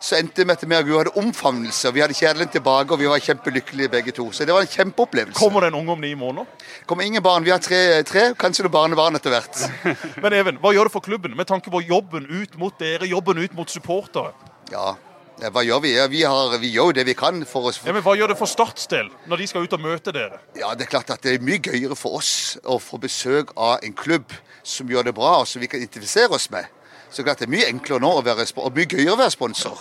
så 0.04 0.18
endte 0.18 0.42
det 0.42 0.44
med 0.68 0.76
at 0.76 0.86
vi 0.86 0.92
og 0.92 0.98
hadde 1.00 1.14
omfavnelse. 1.16 1.88
og 1.88 1.94
Vi 1.96 2.02
hadde 2.02 2.16
kjærligheten 2.18 2.52
tilbake, 2.58 2.92
og 2.92 3.00
vi 3.00 3.08
var 3.08 3.22
kjempelykkelige 3.24 3.88
begge 3.88 4.12
to. 4.12 4.26
Så 4.32 4.44
det 4.44 4.52
var 4.52 4.60
en 4.60 4.68
kjempeopplevelse. 4.68 5.38
Kommer 5.38 5.64
det 5.64 5.70
en 5.72 5.78
unge 5.80 5.92
om 5.92 6.00
ni 6.00 6.12
måneder? 6.14 6.44
kommer 6.86 7.04
ingen 7.04 7.22
barn. 7.22 7.44
Vi 7.44 7.50
har 7.50 7.58
tre, 7.58 8.02
tre 8.04 8.34
kanskje 8.36 8.66
noen 8.66 8.74
barnebarn 8.74 9.16
etter 9.16 9.32
hvert. 9.32 9.62
Men 10.22 10.36
Even, 10.36 10.60
hva 10.60 10.74
gjør 10.76 10.90
det 10.90 10.92
for 10.92 11.00
klubben 11.00 11.36
med 11.36 11.48
tanke 11.48 11.72
på 11.72 11.80
jobben 11.88 12.28
ut 12.28 12.58
mot 12.60 12.76
dere, 12.78 13.08
jobben 13.08 13.40
ut 13.40 13.56
mot 13.56 13.70
supportere? 13.70 14.34
Ja, 14.72 14.92
hva 15.40 15.64
gjør 15.64 15.80
vi? 15.82 15.94
Vi, 16.12 16.22
har, 16.28 16.58
vi 16.60 16.74
gjør 16.76 16.92
jo 16.92 16.96
det 17.00 17.06
vi 17.08 17.16
kan 17.18 17.40
for 17.48 17.72
oss. 17.72 17.80
Ja, 17.86 17.96
men 17.96 18.04
Hva 18.04 18.14
gjør 18.18 18.34
det 18.34 18.38
for 18.38 18.50
Starts 18.50 18.86
del, 18.92 19.08
når 19.26 19.40
de 19.40 19.48
skal 19.50 19.64
ut 19.64 19.72
og 19.72 19.82
møte 19.82 20.12
dere? 20.12 20.38
Ja, 20.58 20.74
Det 20.74 20.84
er 20.86 20.92
klart 20.98 21.10
at 21.10 21.24
det 21.24 21.34
er 21.34 21.44
mye 21.44 21.64
gøyere 21.64 21.96
for 21.96 22.20
oss 22.20 22.58
å 22.64 22.76
få 22.78 23.00
besøk 23.00 23.56
av 23.56 23.80
en 23.82 23.96
klubb 23.96 24.36
som 24.62 24.88
gjør 24.88 25.08
det 25.08 25.16
bra, 25.16 25.38
og 25.40 25.48
som 25.48 25.64
vi 25.64 25.68
kan 25.72 25.80
identifisere 25.80 26.28
oss 26.36 26.50
med. 26.52 26.68
Så 27.10 27.22
klart 27.22 27.38
det 27.38 27.46
er 27.48 27.54
mye 27.54 27.66
enklere 27.70 28.02
nå 28.02 28.10
å 28.18 28.22
være, 28.26 28.46
og 28.58 28.74
mye 28.74 28.90
gøyere 28.90 29.14
å 29.14 29.18
være 29.20 29.34
sponsor. 29.34 29.78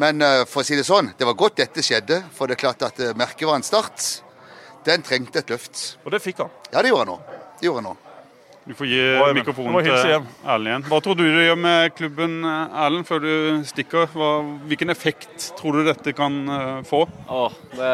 Men 0.00 0.22
eh, 0.22 0.42
for 0.50 0.62
å 0.62 0.66
si 0.66 0.78
det 0.78 0.86
sånn, 0.86 1.12
det 1.18 1.26
var 1.28 1.38
godt 1.38 1.60
dette 1.62 1.84
skjedde. 1.84 2.22
For 2.34 2.50
det 2.50 2.56
er 2.58 2.64
klart 2.66 2.82
at 2.86 2.98
uh, 3.02 3.12
merkevaren 3.18 3.62
Start, 3.66 4.08
den 4.86 5.04
trengte 5.06 5.42
et 5.42 5.52
løft. 5.54 5.84
Og 6.04 6.10
det 6.14 6.22
fikk 6.24 6.42
han. 6.44 6.50
Ja, 6.72 6.82
det 6.82 6.90
gjorde 6.90 7.06
han 7.06 7.14
òg. 7.14 7.36
Det 7.60 7.68
gjorde 7.68 7.82
han 7.84 7.92
òg. 7.94 8.00
Du 8.64 8.72
får 8.72 8.88
gi 8.88 9.00
Oi, 9.20 9.32
mikrofonen 9.36 9.74
du 9.76 9.90
til. 9.90 10.22
Erlend 10.48 10.70
igjen. 10.70 10.84
Hva 10.88 10.98
tror 11.04 11.18
du 11.18 11.24
det 11.28 11.42
gjør 11.44 11.58
med 11.60 11.90
klubben, 11.98 12.38
Erlend, 12.48 13.04
før 13.04 13.20
du 13.20 13.32
stikker? 13.68 14.08
Hva, 14.16 14.30
hvilken 14.70 14.92
effekt 14.94 15.50
tror 15.58 15.76
du 15.76 15.90
dette 15.90 16.14
kan 16.16 16.38
eh, 16.48 16.78
få? 16.88 17.02
Åh, 17.28 17.58
det, 17.76 17.92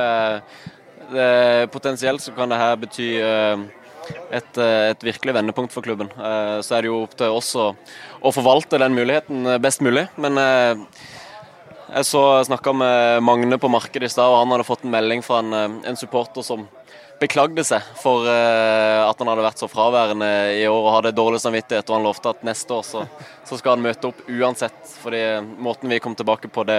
det, 1.11 1.27
potensielt 1.75 2.23
så 2.23 2.37
kan 2.37 2.55
det 2.55 2.61
her 2.63 2.79
bety 2.85 3.09
eh, 3.19 3.65
et, 4.31 4.61
eh, 4.63 4.85
et 4.93 5.03
virkelig 5.11 5.35
vendepunkt 5.41 5.75
for 5.75 5.83
klubben. 5.83 6.13
Eh, 6.15 6.61
Så 6.63 6.79
er 6.79 6.87
det 6.87 6.93
jo 6.93 7.03
opp 7.03 7.19
til 7.19 7.35
oss 7.35 7.51
å, 7.59 7.73
å 8.23 8.35
forvalte 8.35 8.79
den 8.79 8.95
muligheten 8.95 9.51
eh, 9.51 9.59
best 9.59 9.83
mulig. 9.83 10.07
Men 10.23 10.39
eh, 10.39 10.87
jeg 11.91 12.07
så 12.09 12.23
snakka 12.47 12.75
med 12.77 13.25
Magne 13.27 13.59
på 13.61 13.71
markedet 13.73 14.09
i 14.09 14.13
stad, 14.13 14.31
og 14.31 14.43
han 14.43 14.55
hadde 14.55 14.69
fått 14.69 14.85
en 14.87 14.95
melding 14.95 15.25
fra 15.27 15.41
en, 15.43 15.53
eh, 15.57 15.79
en 15.91 15.99
supporter 15.99 16.45
som 16.47 16.69
beklagde 17.21 17.63
seg 17.67 17.85
for 18.01 18.25
uh, 18.25 19.05
at 19.05 19.19
han 19.21 19.29
hadde 19.29 19.45
vært 19.45 19.61
så 19.61 19.69
fraværende 19.69 20.29
i 20.57 20.63
år 20.71 20.79
og 20.79 20.95
hadde 20.95 21.13
dårlig 21.17 21.43
samvittighet. 21.43 21.85
Og 21.91 21.99
han 21.99 22.07
lovte 22.09 22.33
at 22.33 22.47
neste 22.49 22.73
år 22.73 22.87
så, 22.87 23.05
så 23.45 23.59
skal 23.61 23.77
han 23.77 23.85
møte 23.85 24.09
opp 24.09 24.23
uansett. 24.25 24.79
Fordi 25.03 25.21
måten 25.61 25.93
vi 25.93 26.01
kom 26.01 26.17
tilbake 26.17 26.49
på, 26.53 26.65
det, 26.69 26.79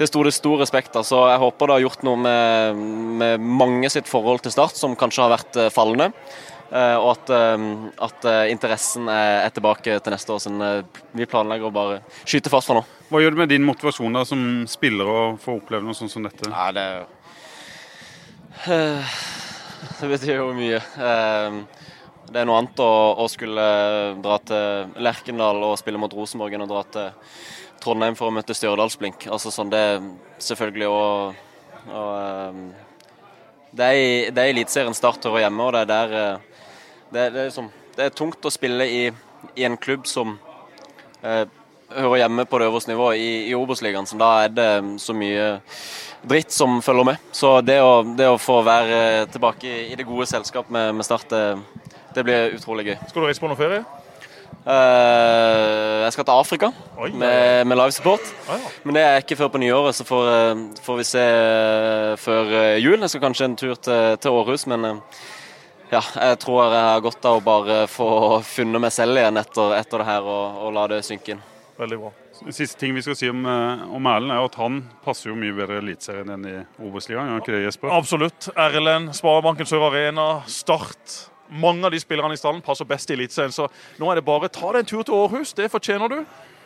det 0.00 0.10
sto 0.10 0.24
det 0.26 0.34
stor 0.34 0.58
respekt 0.64 0.98
av. 0.98 1.06
Så 1.06 1.22
jeg 1.30 1.42
håper 1.44 1.70
det 1.70 1.78
har 1.78 1.86
gjort 1.86 2.06
noe 2.08 2.22
med, 2.26 2.82
med 3.22 3.50
mange 3.62 3.92
sitt 3.94 4.10
forhold 4.10 4.42
til 4.42 4.54
Start, 4.56 4.74
som 4.78 4.98
kanskje 4.98 5.26
har 5.26 5.36
vært 5.36 5.60
eh, 5.60 5.70
fallende. 5.74 6.10
Eh, 6.70 6.96
og 7.00 7.08
at, 7.16 7.30
eh, 7.34 7.62
at 8.06 8.26
eh, 8.30 8.50
interessen 8.52 9.08
er, 9.10 9.48
tilbake 9.54 9.96
til 9.98 10.14
neste 10.14 10.34
år. 10.34 10.42
Så 10.42 10.52
eh, 10.54 11.02
vi 11.18 11.26
planlegger 11.26 11.66
å 11.66 11.74
bare 11.74 12.00
skyte 12.22 12.52
fast 12.52 12.70
fra 12.70 12.78
nå. 12.78 12.84
Hva 13.10 13.22
gjør 13.22 13.34
det 13.34 13.42
med 13.42 13.50
din 13.50 13.66
motivasjon 13.66 14.14
da, 14.14 14.22
som 14.28 14.44
spiller 14.70 15.10
å 15.10 15.20
få 15.42 15.56
oppleve 15.58 15.82
noe 15.86 15.98
sånt 15.98 16.12
som 16.12 16.22
dette? 16.26 16.46
Nei, 16.50 16.70
det 16.76 16.86
jo 16.94 17.06
Det 20.00 20.10
betyr 20.12 20.36
jo 20.36 20.50
mye. 20.54 20.78
Eh, 20.78 21.86
det 22.30 22.38
er 22.38 22.46
noe 22.46 22.60
annet 22.60 22.78
å, 22.84 22.92
å 23.18 23.26
skulle 23.30 23.64
dra 24.22 24.36
til 24.46 24.92
Lerkendal 25.02 25.64
og 25.66 25.78
spille 25.80 25.98
mot 25.98 26.12
Rosenborg 26.14 26.54
enn 26.54 26.62
å 26.62 26.70
dra 26.70 26.84
til 26.86 27.10
Trondheim 27.82 28.14
for 28.14 28.30
å 28.30 28.34
møte 28.36 28.54
Stjørdalsblink. 28.54 29.26
Altså 29.32 29.50
sånn, 29.50 29.72
det 29.72 29.80
er 29.80 30.06
selvfølgelig 30.44 30.86
å, 30.86 31.02
å 31.90 32.04
eh, 32.20 32.62
Det 33.74 33.90
er 33.90 33.98
i, 33.98 34.14
er 34.30 34.52
Eliteserien 34.52 34.94
Start 34.94 35.26
hører 35.26 35.48
hjemme, 35.48 35.66
og 35.66 35.74
det 35.74 35.82
er 35.82 35.90
der 35.90 36.46
det, 37.12 37.30
det, 37.30 37.40
er 37.40 37.48
liksom, 37.50 37.70
det 37.96 38.06
er 38.06 38.14
tungt 38.16 38.46
å 38.46 38.52
spille 38.52 38.86
i, 38.86 39.02
i 39.56 39.66
en 39.66 39.78
klubb 39.80 40.06
som 40.08 40.36
eh, 41.22 41.44
hører 41.90 42.22
hjemme 42.22 42.46
på 42.46 42.60
det 42.60 42.68
øverste 42.70 42.92
nivået 42.92 43.18
i, 43.18 43.30
i 43.50 43.54
Obos-ligaen. 43.58 44.06
Så 44.06 44.18
da 44.20 44.30
er 44.44 44.54
det 44.54 44.70
så 45.02 45.16
mye 45.16 45.46
dritt 46.30 46.52
som 46.54 46.80
følger 46.84 47.12
med. 47.12 47.30
Så 47.32 47.56
det 47.66 47.80
å, 47.82 48.02
det 48.16 48.28
å 48.30 48.38
få 48.40 48.60
være 48.66 49.26
tilbake 49.32 49.70
i, 49.88 49.96
det 49.98 50.06
gode 50.08 50.28
selskap 50.30 50.70
med, 50.70 50.94
med 50.94 51.06
Start, 51.06 51.30
det, 51.30 51.96
det 52.14 52.26
blir 52.26 52.54
utrolig 52.58 52.90
gøy. 52.90 52.96
Skal 53.08 53.22
du 53.22 53.26
reise 53.26 53.42
på 53.42 53.50
noe 53.50 53.58
ferie? 53.58 53.82
Uh, 54.60 56.04
jeg 56.04 56.12
skal 56.12 56.26
til 56.28 56.36
Afrika 56.36 56.68
Oi, 57.00 57.08
med, 57.16 57.64
med 57.64 57.78
live 57.80 57.94
support. 57.96 58.26
Ah, 58.44 58.58
ja. 58.60 58.72
Men 58.84 58.98
det 58.98 59.04
er 59.06 59.22
ikke 59.22 59.38
før 59.40 59.48
på 59.54 59.60
nyåret, 59.62 59.96
så 59.96 60.04
får, 60.04 60.26
eh, 60.34 60.64
får 60.84 60.98
vi 60.98 61.06
se 61.08 61.22
eh, 61.24 62.16
før 62.20 62.52
eh, 62.58 62.80
jul. 62.82 62.98
Jeg 63.00 63.14
skal 63.14 63.22
kanskje 63.24 63.48
en 63.48 63.56
tur 63.56 63.78
til, 63.80 64.18
til 64.20 64.36
Århus, 64.36 64.66
men 64.68 64.84
eh, 64.84 65.22
ja, 65.90 66.00
jeg 66.00 66.38
tror 66.42 66.70
jeg 66.70 66.82
har 66.86 67.04
godt 67.04 67.26
av 67.26 67.38
å 67.40 67.44
bare 67.44 67.76
få 67.90 68.08
funnet 68.46 68.82
meg 68.82 68.92
selv 68.94 69.18
igjen 69.18 69.40
etter, 69.40 69.74
etter 69.78 70.02
det 70.02 70.06
her 70.06 70.26
og, 70.26 70.60
og 70.64 70.74
la 70.76 70.86
det 70.92 71.00
synke 71.06 71.34
inn. 71.34 71.40
Veldig 71.80 71.98
bra. 71.98 72.10
Siste 72.52 72.78
ting 72.80 72.94
vi 72.96 73.02
skal 73.04 73.16
si 73.18 73.28
om, 73.28 73.42
eh, 73.48 73.82
om 73.96 74.06
Erlend, 74.08 74.32
er 74.32 74.44
at 74.44 74.56
han 74.60 74.78
passer 75.04 75.30
jo 75.30 75.36
mye 75.36 75.52
bedre 75.56 75.76
i 75.76 75.82
Eliteserien 75.82 76.30
enn 76.32 76.46
i 76.48 76.54
Obos-ligaen. 76.86 77.34
Ikke 77.40 77.52
det, 77.52 77.64
Jesper? 77.66 77.92
Absolutt. 77.92 78.48
Erlend, 78.56 79.12
Sparebanken 79.16 79.68
Sør 79.68 79.88
Arena, 79.90 80.28
Start. 80.48 81.18
Mange 81.50 81.84
av 81.84 81.92
de 81.92 81.98
spillerne 82.00 82.36
i 82.36 82.40
stallen 82.40 82.62
passer 82.64 82.88
best 82.88 83.10
i 83.10 83.16
Eliteserien. 83.16 83.52
Så 83.52 83.66
nå 84.00 84.10
er 84.10 84.20
det 84.20 84.24
bare 84.28 84.48
ta 84.52 84.72
deg 84.72 84.84
en 84.84 84.90
tur 84.92 85.02
til 85.02 85.18
Århus. 85.18 85.52
Det 85.58 85.68
fortjener 85.72 86.12
du. 86.12 86.20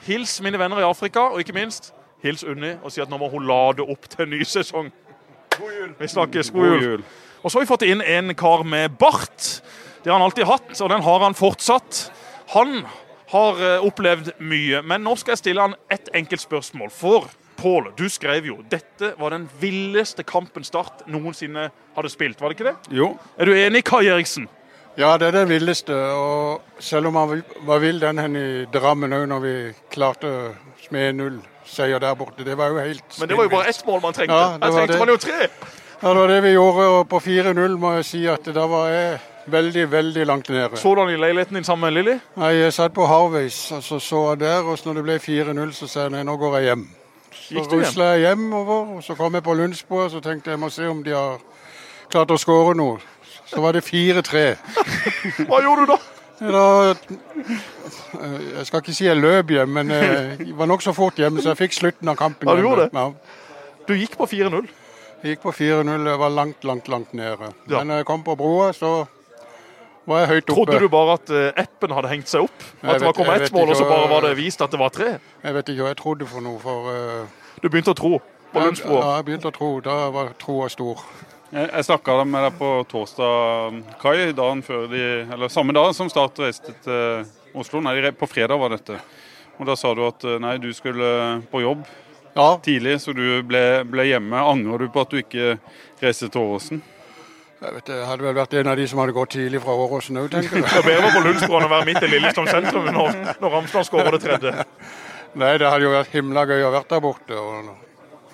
Hils 0.06 0.36
mine 0.44 0.60
venner 0.60 0.82
i 0.82 0.86
Afrika, 0.86 1.30
og 1.32 1.40
ikke 1.40 1.56
minst 1.56 1.94
hils 2.24 2.44
Unni 2.44 2.74
og 2.82 2.92
si 2.92 3.02
at 3.04 3.10
nå 3.12 3.18
må 3.20 3.28
hun 3.32 3.46
lade 3.48 3.84
opp 3.84 4.08
til 4.08 4.26
en 4.26 4.34
ny 4.34 4.44
sesong. 4.48 4.90
God 5.58 5.72
jul. 5.78 5.94
Vi 5.98 6.08
snakkes. 6.08 6.50
God 6.52 6.68
God 6.68 6.86
jul. 6.88 7.04
Og 7.44 7.50
så 7.52 7.58
har 7.58 7.64
vi 7.66 7.68
fått 7.68 7.84
inn 7.84 8.00
en 8.00 8.34
kar 8.34 8.64
med 8.64 8.96
bart. 8.98 9.60
Det 10.02 10.08
har 10.10 10.18
han 10.18 10.24
alltid 10.24 10.48
hatt, 10.48 10.70
og 10.80 10.88
den 10.90 11.02
har 11.04 11.20
han 11.20 11.36
fortsatt. 11.36 12.06
Han 12.54 12.82
har 13.32 13.60
eh, 13.60 13.84
opplevd 13.84 14.32
mye, 14.40 14.80
men 14.84 15.04
nå 15.04 15.12
skal 15.20 15.34
jeg 15.34 15.42
stille 15.42 15.64
han 15.64 15.76
ett 15.92 16.08
enkelt 16.16 16.44
spørsmål. 16.44 16.92
For 16.92 17.28
Pål, 17.54 17.92
du 17.96 18.08
skrev 18.10 18.48
jo 18.48 18.56
dette 18.68 19.12
var 19.16 19.30
den 19.30 19.44
villeste 19.60 20.24
kampen 20.26 20.64
Start 20.66 21.04
noensinne 21.06 21.68
hadde 21.94 22.10
spilt, 22.10 22.40
var 22.42 22.50
det 22.50 22.58
ikke 22.58 22.72
det? 22.72 22.96
Jo, 22.98 23.12
Er 23.38 23.46
du 23.46 23.54
enig, 23.54 23.84
Kai 23.86 24.08
Eriksen? 24.10 24.48
Ja, 24.98 25.14
det 25.18 25.28
er 25.28 25.38
det 25.38 25.44
villeste. 25.50 25.94
Og 25.94 26.82
selv 26.82 27.08
om 27.10 27.16
han 27.18 27.42
var 27.66 27.80
vill 27.82 28.00
den 28.02 28.18
hen 28.18 28.36
i 28.36 28.48
Drammen 28.74 29.14
òg, 29.14 29.24
når 29.30 29.40
vi 29.42 29.54
klarte 29.94 30.32
med 30.94 31.14
1-0-seier 31.14 32.02
der 32.02 32.18
borte. 32.18 32.44
Det 32.46 32.58
var 32.58 32.74
jo 32.74 32.82
helt 32.82 33.18
Men 33.20 33.30
det 33.30 33.38
var 33.38 33.48
jo 33.48 33.54
bare 33.54 33.70
ett 33.72 33.86
mål 33.86 34.02
man 34.02 34.14
trengte. 34.18 34.34
Ja, 34.34 34.50
Her 34.58 34.76
trengte 34.76 34.92
det. 34.92 35.00
man 35.00 35.14
jo 35.14 35.16
tre. 35.16 35.48
Ja, 36.04 36.10
det 36.12 36.20
var 36.20 36.28
det 36.28 36.40
vi 36.44 36.50
gjorde. 36.52 36.86
Og 36.98 37.06
på 37.08 37.18
4-0 37.24 37.76
må 37.80 37.94
jeg 37.94 38.04
si 38.04 38.18
at 38.28 38.44
da 38.52 38.66
var 38.68 38.90
jeg 38.92 39.20
veldig, 39.48 39.84
veldig 39.90 40.26
langt 40.28 40.50
nede. 40.52 40.76
Så 40.76 40.90
du 40.92 41.00
han 41.00 41.08
i 41.08 41.16
leiligheten 41.16 41.56
din 41.56 41.64
sammen 41.64 41.86
med 41.86 41.94
Lilly? 41.96 42.18
Nei, 42.36 42.50
jeg 42.58 42.74
satt 42.76 42.92
på 42.92 43.06
Harveys, 43.08 43.72
og 43.72 43.80
så 43.82 43.98
så 43.98 44.20
jeg 44.28 44.42
der, 44.42 44.68
og 44.68 44.76
så 44.78 44.90
når 44.90 44.98
det 45.00 45.04
ble 45.06 45.16
4-0, 45.24 45.72
så 45.72 45.88
sa 45.88 46.02
jeg 46.02 46.12
nei, 46.12 46.20
nå 46.28 46.36
går 46.36 46.58
jeg 46.58 46.68
hjem. 46.68 46.84
Så 47.38 47.64
rusla 47.72 48.10
jeg 48.12 48.26
hjemover, 48.26 48.92
og 48.98 49.00
så 49.06 49.16
kom 49.16 49.34
jeg 49.34 49.46
på 49.48 49.56
lunsjbordet, 49.56 50.12
så 50.12 50.20
tenkte 50.20 50.52
jeg 50.52 50.58
jeg 50.58 50.62
må 50.66 50.70
se 50.76 50.92
om 50.92 51.00
de 51.08 51.16
har 51.16 51.40
klart 52.12 52.36
å 52.36 52.40
skåre 52.44 52.76
noe. 52.76 53.00
Så 53.48 53.64
var 53.64 53.72
det 53.72 53.86
4-3. 53.88 54.44
Hva 55.48 55.64
gjorde 55.64 55.88
du 55.88 55.94
da? 55.94 56.00
Da, 56.44 56.68
eh, 56.92 58.38
jeg 58.58 58.68
skal 58.68 58.84
ikke 58.84 58.98
si 59.00 59.08
jeg 59.08 59.24
løp 59.24 59.56
hjem, 59.56 59.72
men 59.80 59.96
eh, 60.02 60.36
jeg 60.36 60.60
var 60.60 60.68
nokså 60.68 60.92
fort 60.92 61.16
hjemme, 61.16 61.40
så 61.40 61.54
jeg 61.54 61.64
fikk 61.64 61.80
slutten 61.80 62.12
av 62.12 62.20
kampen. 62.20 62.44
Ja, 62.44 62.60
du 62.60 62.68
gjorde 62.68 62.90
det? 62.90 62.92
Ja. 62.92 63.78
Du 63.88 63.96
gikk 63.96 64.20
på 64.20 64.28
4-0. 64.28 64.68
Jeg 65.24 65.38
gikk 65.38 65.44
på 65.46 65.52
4-0, 65.56 66.02
jeg 66.04 66.20
var 66.20 66.32
langt, 66.36 66.64
langt, 66.68 66.88
langt 66.92 67.14
nede. 67.16 67.46
Ja. 67.64 67.78
Men 67.78 67.88
når 67.88 68.02
jeg 68.02 68.06
kom 68.10 68.24
på 68.26 68.34
broa, 68.36 68.66
så 68.76 69.06
var 70.04 70.18
jeg 70.20 70.28
høyt 70.28 70.42
oppe. 70.42 70.56
Trodde 70.58 70.80
du 70.82 70.90
bare 70.92 71.14
at 71.16 71.32
eh, 71.32 71.62
appen 71.62 71.94
hadde 71.96 72.10
hengt 72.10 72.28
seg 72.28 72.44
opp? 72.44 72.66
At 72.82 72.90
At 72.90 73.00
det 73.00 73.06
var 73.06 73.16
kommet 73.16 73.46
ett 73.46 73.56
mål, 73.56 73.72
og 73.72 73.78
så 73.78 73.86
bare 73.88 74.10
var 74.10 74.26
det 74.28 74.34
vist 74.36 74.60
at 74.60 74.74
det 74.74 74.82
var 74.82 74.92
tre? 74.92 75.14
Jeg 75.40 75.56
vet 75.56 75.72
ikke 75.72 75.86
hva 75.86 75.94
jeg 75.94 76.00
trodde 76.02 76.28
for 76.28 76.44
noe, 76.44 76.60
for 76.60 76.90
uh... 76.92 77.48
Du 77.62 77.70
begynte 77.70 77.94
å 77.94 77.96
tro 77.96 78.18
på 78.52 78.66
Lundsbroa? 78.66 79.00
Ja, 79.00 79.16
jeg 79.16 79.28
begynte 79.30 79.48
å 79.48 79.56
tro. 79.56 79.70
Da 79.88 79.96
var 80.12 80.36
troa 80.44 80.68
stor. 80.68 81.00
Jeg, 81.54 81.70
jeg 81.70 81.88
snakka 81.88 82.20
med 82.28 82.44
deg 82.50 82.60
på 82.60 82.70
torsdag, 82.92 83.82
Kai, 84.04 84.16
dagen 84.36 84.60
før 84.66 84.86
de, 84.92 85.04
eller 85.24 85.48
samme 85.48 85.72
dag 85.72 85.88
som 85.96 86.12
Start 86.12 86.44
reiste 86.44 86.76
til 86.84 87.24
Oslo. 87.56 87.80
Nei, 87.80 87.96
på 88.12 88.28
fredag 88.28 88.60
var 88.60 88.76
dette. 88.76 89.00
Og 89.56 89.64
Da 89.72 89.80
sa 89.80 89.96
du 89.96 90.04
at 90.04 90.20
eh, 90.28 90.36
nei, 90.42 90.58
du 90.60 90.68
skulle 90.76 91.14
på 91.48 91.64
jobb 91.64 91.88
Ja, 92.34 92.48
tidlig, 92.62 92.98
så 93.04 93.14
du 93.14 93.42
ble, 93.46 93.62
ble 93.86 94.08
hjemme. 94.08 94.40
Angrer 94.42 94.84
du 94.84 94.90
på 94.90 95.04
at 95.04 95.12
du 95.12 95.20
ikke 95.20 95.54
reiste 96.02 96.28
til 96.28 96.42
Åråsen? 96.42 96.82
jeg 97.64 97.72
vet, 97.78 97.88
jeg 97.88 98.04
hadde 98.04 98.24
vel 98.26 98.34
vært 98.36 98.54
en 98.60 98.68
av 98.68 98.76
de 98.76 98.84
som 98.90 98.98
hadde 99.00 99.14
gått 99.16 99.30
tidlig 99.38 99.60
fra 99.64 99.72
Åråsen 99.72 100.18
òg, 100.20 100.26
tenker 100.32 100.60
Det 100.60 100.66
jeg. 100.66 100.80
er 100.82 100.84
bedre 100.84 101.12
på 101.14 101.22
Lundsbroen 101.24 101.64
å 101.64 101.70
være 101.72 101.86
midt 101.88 102.04
i 102.04 102.10
Lillestrøm 102.10 102.50
sentrum 102.50 102.90
når, 102.92 103.16
når 103.40 103.54
Ramsland 103.54 103.88
skårer 103.88 104.16
det 104.16 104.20
tredje. 104.20 104.52
Nei, 105.40 105.54
det 105.62 105.70
hadde 105.70 105.86
jo 105.86 105.94
vært 105.94 106.12
himla 106.12 106.44
gøy 106.50 106.66
å 106.66 106.74
vært 106.74 106.92
der 106.92 107.00
borte. 107.02 107.38
Og 107.40 107.70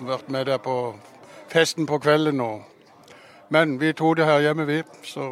vært 0.09 0.27
med 0.33 0.49
der 0.51 0.59
på 0.61 0.75
festen 1.53 1.87
på 1.89 2.01
kvelden. 2.03 2.41
Og... 2.43 3.15
Men 3.53 3.77
vi 3.81 3.93
tok 3.97 4.19
det 4.19 4.27
her 4.27 4.43
hjemme, 4.43 4.67
vi. 4.67 4.81
Så 5.07 5.29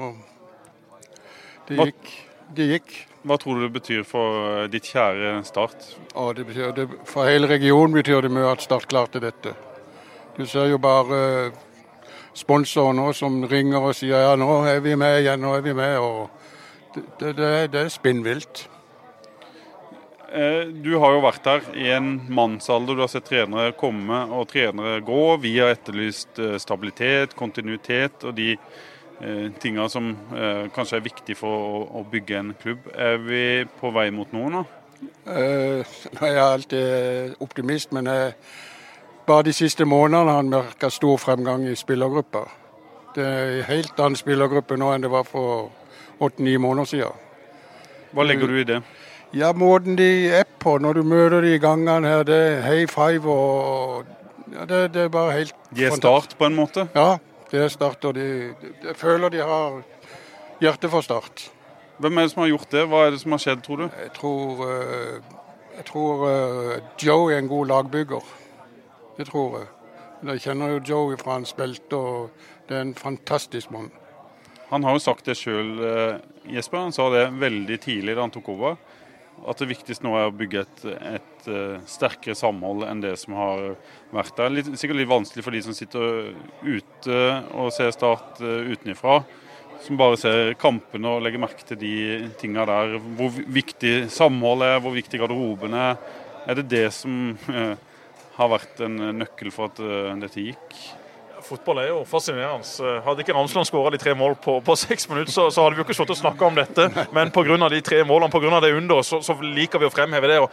det 1.67 1.89
gikk. 1.89 2.13
Det 2.55 2.71
gikk. 2.71 2.95
Hva 3.29 3.37
tror 3.37 3.59
du 3.59 3.67
det 3.67 3.73
betyr 3.75 4.03
for 4.09 4.37
eh, 4.63 4.67
ditt 4.73 4.87
kjære 4.89 5.35
Start? 5.45 5.83
Og 6.17 6.31
det 6.39 6.47
betyr, 6.49 6.71
det, 6.73 6.87
for 7.05 7.29
hele 7.29 7.49
regionen 7.51 7.93
betyr 7.93 8.25
det 8.25 8.31
mye 8.33 8.49
at 8.55 8.63
Start 8.65 8.87
klarte 8.89 9.21
dette. 9.21 9.53
Du 10.39 10.45
ser 10.49 10.69
jo 10.71 10.79
bare 10.81 11.51
sponsorer 12.37 12.95
nå 12.97 13.11
som 13.17 13.41
ringer 13.51 13.83
og 13.89 13.95
sier 13.97 14.23
ja, 14.23 14.33
nå 14.39 14.49
er 14.69 14.81
vi 14.81 14.95
med 14.97 15.21
igjen, 15.21 15.41
nå 15.43 15.53
er 15.57 15.63
vi 15.65 15.73
med. 15.77 15.97
og 15.99 16.29
Det, 16.95 17.03
det, 17.19 17.33
det, 17.37 17.49
er- 17.61 17.71
det 17.77 17.85
spinnvilt. 17.93 18.63
Eh, 20.31 20.65
Du 20.73 20.95
har 21.01 21.13
jo 21.15 21.21
vært 21.25 21.45
her 21.49 21.65
i 21.77 21.89
en 21.93 22.09
mannsalder. 22.33 22.95
Du 22.97 23.01
har 23.05 23.11
sett 23.13 23.29
trenere 23.29 23.75
komme 23.77 24.23
og 24.33 24.47
trenere 24.51 25.01
gå. 25.05 25.21
Vi 25.43 25.55
har 25.59 25.73
etterlyst 25.75 26.39
eh, 26.41 26.57
stabilitet, 26.61 27.35
kontinuitet 27.37 28.23
og 28.25 28.33
de 28.37 28.51
eh, 28.55 28.59
tinga 29.59 29.89
som 29.89 30.11
eh, 30.35 30.67
kanskje 30.75 30.99
er 30.99 31.03
viktig 31.03 31.35
for 31.37 31.87
å, 31.99 32.03
bygge 32.11 32.37
en 32.39 32.53
klubb. 32.61 32.87
Er 32.95 33.17
vi 33.23 33.43
på 33.79 33.91
vei 33.95 34.09
mot 34.15 34.31
noe 34.35 34.51
nå? 34.53 34.63
Eh, 35.27 35.97
jeg 36.21 36.29
er 36.29 36.41
alltid 36.43 37.35
optimist, 37.43 37.91
men 37.95 38.07
jeg, 38.07 38.33
bare 39.27 39.47
de 39.49 39.53
siste 39.53 39.85
månedene 39.85 40.31
har 40.31 40.41
han 40.41 40.53
merka 40.53 40.89
stor 40.93 41.19
fremgang 41.21 41.67
i 41.67 41.75
spillergruppa. 41.75 42.45
Det 43.15 43.25
er 43.25 43.57
en 43.57 43.67
helt 43.69 43.99
annen 43.99 44.19
spillergruppe 44.19 44.77
nå 44.79 44.93
enn 44.93 45.03
det 45.03 45.11
var 45.11 45.27
for 45.27 45.69
åtte-ni 46.19 46.57
måneder 46.61 46.89
siden. 46.93 47.27
Hva 48.15 48.25
legger 48.25 48.49
du 48.49 48.59
i 48.59 48.67
det? 48.67 48.81
Ja, 49.35 49.51
måten 49.53 49.97
de 49.97 50.29
er 50.33 50.47
på 50.59 50.79
når 50.81 50.99
du 50.99 51.03
møter 51.05 51.43
de 51.45 51.53
i 51.53 51.61
gangene 51.61 52.07
her, 52.07 52.23
det 52.25 52.37
er 52.37 52.61
high 52.65 52.89
five 52.89 53.29
og 53.29 54.07
ja, 54.49 54.65
det, 54.65 54.79
det 54.95 55.03
er 55.05 55.11
bare 55.13 55.35
helt 55.35 55.53
De 55.75 55.85
er 55.85 55.93
start, 55.93 56.33
på 56.37 56.47
en 56.47 56.55
måte? 56.57 56.87
Ja, 56.95 57.19
det 57.51 57.63
er 57.63 57.71
start. 57.73 58.05
Og 58.05 58.15
de, 58.15 58.27
de, 58.61 58.73
jeg 58.83 58.95
føler 58.97 59.33
de 59.33 59.41
har 59.43 59.81
hjerte 60.61 60.89
for 60.91 61.05
start. 61.05 61.47
Hvem 61.99 62.17
er 62.17 62.27
det 62.27 62.31
som 62.33 62.43
har 62.43 62.51
gjort 62.51 62.71
det? 62.71 62.85
Hva 62.87 63.05
er 63.05 63.15
det 63.15 63.21
som 63.23 63.35
har 63.35 63.43
skjedd, 63.43 63.63
tror 63.65 63.81
du? 63.81 63.87
Jeg 63.89 64.11
tror, 64.15 64.63
eh, 64.67 65.33
jeg 65.77 65.85
tror 65.89 66.23
eh, 66.29 66.75
Joe 67.03 67.33
er 67.33 67.41
en 67.41 67.51
god 67.51 67.71
lagbygger. 67.73 68.31
Det 69.17 69.27
tror 69.27 69.57
jeg. 69.59 69.71
Jeg 70.29 70.43
kjenner 70.43 70.75
jo 70.75 70.83
Joe 70.87 71.17
fra 71.19 71.37
han 71.37 71.47
spilte, 71.47 71.95
og 71.95 72.29
det 72.67 72.77
er 72.77 72.85
en 72.87 72.95
fantastisk 72.95 73.71
mann. 73.71 73.91
Han 74.69 74.83
har 74.83 74.95
jo 74.95 75.01
sagt 75.01 75.25
det 75.25 75.37
sjøl, 75.39 75.79
Jesper. 76.45 76.83
Han 76.83 76.93
sa 76.93 77.07
det 77.09 77.29
veldig 77.39 77.77
tidlig 77.81 78.15
da 78.15 78.27
han 78.27 78.33
tok 78.35 78.51
over. 78.53 78.75
At 79.47 79.61
det 79.61 79.69
viktigste 79.69 80.05
nå 80.05 80.15
er 80.17 80.29
å 80.29 80.35
bygge 80.35 80.63
et, 80.65 80.85
et 81.15 81.49
eh, 81.51 81.75
sterkere 81.89 82.37
samhold 82.37 82.83
enn 82.87 83.03
det 83.03 83.15
som 83.21 83.35
har 83.37 83.73
vært 84.15 84.35
der. 84.39 84.51
Litt, 84.53 84.71
sikkert 84.79 84.99
litt 84.99 85.11
vanskelig 85.11 85.45
for 85.45 85.55
de 85.55 85.61
som 85.63 85.77
sitter 85.77 86.33
ute 86.65 87.19
og 87.53 87.71
ser 87.75 87.93
Start 87.95 88.41
utenifra. 88.41 88.69
utenfra. 88.73 89.21
Som 89.79 89.99
bare 89.99 90.17
ser 90.19 90.53
kampene 90.59 91.07
og 91.07 91.21
legger 91.23 91.39
merke 91.39 91.63
til 91.63 91.79
de 91.79 91.93
tinga 92.41 92.65
der. 92.67 92.97
Hvor 93.15 93.31
viktig 93.31 94.09
samholdet 94.11 94.73
er, 94.75 94.81
hvor 94.83 94.95
viktig 94.95 95.21
garderoben 95.21 95.77
er. 95.77 95.95
Er 96.49 96.59
det 96.59 96.67
det 96.71 96.87
som 96.95 97.37
eh, 97.47 97.75
har 98.35 98.51
vært 98.51 98.81
en 98.83 98.99
nøkkel 99.19 99.53
for 99.55 99.71
at 99.71 99.79
eh, 99.83 100.15
dette 100.19 100.49
gikk? 100.49 100.81
Fotball 101.49 101.81
er 101.81 101.87
jo 101.89 102.01
fascinerende. 102.05 102.99
Hadde 103.05 103.23
ikke 103.23 103.33
Ramsland 103.33 103.67
skåra 103.69 103.91
de 103.93 103.99
tre 104.01 104.13
mål 104.17 104.35
på, 104.41 104.59
på 104.65 104.75
seks 104.77 105.09
minutter, 105.09 105.33
så, 105.33 105.47
så 105.49 105.65
hadde 105.65 105.77
vi 105.77 105.81
jo 105.81 105.87
ikke 105.87 105.97
stått 105.97 106.13
og 106.13 106.19
snakka 106.19 106.45
om 106.45 106.59
dette. 106.59 106.89
Men 107.15 107.33
pga. 107.33 107.57
de 107.73 107.81
tre 107.85 108.03
målene, 108.05 108.31
pga. 108.33 108.59
det 108.61 108.75
under, 108.77 109.01
så, 109.05 109.21
så 109.25 109.35
liker 109.41 109.81
vi 109.81 109.89
å 109.89 109.93
fremheve 109.93 110.29
det. 110.29 110.37
Og 110.43 110.51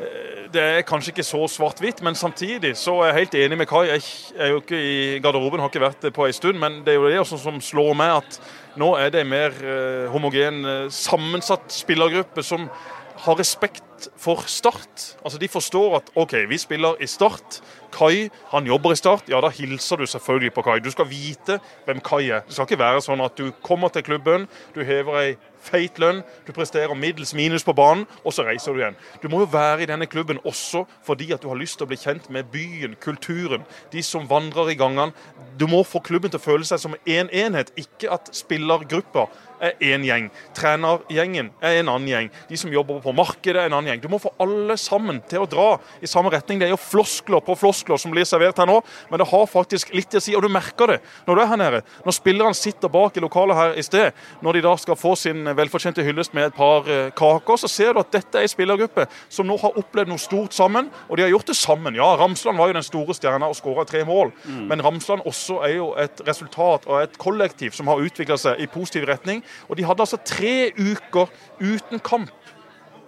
eh, 0.00 0.46
det 0.54 0.62
er 0.64 0.86
kanskje 0.88 1.12
ikke 1.12 1.26
så 1.26 1.42
svart-hvitt, 1.50 2.00
men 2.06 2.16
samtidig 2.18 2.72
så 2.80 2.96
er 3.02 3.10
jeg 3.10 3.18
helt 3.18 3.36
enig 3.42 3.60
med 3.60 3.68
Kai. 3.70 3.84
Jeg 3.90 4.06
er 4.38 4.54
jo 4.54 4.62
ikke 4.62 4.80
i 4.80 4.96
garderoben, 5.22 5.60
har 5.60 5.72
ikke 5.72 5.84
vært 5.84 6.08
det 6.08 6.14
på 6.16 6.24
en 6.26 6.38
stund, 6.40 6.58
men 6.62 6.80
det 6.86 6.94
er 6.94 6.98
jo 6.98 7.10
det 7.10 7.20
også 7.20 7.40
som 7.44 7.60
slår 7.62 7.92
meg 8.00 8.16
at 8.22 8.40
nå 8.80 8.94
er 8.98 9.12
det 9.12 9.24
en 9.24 9.34
mer 9.34 9.60
eh, 9.60 10.08
homogen, 10.14 10.64
eh, 10.64 10.88
sammensatt 10.94 11.68
spillergruppe 11.74 12.46
som 12.46 12.66
har 13.20 13.36
respekt 13.36 14.08
for 14.16 14.46
Start. 14.48 15.16
Altså 15.24 15.38
De 15.38 15.48
forstår 15.48 15.96
at 15.98 16.10
OK, 16.16 16.32
vi 16.48 16.58
spiller 16.58 16.96
i 17.02 17.06
Start. 17.06 17.60
Kai 17.94 18.30
han 18.50 18.66
jobber 18.66 18.94
i 18.94 18.98
Start. 18.98 19.28
Ja, 19.30 19.40
da 19.42 19.50
hilser 19.54 20.00
du 20.00 20.06
selvfølgelig 20.06 20.54
på 20.56 20.64
Kai. 20.66 20.78
Du 20.80 20.90
skal 20.90 21.08
vite 21.10 21.60
hvem 21.86 22.02
Kai 22.04 22.30
er. 22.30 22.44
Det 22.46 22.56
skal 22.56 22.68
ikke 22.68 22.82
være 22.82 23.04
sånn 23.04 23.22
at 23.24 23.38
du 23.38 23.50
kommer 23.66 23.92
til 23.92 24.06
klubben, 24.06 24.48
du 24.74 24.84
hever 24.86 25.20
ei 25.20 25.30
feit 25.60 25.98
lønn, 26.00 26.22
du 26.46 26.54
presterer 26.56 26.96
middels 26.96 27.34
minus 27.36 27.64
på 27.66 27.74
banen, 27.76 28.06
og 28.24 28.32
så 28.32 28.46
reiser 28.46 28.72
du 28.72 28.80
igjen. 28.80 28.96
Du 29.20 29.28
må 29.28 29.42
jo 29.42 29.50
være 29.52 29.84
i 29.84 29.88
denne 29.90 30.08
klubben 30.08 30.40
også 30.48 30.86
fordi 31.04 31.30
at 31.34 31.42
du 31.42 31.50
har 31.50 31.60
lyst 31.60 31.76
til 31.76 31.84
å 31.84 31.90
bli 31.90 31.98
kjent 32.00 32.30
med 32.32 32.48
byen, 32.52 32.96
kulturen, 33.02 33.66
de 33.92 34.02
som 34.04 34.28
vandrer 34.30 34.72
i 34.72 34.78
gangene. 34.80 35.12
Du 35.60 35.66
må 35.68 35.82
få 35.84 36.00
klubben 36.04 36.32
til 36.32 36.40
å 36.40 36.46
føle 36.46 36.64
seg 36.68 36.80
som 36.80 36.96
én 37.04 37.20
en 37.20 37.50
enhet, 37.50 37.72
ikke 37.76 38.10
at 38.12 38.30
spillergrupper 38.36 39.28
er 39.60 39.76
én 39.84 40.04
gjeng. 40.06 40.28
Trenergjengen 40.56 41.50
er 41.60 41.80
en 41.80 41.90
annen 41.92 42.08
gjeng. 42.08 42.30
De 42.48 42.56
som 42.56 42.72
jobber 42.72 43.02
på 43.04 43.12
markedet 43.16 43.60
er 43.60 43.68
en 43.68 43.76
annen 43.76 43.92
gjeng. 43.92 44.02
Du 44.04 44.08
må 44.12 44.20
få 44.22 44.32
alle 44.40 44.76
sammen 44.80 45.20
til 45.28 45.44
å 45.44 45.48
dra 45.50 45.68
i 46.00 46.08
samme 46.08 46.32
retning. 46.32 46.60
Det 46.60 46.70
er 46.70 46.74
jo 46.74 46.80
floskler 46.80 47.44
på 47.44 47.58
floskler 47.60 47.79
som 47.80 48.12
blir 48.12 48.26
servert 48.28 48.58
her 48.58 48.68
nå, 48.68 48.80
men 49.10 49.22
det 49.22 49.28
har 49.30 49.46
faktisk 49.50 49.92
litt 49.94 50.14
å 50.14 50.22
si, 50.22 50.34
og 50.36 50.44
du 50.44 50.50
merker 50.52 50.94
det 50.94 50.98
når 51.26 51.36
du 51.36 51.42
er 51.42 51.50
her 51.50 51.60
nede. 51.60 51.82
Når 52.06 52.16
spillerne 52.16 52.56
sitter 52.56 52.92
bak 52.92 53.16
i 53.16 53.24
lokalet 53.24 53.58
her 53.58 53.78
i 53.78 53.84
sted, 53.86 54.16
når 54.44 54.58
de 54.58 54.64
da 54.68 54.74
skal 54.80 54.98
få 54.98 55.14
sin 55.18 55.48
velfortjente 55.56 56.04
hyllest 56.06 56.34
med 56.36 56.50
et 56.50 56.56
par 56.56 56.88
eh, 56.90 57.10
kaker, 57.16 57.60
så 57.60 57.70
ser 57.70 57.94
du 57.94 58.02
at 58.02 58.12
dette 58.14 58.38
er 58.38 58.46
en 58.46 58.52
spillergruppe 58.52 59.06
som 59.28 59.48
nå 59.48 59.56
har 59.62 59.78
opplevd 59.80 60.12
noe 60.12 60.22
stort 60.22 60.56
sammen, 60.56 60.90
og 61.08 61.18
de 61.18 61.26
har 61.26 61.32
gjort 61.32 61.52
det 61.52 61.58
sammen. 61.58 61.98
Ja, 61.98 62.12
Ramsland 62.20 62.60
var 62.60 62.70
jo 62.70 62.78
den 62.78 62.86
store 62.86 63.16
stjerna 63.16 63.50
og 63.50 63.58
skåra 63.58 63.86
tre 63.88 64.04
mål, 64.08 64.32
mm. 64.44 64.64
men 64.70 64.84
Ramsland 64.84 65.26
også 65.28 65.60
er 65.66 65.76
jo 65.76 65.90
et 66.00 66.22
resultat 66.26 66.88
av 66.90 67.04
et 67.04 67.18
kollektiv 67.20 67.74
som 67.76 67.90
har 67.90 68.02
utvikla 68.02 68.38
seg 68.40 68.60
i 68.60 68.68
positiv 68.70 69.08
retning. 69.10 69.44
Og 69.68 69.78
de 69.78 69.86
hadde 69.86 70.04
altså 70.04 70.20
tre 70.26 70.70
uker 70.76 71.30
uten 71.60 72.02
kamp. 72.04 72.32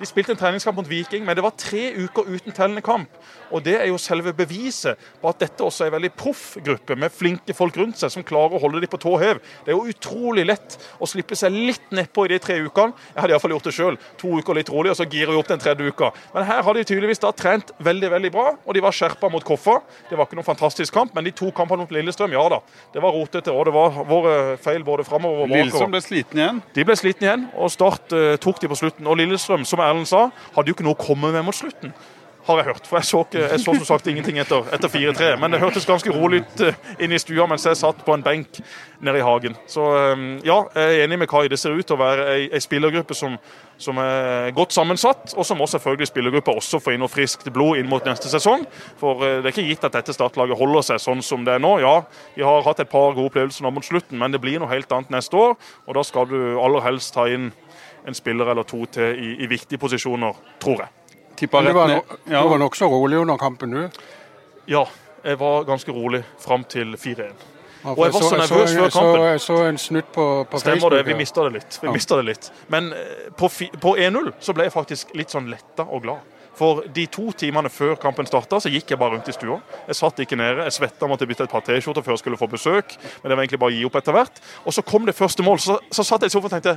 De 0.00 0.08
spilte 0.08 0.34
en 0.34 0.40
treningskamp 0.40 0.76
mot 0.76 0.88
Viking, 0.88 1.24
men 1.26 1.36
det 1.36 1.44
var 1.44 1.54
tre 1.58 1.90
uker 1.94 2.28
uten 2.28 2.54
tellende 2.54 2.82
kamp. 2.84 3.10
Og 3.52 3.62
Det 3.62 3.76
er 3.78 3.86
jo 3.90 3.98
selve 4.00 4.32
beviset 4.32 4.98
på 5.20 5.28
at 5.28 5.38
dette 5.42 5.62
også 5.64 5.84
er 5.84 5.90
en 5.90 5.96
veldig 5.98 6.12
proff 6.16 6.56
gruppe 6.64 6.96
med 6.96 7.12
flinke 7.12 7.54
folk 7.54 7.76
rundt 7.76 8.00
seg 8.00 8.10
som 8.14 8.24
klarer 8.26 8.56
å 8.56 8.62
holde 8.62 8.80
dem 8.82 8.90
på 8.90 9.00
tå 9.00 9.12
hev. 9.20 9.42
Det 9.64 9.72
er 9.72 9.76
jo 9.76 9.92
utrolig 9.92 10.46
lett 10.48 10.78
å 10.98 11.08
slippe 11.08 11.36
seg 11.38 11.52
litt 11.52 11.92
nedpå 11.94 12.24
i 12.26 12.32
de 12.32 12.38
tre 12.42 12.56
ukene. 12.64 12.96
Jeg 13.12 13.20
hadde 13.20 13.36
iallfall 13.36 13.54
gjort 13.54 13.68
det 13.68 13.74
sjøl. 13.76 13.98
To 14.22 14.32
uker 14.40 14.58
litt 14.58 14.72
rolig, 14.72 14.92
og 14.94 14.98
så 14.98 15.06
girer 15.06 15.34
vi 15.34 15.38
opp 15.40 15.50
den 15.52 15.62
tredje 15.62 15.92
uka. 15.92 16.10
Men 16.34 16.48
her 16.48 16.62
har 16.64 16.78
de 16.78 16.84
tydeligvis 16.88 17.22
da 17.22 17.32
trent 17.36 17.74
veldig 17.82 18.10
veldig 18.16 18.32
bra, 18.34 18.48
og 18.64 18.76
de 18.76 18.84
var 18.84 18.96
skjerpa 18.96 19.30
mot 19.32 19.44
Koffa. 19.44 19.78
Det 20.08 20.18
var 20.18 20.28
ikke 20.28 20.40
noen 20.40 20.48
fantastisk 20.48 20.94
kamp, 20.96 21.14
men 21.14 21.28
de 21.28 21.34
to 21.36 21.52
kampene 21.54 21.84
mot 21.84 21.92
Lillestrøm, 21.94 22.32
ja 22.34 22.46
da. 22.54 22.62
Det 22.94 23.02
var 23.04 23.14
rotete, 23.14 23.52
og 23.52 23.68
det 23.68 23.76
var 23.76 24.00
våre 24.08 24.34
feil 24.62 24.84
både 24.86 25.06
framover 25.06 25.44
og 25.44 25.50
bakover. 25.50 25.66
Lillestrøm 25.66 25.94
ble 25.94 26.02
sliten 26.04 26.42
igjen? 26.42 26.62
De 26.74 26.86
ble 26.88 26.96
sliten 26.98 27.28
igjen, 27.28 27.46
og 27.54 27.72
Start 27.72 28.14
uh, 28.16 28.34
tok 28.42 28.62
de 28.62 28.70
på 28.72 28.78
slutten. 28.80 29.08
Og 29.08 29.18
Lillestrøm, 29.20 29.66
som 29.68 29.82
Erlend 29.92 30.10
sa, 30.10 30.26
hadde 30.56 30.72
jo 30.72 30.78
ikke 30.78 30.88
noe 30.88 30.98
å 30.98 31.04
komme 31.04 31.32
med 31.34 31.46
mot 31.46 31.56
slutten 31.56 31.94
har 32.46 32.58
jeg 32.58 32.68
hørt. 32.72 32.86
For 32.88 32.98
jeg 32.98 33.06
så, 33.06 33.20
ikke, 33.26 33.42
jeg 33.52 33.62
så 33.62 33.74
som 33.76 33.84
sagt 33.86 34.08
ingenting 34.10 34.38
etter, 34.42 34.66
etter 34.74 34.90
4-3. 34.90 35.34
Men 35.40 35.54
det 35.54 35.60
hørtes 35.62 35.86
ganske 35.86 36.10
rolig 36.14 36.42
ut 36.42 36.64
inne 36.64 36.72
inn 37.06 37.14
i 37.14 37.20
stua 37.20 37.46
mens 37.50 37.66
jeg 37.66 37.78
satt 37.78 38.02
på 38.06 38.14
en 38.14 38.24
benk 38.24 38.58
nede 39.02 39.20
i 39.20 39.26
hagen. 39.26 39.54
Så 39.70 39.84
eh, 39.98 40.24
ja, 40.46 40.58
jeg 40.74 40.96
er 40.96 41.04
enig 41.06 41.20
med 41.22 41.30
Kai. 41.30 41.46
Det 41.50 41.58
ser 41.60 41.76
ut 41.76 41.86
til 41.86 41.96
å 41.96 42.02
være 42.02 42.26
ei, 42.34 42.48
ei 42.50 42.62
spillergruppe 42.62 43.14
som, 43.18 43.36
som, 43.80 43.98
er 44.02 44.50
godt 44.56 44.74
sammensatt, 44.74 45.34
og 45.36 45.46
som 45.46 45.62
også 45.62 45.78
selvfølgelig 45.78 46.10
spillergruppa 46.10 46.54
også 46.58 46.80
får 46.82 46.96
inn 46.96 47.02
noe 47.04 47.12
friskt 47.12 47.50
blod 47.54 47.78
inn 47.80 47.90
mot 47.90 48.06
neste 48.06 48.30
sesong. 48.32 48.66
For 49.00 49.22
eh, 49.26 49.38
det 49.40 49.50
er 49.50 49.54
ikke 49.54 49.68
gitt 49.68 49.86
at 49.88 49.98
dette 49.98 50.14
startlaget 50.16 50.58
holder 50.58 50.86
seg 50.90 51.02
sånn 51.02 51.22
som 51.26 51.46
det 51.46 51.56
er 51.56 51.62
nå. 51.62 51.76
Ja, 51.82 52.00
vi 52.34 52.46
har 52.46 52.66
hatt 52.66 52.82
et 52.82 52.90
par 52.90 53.14
gode 53.14 53.30
opplevelser 53.30 53.66
nå 53.66 53.74
mot 53.74 53.86
slutten, 53.86 54.18
men 54.18 54.34
det 54.34 54.42
blir 54.42 54.62
noe 54.62 54.70
helt 54.72 54.90
annet 54.94 55.14
neste 55.14 55.38
år. 55.38 55.54
Og 55.86 55.98
da 55.98 56.06
skal 56.06 56.30
du 56.30 56.38
aller 56.58 56.86
helst 56.86 57.14
ta 57.14 57.28
inn 57.30 57.52
en 58.06 58.14
spiller 58.14 58.50
eller 58.50 58.66
to 58.68 58.84
til 58.90 59.18
i, 59.18 59.36
i 59.44 59.46
viktige 59.50 59.78
posisjoner, 59.78 60.42
tror 60.60 60.84
jeg 60.84 61.02
tippa 61.42 61.62
rett 61.62 61.74
ned. 61.88 62.00
Ja. 62.24 62.42
Du 62.42 62.48
var 62.48 62.58
nokså 62.58 62.86
rolig 62.86 63.18
under 63.18 63.36
kampen, 63.36 63.70
du? 63.70 63.88
Ja, 64.66 64.86
jeg 65.24 65.38
var 65.38 65.64
ganske 65.64 65.92
rolig 65.92 66.22
fram 66.38 66.64
til 66.64 66.94
4-1. 66.94 67.32
og 67.82 67.98
jeg 67.98 68.12
var 68.14 68.20
så, 68.20 68.28
så 68.28 68.36
nervøs 68.36 68.74
før 68.74 68.90
kampen. 68.90 69.22
Jeg 69.26 69.40
så, 69.40 69.56
en 69.66 69.78
snutt 69.78 70.12
på, 70.14 70.26
på 70.50 70.58
Stemmer 70.58 70.80
Facebook. 70.80 70.98
det, 70.98 71.06
vi 71.06 71.14
mista 71.18 71.46
det 71.46 71.52
litt. 71.56 71.78
Vi 71.82 71.88
ja. 71.88 72.16
det 72.16 72.26
litt. 72.28 72.52
Men 72.68 72.92
eh, 72.92 73.32
på, 73.38 73.50
på 73.82 73.96
1-0 73.96 74.30
så 74.38 74.54
ble 74.54 74.68
jeg 74.68 74.74
faktisk 74.74 75.16
litt 75.18 75.34
sånn 75.34 75.50
letta 75.50 75.88
og 75.88 76.04
glad. 76.06 76.28
For 76.54 76.84
de 76.94 77.06
to 77.08 77.30
timene 77.32 77.70
før 77.72 77.96
kampen 77.96 78.28
starta, 78.28 78.60
så 78.60 78.70
gikk 78.70 78.92
jeg 78.92 79.00
bare 79.00 79.16
rundt 79.16 79.30
i 79.32 79.34
stua. 79.34 79.56
Jeg 79.88 79.98
satt 79.98 80.20
ikke 80.22 80.36
nede. 80.38 80.66
Jeg 80.68 80.76
svetta, 80.76 81.08
måtte 81.10 81.26
bytte 81.26 81.48
et 81.48 81.54
par 81.54 81.64
T-skjorter 81.64 82.04
før 82.04 82.14
jeg 82.14 82.22
skulle 82.22 82.38
få 82.38 82.46
besøk. 82.52 82.92
Men 83.22 83.32
det 83.32 83.38
var 83.38 83.42
egentlig 83.46 83.62
bare 83.64 83.72
å 83.72 83.76
gi 83.78 83.86
opp 83.88 83.98
etter 83.98 84.14
hvert. 84.14 84.42
Og 84.68 84.76
så 84.76 84.84
kom 84.86 85.08
det 85.08 85.16
første 85.16 85.42
mål. 85.46 85.58
Så, 85.64 85.78
så 85.90 86.04
satt 86.06 86.22
jeg 86.22 86.30
i 86.30 86.36
sofaen 86.36 86.52
og 86.52 86.58
tenkte 86.58 86.76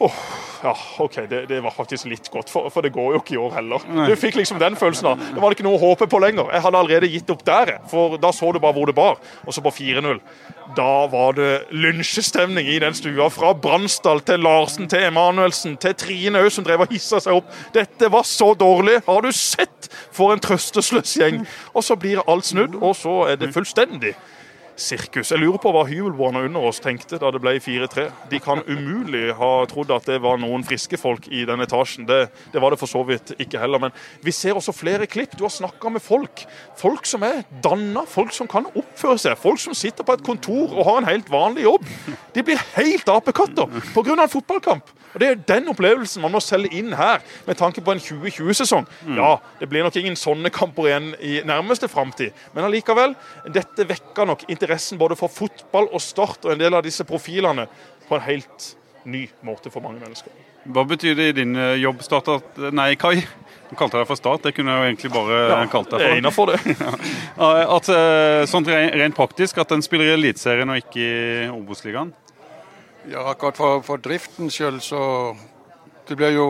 Oh, 0.00 0.14
ja, 0.62 0.76
OK, 0.98 1.14
det, 1.28 1.46
det, 1.46 1.60
var 1.60 1.70
faktisk 1.74 2.06
litt 2.06 2.28
godt, 2.30 2.50
for, 2.50 2.68
for, 2.70 2.86
det 2.86 2.92
går 2.94 3.16
jo 3.16 3.20
ikke 3.20 3.34
i 3.34 3.40
år 3.42 3.56
heller. 3.56 3.82
Nei. 3.90 4.06
Du 4.10 4.14
fikk 4.18 4.36
liksom 4.38 4.60
den 4.62 4.76
følelsen 4.78 5.08
av 5.10 5.22
Det 5.22 5.42
var 5.42 5.54
ikke 5.54 5.66
noe 5.66 5.78
å 5.78 5.82
håpe 5.82 6.06
på 6.10 6.20
lenger. 6.22 6.52
Jeg 6.54 6.62
hadde 6.64 6.82
allerede 6.82 7.10
gitt 7.10 7.32
opp 7.34 7.42
der, 7.46 7.72
for 7.90 8.14
da 8.22 8.30
så 8.34 8.52
du 8.54 8.60
bare 8.62 8.76
hvor 8.76 8.86
det 8.90 8.94
bar. 8.98 9.18
Og 9.46 9.54
så 9.54 9.62
på 9.64 9.72
4-0. 9.74 10.20
Da 10.78 10.92
var 11.10 11.34
det 11.38 11.50
lynsjestemning 11.74 12.70
i 12.70 12.78
den 12.82 12.94
stua. 12.94 13.26
Fra 13.34 13.52
Bransdal 13.58 14.22
til 14.26 14.42
Larsen 14.46 14.90
til 14.90 15.08
Emanuelsen 15.08 15.78
til 15.82 15.98
Trine 15.98 16.44
òg, 16.44 16.50
som 16.54 16.66
drev 16.66 16.86
og 16.86 16.94
hissa 16.94 17.22
seg 17.22 17.40
opp. 17.40 17.50
Dette 17.74 18.10
var 18.14 18.26
så 18.28 18.52
dårlig! 18.58 19.00
Har 19.06 19.26
du 19.26 19.32
sett 19.34 19.90
for 20.14 20.34
en 20.34 20.42
trøstesløs 20.42 21.18
gjeng? 21.18 21.42
Og 21.74 21.86
så 21.86 21.98
blir 21.98 22.22
alt 22.26 22.50
snudd, 22.50 22.78
og 22.78 22.94
så 22.98 23.24
er 23.32 23.40
det 23.40 23.54
fullstendig 23.54 24.14
sirkus. 24.78 25.32
Jeg 25.32 25.42
lurer 25.42 25.58
på 25.62 25.72
hva 25.74 25.84
hybelboerne 25.88 26.44
under 26.46 26.68
oss 26.70 26.80
tenkte 26.82 27.18
da 27.20 27.30
det 27.34 27.40
ble 27.42 27.56
4-3. 27.62 28.06
De 28.30 28.40
kan 28.42 28.62
umulig 28.68 29.32
ha 29.38 29.50
trodd 29.70 29.90
at 29.94 30.06
det 30.08 30.20
var 30.24 30.40
noen 30.40 30.64
friske 30.66 30.98
folk 31.00 31.28
i 31.28 31.44
den 31.48 31.64
etasjen. 31.64 32.06
Det, 32.08 32.20
det, 32.52 32.62
var 32.62 32.72
det 32.72 32.80
for 32.80 32.90
så 32.90 33.02
vidt 33.08 33.34
ikke 33.38 33.60
heller. 33.62 33.82
Men 33.82 33.94
vi 34.24 34.34
ser 34.34 34.58
også 34.58 34.74
flere 34.76 35.08
klipp. 35.10 35.36
Du 35.38 35.44
har 35.46 35.54
snakka 35.54 35.92
med 35.94 36.04
folk. 36.04 36.44
Folk 36.78 37.08
som 37.10 37.26
er 37.26 37.42
danna, 37.64 38.04
folk 38.08 38.34
som 38.36 38.50
kan 38.50 38.68
oppføre 38.72 39.18
seg. 39.20 39.38
Folk 39.40 39.62
som 39.62 39.76
sitter 39.76 40.06
på 40.06 40.16
et 40.16 40.24
kontor 40.26 40.72
og 40.76 40.86
har 40.88 41.02
en 41.02 41.10
helt 41.10 41.32
vanlig 41.32 41.66
jobb. 41.66 41.90
De 42.36 42.46
blir 42.46 42.62
helt 42.76 43.10
apekatter 43.12 43.68
pga. 43.94 44.14
en 44.14 44.28
fotballkamp. 44.32 44.94
Og 45.14 45.20
Det 45.20 45.28
er 45.28 45.40
den 45.48 45.68
opplevelsen 45.72 46.22
man 46.22 46.34
må 46.34 46.40
selge 46.44 46.70
inn 46.76 46.92
her, 46.96 47.22
med 47.46 47.56
tanke 47.58 47.80
på 47.84 47.94
en 47.94 48.02
2020-sesong. 48.02 48.86
Ja, 49.16 49.38
det 49.60 49.68
blir 49.70 49.86
nok 49.86 49.96
ingen 49.96 50.18
sånne 50.18 50.52
kamper 50.54 50.90
igjen 50.90 51.08
i 51.24 51.38
nærmeste 51.48 51.88
framtid, 51.88 52.36
men 52.54 52.68
allikevel. 52.68 53.16
Dette 53.54 53.86
vekker 53.88 54.28
nok 54.28 54.44
interessen 54.68 54.98
både 54.98 55.16
for 55.16 55.32
fotball 55.32 55.88
og 55.88 56.02
Start 56.02 56.44
og 56.44 56.52
en 56.52 56.60
del 56.60 56.76
av 56.76 56.84
disse 56.84 57.04
profilene 57.08 57.66
på 58.08 58.16
en 58.16 58.24
helt 58.26 58.74
ny 59.08 59.24
måte 59.46 59.72
for 59.72 59.80
mange 59.80 60.00
mennesker. 60.02 60.32
Hva 60.68 60.84
betyr 60.84 61.14
det 61.16 61.28
i 61.30 61.36
din 61.40 61.56
eh, 61.56 61.78
jobb, 61.80 62.02
Start, 62.04 62.28
at 62.28 62.58
Nei, 62.76 62.92
Kai. 63.00 63.22
Du 63.70 63.76
kalte 63.76 63.96
deg 63.96 64.08
for 64.08 64.20
Start, 64.20 64.44
det 64.44 64.52
kunne 64.56 64.74
jeg 64.74 64.80
jo 64.80 64.88
egentlig 64.90 65.12
bare 65.14 65.38
ja, 65.48 65.60
kalt 65.72 65.92
deg 65.92 66.32
for. 66.34 66.52
Det 66.52 66.58
er 66.58 66.68
det. 66.68 66.76
ja. 66.84 67.52
At, 67.78 67.88
eh, 67.94 68.44
sånn 68.50 68.68
rent 68.68 69.16
praktisk, 69.16 69.60
at 69.62 69.72
den 69.72 69.84
spiller 69.84 70.10
i 70.10 70.16
Eliteserien 70.18 70.68
og 70.72 70.82
ikke 70.82 71.00
i 71.00 71.48
Obos-ligaen? 71.52 72.12
Ja, 73.08 73.24
akkurat 73.30 73.56
for, 73.56 73.80
for 73.86 74.04
driften 74.04 74.52
sjøl, 74.52 74.82
så 74.84 75.00
Det 76.08 76.16
blir 76.16 76.32
jo 76.32 76.48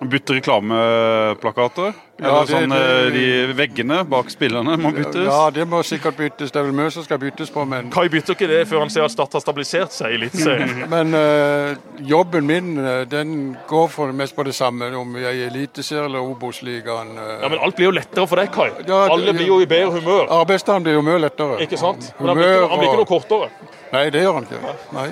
Bytte 0.00 0.34
reklameplakater? 0.36 1.94
Ja, 2.20 2.28
Eller 2.28 2.48
sånn, 2.48 2.72
det, 2.72 2.80
eh, 2.80 3.06
de 3.12 3.54
veggene 3.56 4.02
bak 4.08 4.28
spillerne 4.32 4.74
må 4.80 4.90
byttes? 4.92 5.24
Ja, 5.24 5.50
det 5.52 5.64
må 5.68 5.80
sikkert 5.84 6.16
byttes. 6.16 6.52
Det 6.52 6.60
er 6.60 6.66
vel 6.68 6.74
mye 6.76 6.90
som 6.92 7.04
skal 7.04 7.20
byttes 7.20 7.52
på, 7.52 7.64
men 7.68 7.88
Kai 7.92 8.08
bytter 8.12 8.36
ikke 8.36 8.48
det 8.48 8.62
før 8.68 8.84
han 8.84 8.92
ser 8.92 9.06
at 9.06 9.14
Start 9.14 9.32
har 9.32 9.40
stabilisert 9.40 9.92
seg 9.92 10.12
i 10.12 10.18
Eliteserien. 10.18 10.82
men 10.94 11.16
uh, 11.16 11.76
jobben 12.04 12.44
min 12.48 12.74
eh, 12.80 13.04
den 13.08 13.56
går 13.68 13.88
for 13.92 14.12
det 14.12 14.18
mest 14.20 14.36
på 14.36 14.44
det 14.44 14.52
samme, 14.56 14.90
om 14.96 15.16
vi 15.16 15.24
er 15.24 15.36
i 15.36 15.46
Eliteserien 15.48 16.10
eller 16.10 16.24
Obos-ligaen. 16.24 17.14
Uh. 17.16 17.30
Ja, 17.40 17.52
Men 17.52 17.64
alt 17.64 17.76
blir 17.76 17.88
jo 17.88 17.94
lettere 17.96 18.26
for 18.28 18.40
deg, 18.40 18.52
Kai. 18.52 18.68
Ja, 18.84 19.06
Alle 19.12 19.32
blir 19.36 19.48
jo 19.48 19.62
i 19.64 19.70
bedre 19.70 19.96
humør. 19.96 20.28
Arbeidsdagen 20.42 20.84
blir 20.84 21.00
jo 21.00 21.06
mye 21.08 21.24
lettere. 21.24 21.56
Ikke 21.64 21.80
sant? 21.80 22.12
Men 22.18 22.34
han 22.34 22.42
blir 22.42 22.52
ikke, 22.52 22.68
han 22.68 22.84
blir 22.84 22.92
ikke 22.92 23.00
noe 23.00 23.12
kortere. 23.16 23.72
Nei, 23.92 24.10
det 24.12 24.24
gjør 24.26 24.40
han 24.40 24.48
ikke. 24.50 24.76
Nei. 24.96 25.08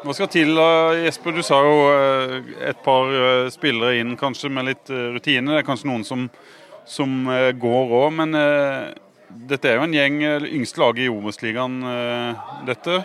Hva 0.00 0.14
skal 0.16 0.30
til, 0.32 0.56
Jesper? 1.04 1.34
Du 1.36 1.42
sa 1.44 1.58
jo 1.60 1.80
eh, 1.92 2.36
et 2.70 2.78
par 2.84 3.10
eh, 3.12 3.50
spillere 3.52 3.98
inn 4.00 4.14
kanskje 4.16 4.48
med 4.52 4.70
litt 4.70 4.88
eh, 4.88 5.10
rutine. 5.12 5.52
Det 5.52 5.60
er 5.60 5.66
kanskje 5.66 5.90
noen 5.90 6.06
som, 6.08 6.24
som 6.88 7.28
går 7.60 7.92
òg, 7.98 8.06
men 8.16 8.32
dette 9.50 9.68
er 9.68 9.76
jo 9.76 9.84
en 9.84 9.94
gjeng 9.94 10.22
yngste 10.48 10.80
lag 10.80 10.98
i 10.98 11.10
Obos-ligaen, 11.12 11.76
dette. 12.66 12.96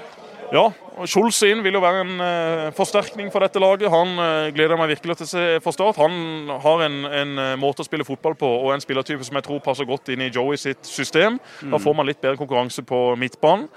Ja, 0.55 0.63
Skjolds 1.09 1.41
inn 1.45 1.61
vil 1.65 1.75
jo 1.75 1.83
være 1.83 2.05
en 2.05 2.71
forsterkning 2.77 3.29
for 3.33 3.43
dette 3.43 3.61
laget. 3.61 3.91
Han 3.91 4.15
gleder 4.55 4.79
meg 4.79 4.95
virkelig 4.95 5.19
til 5.19 5.27
å 5.27 5.29
se 5.29 5.45
for 5.65 5.75
Start. 5.75 5.99
Han 5.99 6.49
har 6.63 6.87
en, 6.87 6.97
en 7.05 7.35
måte 7.61 7.83
å 7.83 7.87
spille 7.87 8.07
fotball 8.07 8.39
på 8.39 8.49
og 8.63 8.71
en 8.73 8.81
spillertype 8.81 9.25
som 9.27 9.37
jeg 9.37 9.49
tror 9.49 9.61
passer 9.65 9.89
godt 9.89 10.13
inn 10.15 10.23
i 10.25 10.31
Joey 10.31 10.57
sitt 10.61 10.87
system. 10.87 11.41
Mm. 11.61 11.75
Da 11.75 11.83
får 11.83 11.97
man 11.99 12.09
litt 12.09 12.23
bedre 12.23 12.39
konkurranse 12.39 12.85
på 12.87 13.07
midtbanen. 13.19 13.67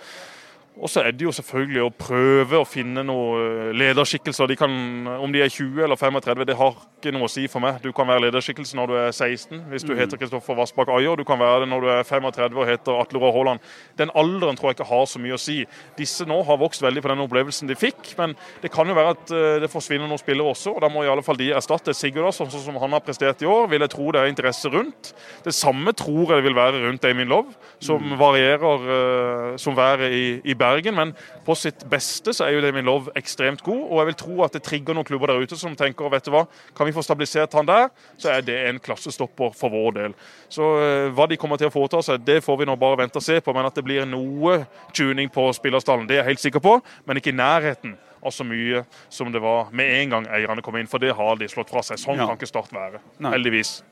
Og 0.79 0.87
så 0.91 1.03
er 1.03 1.11
det 1.11 1.25
jo 1.27 1.33
selvfølgelig 1.35 1.81
å 1.83 1.91
prøve 1.99 2.59
å 2.61 2.67
finne 2.69 3.03
noen 3.03 3.73
lederskikkelser. 3.75 4.47
De 4.47 4.57
kan, 4.57 4.71
om 5.19 5.33
de 5.35 5.41
er 5.43 5.51
20 5.51 5.83
eller 5.83 5.99
35, 5.99 6.45
det 6.47 6.55
har 6.57 6.77
ikke 6.99 7.11
noe 7.17 7.27
å 7.27 7.31
si 7.33 7.49
for 7.51 7.59
meg. 7.65 7.81
Du 7.83 7.91
kan 7.93 8.07
være 8.07 8.29
lederskikkelse 8.29 8.79
når 8.79 8.87
du 8.87 8.95
er 9.01 9.11
16, 9.11 9.65
hvis 9.73 9.83
du 9.83 9.91
Mm. 9.93 9.99
heter 9.99 10.21
Kristoffer 10.21 10.55
Vassbakk 10.55 10.89
Ayer. 10.95 11.17
Du 11.19 11.25
kan 11.25 11.39
være 11.39 11.65
det 11.65 11.69
når 11.73 11.81
du 11.83 11.89
er 11.91 12.05
35 12.07 12.57
og 12.63 12.67
heter 12.71 13.01
Atle 13.01 13.19
Roar 13.19 13.33
Haaland. 13.35 13.61
Den 13.99 14.11
alderen 14.15 14.57
tror 14.57 14.71
jeg 14.71 14.79
ikke 14.79 14.87
har 14.93 15.05
så 15.11 15.19
mye 15.19 15.35
å 15.35 15.41
si. 15.43 15.67
Disse 15.99 16.25
nå 16.25 16.39
har 16.47 16.57
vokst 16.63 16.83
veldig 16.87 17.03
på 17.03 17.09
den 17.11 17.25
opplevelsen 17.27 17.67
de 17.67 17.75
fikk, 17.75 18.15
men 18.19 18.37
det 18.63 18.71
kan 18.71 18.87
jo 18.87 18.95
være 18.95 19.17
at 19.17 19.31
eh, 19.35 19.59
det 19.65 19.71
forsvinner 19.73 20.07
noen 20.07 20.23
spillere 20.23 20.47
også, 20.55 20.77
og 20.77 20.81
da 20.81 20.89
må 20.89 21.03
i 21.03 21.11
alle 21.11 21.27
fall 21.27 21.37
de 21.37 21.51
erstatte 21.51 21.91
Sigurd, 21.95 22.31
sånn 22.35 22.51
som 22.55 22.79
han 22.79 22.95
har 22.95 23.01
prestert 23.03 23.43
i 23.43 23.51
år. 23.51 23.67
Vil 23.69 23.81
jeg 23.83 23.91
tro 23.91 24.13
det 24.15 24.21
er 24.23 24.31
interesse 24.31 24.71
rundt. 24.71 25.13
Det 25.43 25.55
samme 25.55 25.91
tror 25.93 26.31
jeg 26.31 26.39
det 26.39 26.47
vil 26.47 26.55
være 26.55 26.87
rundt 26.87 27.03
Damien 27.03 27.29
Love, 27.29 27.51
som 27.83 27.99
varierer 28.19 28.89
eh, 28.95 29.57
som 29.59 29.75
været 29.75 30.13
i, 30.15 30.25
i 30.45 30.55
Bergen. 30.55 30.68
Men 30.95 31.15
på 31.47 31.55
sitt 31.57 31.85
beste 31.91 32.33
så 32.37 32.45
er 32.47 32.55
jo 32.57 32.61
Damien 32.65 32.85
Love 32.89 33.13
ekstremt 33.19 33.63
god, 33.67 33.81
og 33.91 33.99
jeg 34.03 34.07
vil 34.11 34.19
tro 34.23 34.43
at 34.45 34.53
det 34.53 34.63
trigger 34.63 34.95
noen 34.95 35.05
klubber 35.09 35.33
der 35.33 35.43
ute 35.45 35.57
som 35.59 35.75
tenker 35.77 36.09
vet 36.13 36.25
du 36.25 36.31
hva, 36.35 36.45
kan 36.77 36.87
vi 36.87 36.93
få 36.97 37.03
stabilisert 37.03 37.53
han 37.59 37.67
der, 37.69 37.89
så 38.17 38.31
er 38.37 38.43
det 38.47 38.59
en 38.69 38.79
klassestopper 38.79 39.53
for 39.57 39.71
vår 39.71 39.93
del. 39.99 40.15
Så 40.49 40.63
eh, 40.83 41.09
hva 41.17 41.27
de 41.29 41.37
kommer 41.41 41.57
til 41.61 41.69
å 41.71 41.75
foreta 41.75 42.03
seg, 42.03 42.25
det 42.25 42.41
får 42.45 42.59
vi 42.63 42.69
nå 42.69 42.77
bare 42.77 42.99
vente 43.03 43.19
og 43.19 43.25
se 43.25 43.41
på. 43.41 43.55
Men 43.57 43.67
at 43.67 43.75
det 43.75 43.85
blir 43.85 44.07
noe 44.09 44.61
tuning 44.97 45.29
på 45.33 45.49
spillerstallen, 45.57 46.07
det 46.09 46.17
er 46.19 46.23
jeg 46.25 46.31
helt 46.33 46.45
sikker 46.49 46.65
på, 46.65 46.79
men 47.07 47.17
ikke 47.21 47.33
i 47.35 47.39
nærheten 47.39 47.97
av 48.19 48.33
så 48.35 48.43
mye 48.43 48.81
som 49.15 49.31
det 49.33 49.39
var 49.43 49.69
med 49.71 49.87
en 50.01 50.11
gang 50.17 50.25
eierne 50.35 50.63
kom 50.65 50.77
inn. 50.81 50.89
For 50.91 50.99
det 50.99 51.13
har 51.15 51.37
de 51.39 51.47
slått 51.51 51.71
fra 51.71 51.83
seg. 51.87 52.01
Sånn 52.03 52.19
Ja. 52.19 52.27
kan 52.27 52.37
ikke 52.37 52.51
Start 52.51 52.73
være. 52.75 52.99
Nei. 53.21 53.31
Heldigvis. 53.37 53.83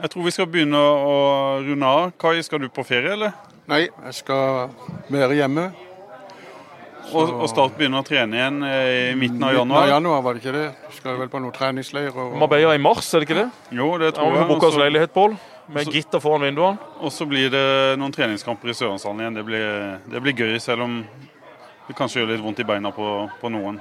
Jeg 0.00 0.10
tror 0.10 0.24
vi 0.24 0.30
skal 0.32 0.46
begynne 0.46 0.78
å 0.80 1.14
runde 1.60 1.86
av. 1.86 2.12
Kai, 2.18 2.40
skal 2.42 2.58
du 2.58 2.68
på 2.72 2.84
ferie, 2.88 3.12
eller? 3.12 3.32
Nei, 3.68 3.82
jeg 3.86 4.14
skal 4.14 4.70
være 5.12 5.36
hjemme. 5.36 5.68
Og, 7.10 7.32
og 7.42 7.48
Start 7.50 7.76
begynner 7.78 8.02
å 8.02 8.06
trene 8.06 8.38
igjen 8.38 8.58
eh, 8.66 8.88
i 9.10 9.14
midten 9.18 9.42
av 9.42 9.54
Midten 9.54 9.76
av 9.76 9.88
januar, 9.88 10.22
var 10.24 10.36
det 10.36 10.42
ikke 10.44 10.54
det? 10.56 10.66
Skal 10.98 11.18
vel 11.20 11.30
på 11.32 11.40
noen 11.42 11.54
treningsleir. 11.56 12.10
Og... 12.14 12.36
Marbella 12.40 12.74
i 12.76 12.82
mars, 12.82 13.08
er 13.14 13.22
det 13.22 13.30
ikke 13.30 13.40
det? 13.42 13.48
Jo, 13.76 13.92
det 14.00 14.12
tror 14.16 14.34
vi 14.34 14.42
jeg. 14.42 14.48
booka 14.50 14.70
oss 14.70 14.78
leilighet, 14.80 15.14
Pål. 15.14 15.36
Med 15.70 15.86
så- 15.86 15.94
gitter 15.94 16.22
foran 16.22 16.42
vinduene. 16.48 16.78
Og 17.00 17.12
så 17.14 17.26
blir 17.30 17.50
det 17.52 17.66
noen 18.00 18.14
treningskamper 18.14 18.72
i 18.72 18.74
Sørlandshallen 18.74 19.22
igjen. 19.22 19.38
Det 19.38 19.46
blir, 19.46 19.68
det 20.10 20.22
blir 20.24 20.34
gøy, 20.34 20.58
selv 20.62 20.86
om 20.86 21.00
det 21.86 21.96
kanskje 21.98 22.22
gjør 22.22 22.34
litt 22.34 22.44
vondt 22.44 22.62
i 22.62 22.66
beina 22.66 22.90
på, 22.94 23.06
på 23.40 23.50
noen. 23.50 23.80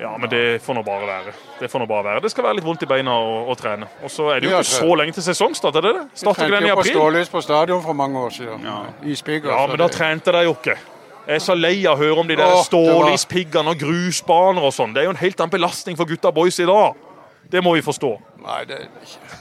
Ja, 0.00 0.16
men 0.18 0.30
det 0.30 0.62
får 0.64 0.74
nå 0.74 0.82
bare 0.82 1.06
være. 1.06 1.32
Det 1.60 1.68
får 1.70 1.82
nå 1.82 1.86
bare 1.86 2.04
være. 2.06 2.22
Det 2.24 2.30
skal 2.32 2.46
være 2.46 2.58
litt 2.58 2.66
vondt 2.66 2.82
i 2.82 2.88
beina 2.90 3.12
å, 3.12 3.34
å 3.52 3.54
trene. 3.58 3.86
Og 4.02 4.10
så 4.10 4.30
er 4.32 4.40
det 4.40 4.48
jo 4.48 4.56
ikke 4.56 4.70
så 4.70 4.96
lenge 4.98 5.14
til 5.14 5.26
sesongstart, 5.26 5.78
er 5.78 5.86
det 5.86 5.92
det? 5.98 6.04
Starter 6.22 6.48
ikke 6.48 6.56
den 6.56 6.66
i 6.66 6.72
april? 6.72 6.88
Vi 6.88 6.88
trente 6.88 6.96
jo 6.96 7.02
på 7.02 7.04
stålys 7.04 7.32
på 7.34 7.42
stadion 7.44 7.84
for 7.84 7.98
mange 7.98 8.24
år 8.24 8.34
siden. 8.34 8.66
Ispigger. 9.12 9.52
Ja, 9.52 9.66
men 9.70 9.78
da 9.82 9.88
trente 9.92 10.34
de 10.34 10.42
jo 10.48 10.56
ikke. 10.56 10.78
Jeg 11.26 11.38
er 11.38 11.42
så 11.44 11.54
lei 11.54 11.76
av 11.86 11.94
å 11.94 12.02
høre 12.02 12.22
om 12.24 12.26
de 12.26 12.34
der 12.36 12.50
det 12.50 12.64
stålispiggene 12.66 13.74
og 13.74 13.78
grusbaner 13.78 14.64
og 14.66 14.74
sånn. 14.74 14.94
Det 14.94 15.04
er 15.04 15.06
jo 15.06 15.14
en 15.14 15.20
helt 15.22 15.40
annen 15.40 15.54
belastning 15.54 15.98
for 15.98 16.10
gutta 16.10 16.32
boys 16.34 16.58
i 16.58 16.66
dag. 16.66 16.98
Det 17.52 17.62
må 17.62 17.76
vi 17.76 17.84
forstå. 17.84 18.10
Nei, 18.42 18.62
det 18.66 18.78
er 18.80 18.88
det 18.90 19.06
ikke. 19.06 19.40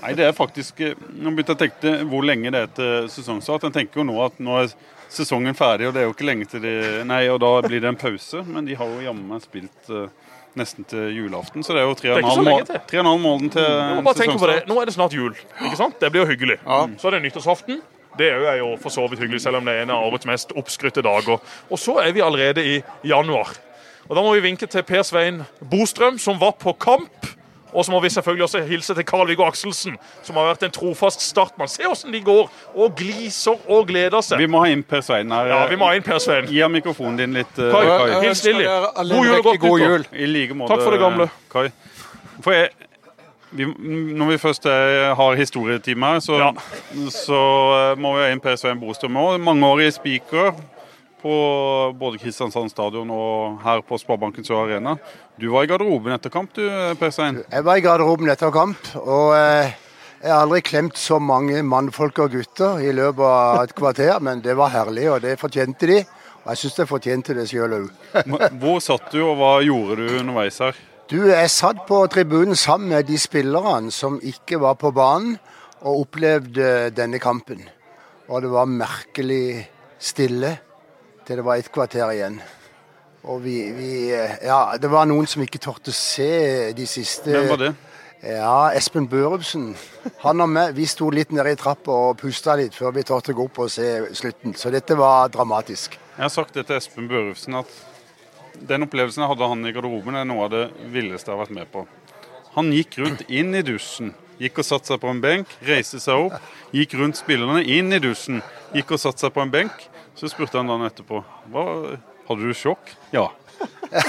Nei, 0.00 0.14
det 0.16 0.24
er 0.24 0.32
faktisk 0.32 0.78
eh, 0.80 0.94
Nå 1.12 1.34
begynte 1.36 1.52
jeg 1.52 1.58
å 1.58 1.60
tenke 1.60 1.90
hvor 2.08 2.24
lenge 2.24 2.50
det 2.54 2.62
er 2.64 2.72
til 2.74 3.10
sesongstart. 3.12 3.66
Jeg 3.68 3.76
tenker 3.76 4.00
jo 4.00 4.06
nå 4.08 4.16
at 4.24 4.38
nå 4.42 4.56
er 4.62 4.72
sesongen 5.12 5.54
ferdig, 5.58 5.90
og 5.90 5.94
det 5.94 6.02
er 6.02 6.08
jo 6.08 6.14
ikke 6.14 6.26
lenge 6.28 6.48
til 6.48 6.64
de 6.64 6.74
Nei, 7.06 7.22
og 7.28 7.40
da 7.44 7.52
blir 7.66 7.82
det 7.84 7.90
en 7.92 8.00
pause. 8.00 8.42
Men 8.48 8.66
de 8.66 8.78
har 8.80 8.90
jo 8.90 9.04
jammen 9.04 9.28
meg 9.28 9.44
spilt 9.44 9.92
eh, 9.92 10.08
nesten 10.58 10.88
til 10.90 11.12
julaften, 11.14 11.62
så 11.62 11.76
det 11.76 11.84
er 11.84 11.86
jo 11.86 11.94
tre 12.00 12.10
og 12.10 12.16
Det 12.16 12.24
er 12.24 12.24
en 12.24 12.30
ikke 12.30 12.34
så 12.34 12.40
halv 12.40 12.48
lenge 12.50 12.66
til. 12.72 12.80
til 13.54 13.60
sesongstart. 13.68 14.04
bare 14.08 14.18
tenke 14.24 14.38
på 14.40 14.50
det. 14.50 14.58
Nå 14.72 14.80
er 14.80 14.90
det 14.90 14.96
snart 14.96 15.14
jul. 15.14 15.36
ikke 15.60 15.78
sant? 15.78 16.00
Det 16.00 16.10
blir 16.10 16.24
jo 16.24 16.30
hyggelig. 16.32 16.58
Så 16.98 17.10
er 17.10 17.18
det 17.18 17.22
nyttårsaften. 17.28 17.82
Det 18.18 18.28
er 18.32 18.56
jo- 18.58 18.76
for 18.76 18.88
så 18.90 19.08
vidt 19.08 19.20
hyggelig, 19.20 19.40
selv 19.40 19.56
om 19.56 19.64
det 19.64 19.74
er 19.74 19.82
en 19.82 19.90
av 19.90 20.12
årets 20.12 20.26
mest 20.26 20.52
oppskrytte 20.56 21.02
dager. 21.02 21.40
Og 21.70 21.78
så 21.78 21.98
er 22.06 22.12
vi 22.12 22.20
allerede 22.20 22.64
i 22.64 22.82
januar. 23.04 23.48
Og 24.08 24.16
Da 24.16 24.22
må 24.22 24.32
vi 24.34 24.40
vinke 24.40 24.66
til 24.66 24.82
Per 24.82 25.02
Svein 25.02 25.44
Bostrøm, 25.70 26.18
som 26.18 26.38
var 26.40 26.52
på 26.52 26.72
kamp. 26.78 27.26
Og 27.72 27.84
så 27.84 27.92
må 27.92 28.00
vi 28.02 28.08
selvfølgelig 28.08 28.42
også 28.42 28.66
hilse 28.66 28.94
til 28.94 29.04
Carl-Viggo 29.04 29.44
Akselsen, 29.46 29.96
som 30.22 30.36
har 30.36 30.54
vært 30.54 30.62
en 30.64 30.70
trofast 30.70 31.20
startmann. 31.22 31.68
Se 31.68 31.84
åssen 31.86 32.10
de 32.12 32.20
går 32.20 32.50
og 32.74 32.96
gliser 32.96 33.54
og 33.70 33.86
gleder 33.86 34.20
seg. 34.20 34.38
Vi 34.38 34.46
må 34.46 34.58
ha 34.64 34.72
inn 34.72 34.82
Per 34.82 35.00
Svein 35.00 35.30
her. 35.30 35.46
Ja, 35.46 35.66
vi 35.70 35.76
må 35.76 35.86
ha 35.86 35.92
inn 35.94 36.02
Per 36.02 36.18
Svein. 36.18 36.46
Gi 36.50 36.58
ham 36.60 36.72
mikrofonen 36.72 37.16
din 37.16 37.32
litt, 37.32 37.58
eh, 37.58 37.70
Kai, 37.70 37.84
Kai. 37.86 38.20
hils 38.26 38.42
Lilly. 38.44 38.64
God 38.64 39.06
jul 39.24 39.34
og 39.38 39.44
godt 39.44 39.60
god 39.60 39.80
nyttår. 39.80 40.06
I 40.12 40.26
like 40.26 40.50
måte. 40.54 40.68
Takk 40.68 40.82
for 40.82 40.90
det 40.90 41.00
gamle. 41.00 41.30
Kai. 41.52 41.68
For 42.42 42.52
jeg, 42.52 42.70
vi, 43.50 43.66
når 43.66 44.28
vi 44.32 44.38
først 44.38 44.66
er, 44.70 45.14
har 45.18 45.38
historietime 45.38 46.06
her, 46.14 46.20
så, 46.24 46.38
Ja. 46.38 46.50
så 47.10 47.40
eh, 47.92 47.96
må 48.00 48.14
vi 48.16 48.22
ha 48.24 48.30
inn 48.34 48.40
Per 48.42 48.56
Svein 48.60 48.80
Bostrøm 48.80 49.16
òg. 49.20 49.38
Mangeårig 49.42 49.92
speaker 49.96 50.52
på 51.20 51.32
både 52.00 52.16
Kristiansand 52.22 52.70
stadion 52.72 53.10
og 53.12 53.58
her 53.64 53.82
på 53.84 53.98
Sparebanken 54.00 54.46
Sør 54.46 54.62
Arena. 54.64 54.94
Du 55.40 55.50
var 55.52 55.66
i 55.66 55.68
garderoben 55.68 56.14
etter 56.16 56.32
kamp, 56.32 56.54
du, 56.56 56.64
Per 57.00 57.10
Svein. 57.12 57.42
Jeg 57.50 57.64
var 57.66 57.76
i 57.76 57.84
garderoben 57.84 58.30
etter 58.32 58.52
kamp, 58.54 58.92
og 59.02 59.34
eh, 59.36 59.74
jeg 60.22 60.32
har 60.32 60.42
aldri 60.46 60.62
klemt 60.64 60.96
så 61.00 61.18
mange 61.20 61.62
mannfolk 61.64 62.18
og 62.24 62.32
gutter 62.38 62.80
i 62.84 62.92
løpet 62.96 63.24
av 63.24 63.62
et 63.66 63.74
kvarter, 63.76 64.16
men 64.24 64.40
det 64.44 64.56
var 64.56 64.72
herlig, 64.74 65.06
og 65.12 65.20
det 65.24 65.38
fortjente 65.40 65.88
de. 65.88 66.00
Og 66.40 66.54
jeg 66.54 66.60
syns 66.62 66.78
jeg 66.80 66.88
fortjente 66.88 67.34
det 67.36 67.46
sjøl 67.50 67.74
òg. 67.76 67.88
Hvor 68.62 68.78
satt 68.80 69.10
du, 69.12 69.18
og 69.26 69.34
hva 69.40 69.58
gjorde 69.64 69.98
du 70.00 70.18
underveis 70.22 70.56
her? 70.64 70.76
Du, 71.10 71.24
jeg 71.26 71.50
satt 71.50 71.80
på 71.88 71.96
tribunen 72.06 72.54
sammen 72.54 72.92
med 72.92 73.08
de 73.08 73.16
spillerne 73.18 73.90
som 73.90 74.20
ikke 74.22 74.60
var 74.62 74.76
på 74.78 74.92
banen 74.94 75.32
og 75.80 76.04
opplevde 76.04 76.92
denne 76.94 77.18
kampen. 77.18 77.64
Og 78.30 78.44
det 78.44 78.52
var 78.52 78.70
merkelig 78.70 79.64
stille 79.98 80.52
til 81.26 81.40
det 81.40 81.46
var 81.48 81.58
et 81.58 81.72
kvarter 81.74 82.14
igjen. 82.14 82.38
Og 83.26 83.42
vi, 83.42 83.56
vi 83.74 83.90
Ja, 84.14 84.76
det 84.78 84.92
var 84.94 85.10
noen 85.10 85.26
som 85.26 85.42
ikke 85.42 85.58
torde 85.58 85.90
se 85.90 86.70
de 86.78 86.86
siste 86.86 87.34
Hvem 87.34 87.50
var 87.56 87.62
det? 87.64 87.74
Ja, 88.22 88.70
Espen 88.78 89.10
Børumsen. 89.10 89.72
Han 90.22 90.46
og 90.46 90.54
meg, 90.54 90.76
vi 90.78 90.86
sto 90.86 91.10
litt 91.10 91.34
nede 91.34 91.56
i 91.56 91.58
trappa 91.58 91.90
og 91.90 92.18
pusta 92.22 92.54
litt 92.60 92.78
før 92.78 92.94
vi 92.94 93.08
torde 93.08 93.34
gå 93.34 93.50
opp 93.50 93.64
og 93.66 93.74
se 93.74 93.96
slutten. 94.14 94.54
Så 94.54 94.70
dette 94.70 94.94
var 94.94 95.26
dramatisk. 95.34 95.98
Jeg 96.14 96.22
har 96.22 96.36
sagt 96.38 96.54
det 96.54 96.68
til 96.70 96.78
Espen 96.78 97.10
Børufsen 97.10 97.64
at 97.64 97.89
den 98.68 98.86
opplevelsen 98.86 99.24
jeg 99.24 99.32
hadde 99.32 99.48
han 99.52 99.66
i 99.66 99.72
garderoben, 99.74 100.18
er 100.18 100.26
noe 100.28 100.46
av 100.46 100.52
det 100.54 100.64
villeste 100.92 101.30
jeg 101.30 101.36
har 101.36 101.44
vært 101.44 101.56
med 101.56 101.70
på. 101.72 101.86
Han 102.56 102.72
gikk 102.74 102.98
rundt 103.00 103.22
inn 103.30 103.54
i 103.54 103.62
dusjen, 103.66 104.12
gikk 104.40 104.60
og 104.62 104.66
satte 104.66 104.92
seg 104.92 105.00
på 105.02 105.10
en 105.12 105.22
benk, 105.22 105.50
reiste 105.66 106.00
seg 106.02 106.28
opp, 106.28 106.52
gikk 106.74 106.96
rundt 106.98 107.20
spillerne 107.20 107.62
inn 107.62 107.92
i 107.94 108.00
dusjen, 108.02 108.40
gikk 108.74 108.96
og 108.96 109.02
satte 109.02 109.22
seg 109.26 109.34
på 109.34 109.44
en 109.44 109.52
benk. 109.52 109.86
Så 110.18 110.28
spurte 110.28 110.58
han 110.58 110.68
dagen 110.68 110.84
etterpå 110.84 111.22
hva, 111.52 111.66
hadde 112.28 112.48
du 112.48 112.56
sjokk. 112.56 112.90
Ja. 113.14 113.30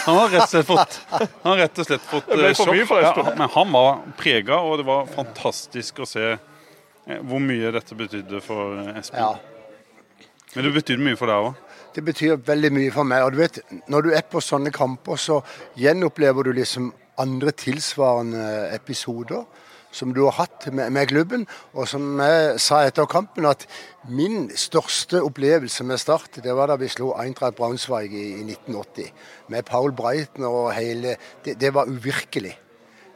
Han 0.05 0.17
har 0.17 0.29
rett 0.29 0.43
og 0.43 0.49
slett 0.51 0.67
fått, 0.67 0.97
han 1.43 1.57
rett 1.59 1.79
og 1.79 1.87
slett 1.87 2.03
fått 2.07 2.29
eh, 2.35 2.51
sjokk. 2.57 2.81
Ja, 3.01 3.13
men 3.37 3.49
han 3.53 3.71
var 3.73 4.01
prega, 4.19 4.59
og 4.61 4.81
det 4.81 4.87
var 4.87 5.09
fantastisk 5.11 6.01
å 6.03 6.07
se 6.09 6.25
eh, 6.33 7.19
hvor 7.19 7.41
mye 7.43 7.71
dette 7.75 7.97
betydde 7.97 8.41
for 8.45 8.81
eh, 8.81 8.99
Espen. 9.01 9.21
Ja. 9.21 10.27
Men 10.55 10.67
det 10.67 10.73
betydde 10.75 11.05
mye 11.05 11.19
for 11.19 11.31
deg 11.31 11.49
òg. 11.49 11.70
Det 11.95 12.03
betyr 12.05 12.39
veldig 12.47 12.71
mye 12.73 12.91
for 12.93 13.07
meg. 13.07 13.25
Og 13.25 13.33
du 13.33 13.41
vet, 13.41 13.59
når 13.91 14.05
du 14.05 14.13
er 14.15 14.23
på 14.31 14.41
sånne 14.43 14.71
kamper, 14.71 15.19
så 15.19 15.41
gjenopplever 15.79 16.47
du 16.47 16.53
liksom 16.55 16.93
andre 17.19 17.51
tilsvarende 17.51 18.45
episoder 18.75 19.43
som 19.91 20.13
du 20.15 20.21
har 20.23 20.37
hatt 20.39 20.67
med, 20.71 20.91
med 20.95 21.09
klubben. 21.11 21.45
Og 21.75 21.87
som 21.91 22.19
jeg 22.23 22.59
sa 22.63 22.81
etter 22.87 23.09
kampen, 23.11 23.45
at 23.49 23.67
min 24.09 24.49
største 24.55 25.21
opplevelse 25.23 25.83
med 25.87 25.99
Start, 25.99 26.39
det 26.43 26.55
var 26.55 26.71
da 26.71 26.77
vi 26.79 26.89
slo 26.91 27.11
Eintracht 27.19 27.57
Braunschweig 27.59 28.13
i, 28.15 28.27
i 28.39 28.45
1980. 28.47 29.11
Med 29.51 29.67
Paul 29.67 29.91
Breitner 29.95 30.47
og 30.47 30.73
hele 30.77 31.17
Det, 31.45 31.57
det 31.59 31.73
var 31.73 31.91
uvirkelig. 31.91 32.55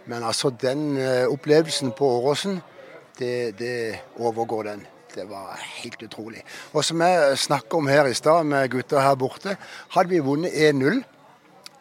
Men 0.06 0.24
altså, 0.24 0.50
den 0.50 0.98
eh, 0.98 1.26
opplevelsen 1.32 1.96
på 1.98 2.08
Åråsen, 2.20 2.60
det, 3.20 3.56
det 3.60 4.00
overgår 4.20 4.64
den. 4.64 4.86
Det 5.16 5.26
var 5.30 5.56
helt 5.82 6.02
utrolig. 6.04 6.44
Og 6.74 6.84
som 6.84 7.02
jeg 7.02 7.38
snakka 7.40 7.78
om 7.78 7.88
her 7.88 8.10
i 8.10 8.16
stad 8.18 8.48
med 8.52 8.70
gutta 8.74 9.00
her 9.00 9.16
borte, 9.20 9.58
hadde 9.96 10.12
vi 10.12 10.24
vunnet 10.24 10.52
1-0 10.52 11.04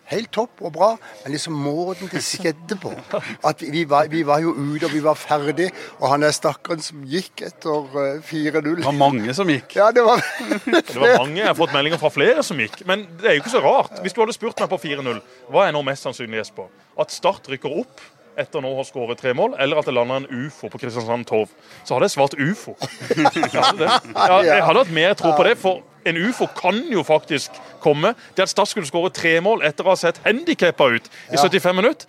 Helt 0.04 0.28
topp 0.36 0.60
og 0.60 0.72
bra, 0.74 0.88
men 1.22 1.32
liksom 1.32 1.54
måten 1.56 2.10
det 2.12 2.20
skjedde 2.20 2.76
på 2.76 2.90
At 3.48 3.62
vi, 3.62 3.70
vi, 3.72 3.84
var, 3.88 4.10
vi 4.12 4.20
var 4.26 4.42
jo 4.44 4.52
ute, 4.52 4.84
og 4.84 4.92
vi 4.92 5.00
var 5.04 5.16
ferdig, 5.16 5.70
og 5.96 6.10
han 6.12 6.26
er 6.26 6.34
stakkaren 6.36 6.84
som 6.84 7.06
gikk 7.08 7.40
etter 7.46 7.96
eh, 8.02 8.18
4-0 8.28 8.82
Det 8.82 8.84
var 8.84 8.98
mange 8.98 9.32
som 9.36 9.48
gikk. 9.48 9.78
Ja, 9.78 9.88
det 9.96 10.04
var 10.04 10.20
Det 10.66 10.98
var 11.00 11.16
mange, 11.22 11.40
Jeg 11.40 11.48
har 11.48 11.56
fått 11.56 11.72
meldinger 11.72 12.02
fra 12.02 12.12
flere 12.12 12.44
som 12.44 12.60
gikk. 12.60 12.82
Men 12.88 13.06
det 13.16 13.30
er 13.30 13.38
jo 13.38 13.44
ikke 13.46 13.54
så 13.56 13.64
rart. 13.64 13.96
Hvis 14.04 14.12
du 14.12 14.20
hadde 14.20 14.36
spurt 14.36 14.60
meg 14.60 14.74
på 14.74 14.82
4-0, 14.84 15.22
hva 15.48 15.64
er 15.64 15.72
nå 15.72 15.80
mest 15.88 16.04
sannsynlig, 16.04 16.42
Jesper? 16.42 16.68
At 17.00 17.14
Start 17.14 17.48
rykker 17.48 17.80
opp 17.80 18.04
etter 18.40 18.62
nå 18.64 18.70
å 18.72 18.78
ha 18.80 18.84
skåret 18.86 19.18
tre 19.20 19.32
mål, 19.36 19.54
eller 19.62 19.80
at 19.80 19.88
det 19.88 19.94
lander 19.94 20.22
en 20.22 20.46
ufo 20.46 20.68
på 20.72 20.80
Kristiansand 20.82 21.26
Torv? 21.28 21.50
Så 21.84 21.94
hadde 21.96 22.08
jeg 22.08 22.14
svart 22.16 22.36
ufo. 22.38 22.74
Jeg 23.16 23.50
hadde. 23.54 23.88
Ja, 24.14 24.38
jeg 24.42 24.62
hadde 24.64 24.82
hatt 24.84 24.94
mer 24.94 25.14
tro 25.18 25.32
på 25.36 25.44
det, 25.46 25.56
for 25.60 25.82
en 26.04 26.18
ufo 26.28 26.46
kan 26.58 26.80
jo 26.92 27.02
faktisk 27.06 27.54
komme. 27.82 28.14
Det 28.36 28.44
at 28.46 28.52
Start 28.52 28.68
skulle 28.72 28.88
skåre 28.88 29.12
tre 29.14 29.36
mål 29.44 29.64
etter 29.66 29.86
å 29.86 29.92
ha 29.94 29.98
sett 30.00 30.20
handikappa 30.24 30.90
ut 30.96 31.06
i 31.32 31.38
75 31.40 31.76
minutter, 31.76 32.06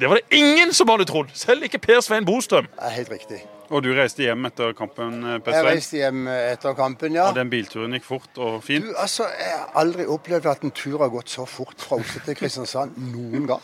Det 0.00 0.08
var 0.10 0.18
det 0.18 0.36
ingen 0.36 0.72
som 0.74 0.88
hadde 0.90 1.04
trodd! 1.06 1.28
Selv 1.38 1.62
ikke 1.68 1.78
Per 1.78 2.00
Svein 2.02 2.24
Bostrøm. 2.26 2.66
Helt 2.96 3.12
riktig. 3.12 3.44
Og 3.70 3.82
du 3.84 3.90
reiste 3.96 4.24
hjem 4.24 4.48
etter 4.50 4.74
kampen, 4.76 5.20
eh, 5.24 5.38
Per 5.44 5.56
Jeg 5.56 5.64
reiste 5.64 5.96
hjem 6.00 6.26
etter 6.28 6.74
kampen, 6.76 7.14
ja. 7.16 7.28
Og 7.30 7.38
den 7.38 7.50
bilturen 7.52 7.96
gikk 7.96 8.04
fort 8.04 8.40
og 8.42 8.58
fint. 8.64 8.84
Du, 8.84 8.94
altså, 9.00 9.28
Jeg 9.38 9.54
har 9.56 9.70
aldri 9.80 10.06
opplevd 10.06 10.46
at 10.50 10.64
en 10.66 10.74
tur 10.74 10.98
har 10.98 11.12
gått 11.12 11.32
så 11.32 11.46
fort 11.48 11.80
fra 11.80 11.96
Oslo 12.02 12.20
til 12.26 12.36
Kristiansand 12.38 12.98
noen 13.14 13.46
gang. 13.46 13.62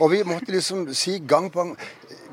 Og 0.00 0.10
vi 0.10 0.22
måtte 0.26 0.52
liksom 0.54 0.86
si 0.94 1.18
gang 1.26 1.50
på 1.50 1.62
gang 1.62 1.76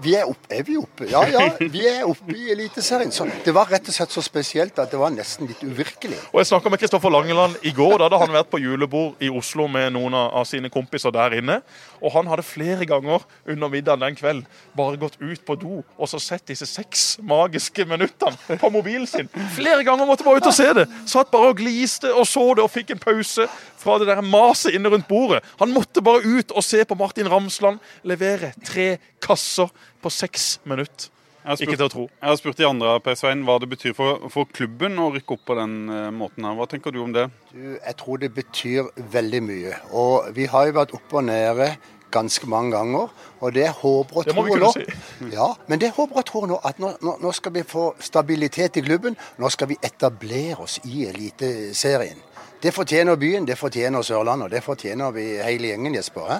Vi 0.02 0.16
er 0.18 0.26
oppe. 0.26 0.48
Er 0.50 0.64
vi 0.66 0.78
oppe? 0.80 1.06
Ja, 1.12 1.22
ja, 1.30 1.44
vi 1.60 1.84
er 1.88 2.08
oppe 2.10 2.34
i 2.34 2.50
Eliteserien. 2.54 3.12
Så 3.14 3.28
det 3.46 3.54
var 3.54 3.70
rett 3.70 3.86
og 3.90 3.94
slett 3.94 4.14
så 4.14 4.24
spesielt 4.26 4.80
at 4.82 4.90
det 4.94 5.00
var 5.00 5.14
nesten 5.14 5.50
litt 5.50 5.62
uvirkelig. 5.62 6.18
Og 6.32 6.40
Jeg 6.42 6.50
snakka 6.50 6.72
med 6.74 6.82
Kristoffer 6.82 7.14
Langeland 7.14 7.60
i 7.62 7.74
går. 7.76 7.98
Da 8.00 8.08
hadde 8.08 8.22
han 8.24 8.34
vært 8.34 8.50
på 8.52 8.62
julebord 8.62 9.22
i 9.22 9.30
Oslo 9.30 9.68
med 9.70 9.94
noen 9.94 10.16
av 10.18 10.48
sine 10.50 10.72
kompiser 10.74 11.14
der 11.14 11.38
inne. 11.38 11.60
Og 12.02 12.16
han 12.16 12.30
hadde 12.32 12.46
flere 12.48 12.88
ganger 12.90 13.26
under 13.46 13.70
middagen 13.70 14.02
den 14.02 14.18
kvelden 14.18 14.48
bare 14.78 14.98
gått 14.98 15.20
ut 15.22 15.44
på 15.46 15.56
do 15.60 15.82
og 15.82 16.10
så 16.10 16.20
sett 16.22 16.48
disse 16.50 16.66
seks 16.66 17.20
magiske 17.22 17.86
minuttene 17.86 18.58
på 18.62 18.72
mobilen 18.74 19.08
sin. 19.10 19.30
Flere 19.56 19.84
ganger 19.86 20.10
måtte 20.10 20.26
bare 20.26 20.42
ut 20.42 20.50
og 20.50 20.56
se 20.56 20.70
det. 20.78 20.88
Satt 21.10 21.30
bare 21.34 21.52
og 21.52 21.60
gliste 21.62 22.10
og 22.14 22.26
så 22.30 22.48
det 22.58 22.66
og 22.66 22.74
fikk 22.74 22.96
en 22.96 23.04
pause 23.04 23.46
fra 23.82 23.98
det 24.02 24.10
der 24.10 24.22
maset 24.26 24.76
inne 24.78 24.90
rundt 24.94 25.10
bordet. 25.10 25.44
Han 25.62 25.74
måtte 25.74 26.04
bare 26.06 26.26
ut 26.26 26.54
og 26.56 26.66
se 26.66 26.84
på 26.86 26.98
Martin 26.98 27.30
Ramsland 27.30 27.82
levere 28.08 28.54
tre 28.66 28.96
kasser 29.22 29.70
på 30.02 30.12
seks 30.14 30.54
minutter. 30.68 31.10
Spurt, 31.42 31.62
Ikke 31.66 31.78
til 31.80 31.88
å 31.88 31.90
tro. 31.90 32.04
Jeg 32.22 32.30
har 32.30 32.38
spurt 32.38 32.60
de 32.60 32.66
andre 32.68 32.90
Per 33.02 33.16
Svein, 33.18 33.40
hva 33.48 33.56
det 33.62 33.72
betyr 33.72 33.96
for, 33.98 34.28
for 34.30 34.50
klubben 34.54 35.00
å 35.02 35.08
rykke 35.16 35.34
opp 35.34 35.48
på 35.50 35.56
den 35.58 35.74
eh, 35.90 36.12
måten. 36.14 36.46
her. 36.46 36.54
Hva 36.60 36.68
tenker 36.70 36.94
du 36.94 37.00
om 37.02 37.16
det? 37.16 37.24
Du, 37.50 37.64
jeg 37.80 37.96
tror 37.98 38.22
det 38.22 38.30
betyr 38.36 38.92
veldig 39.16 39.42
mye. 39.48 39.80
Og 39.98 40.30
vi 40.38 40.46
har 40.52 40.70
jo 40.70 40.76
vært 40.78 40.94
oppe 41.00 41.18
og 41.18 41.26
nede 41.32 41.72
ganske 42.14 42.46
mange 42.50 42.76
ganger. 42.76 43.10
Og 43.40 43.56
det 43.56 43.64
jeg 43.64 43.74
håper 43.80 44.22
og 44.22 44.30
tror 44.30 44.52
nå 44.62 44.70
Si. 44.76 44.86
Ja, 45.38 45.48
men 45.66 45.82
det 45.82 45.90
jeg 45.90 45.98
håper 45.98 46.22
og 46.22 46.28
tror 46.30 46.46
nå 46.52 46.60
at 46.68 46.82
nå, 46.84 46.94
nå, 47.02 47.16
nå 47.24 47.34
skal 47.34 47.56
vi 47.58 47.66
få 47.66 47.88
stabilitet 47.98 48.78
i 48.78 48.86
klubben. 48.86 49.18
Nå 49.42 49.50
skal 49.50 49.72
vi 49.72 49.80
etablere 49.82 50.60
oss 50.62 50.78
i 50.86 51.08
Eliteserien. 51.10 52.22
Det 52.62 52.70
fortjener 52.76 53.18
byen, 53.18 53.50
det 53.50 53.58
fortjener 53.58 54.06
Sørlandet, 54.06 54.46
og 54.46 54.54
det 54.54 54.62
fortjener 54.62 55.10
vi 55.16 55.26
hele 55.42 55.74
gjengen, 55.74 55.98
Jesper. 55.98 56.36
Hæ? 56.36 56.40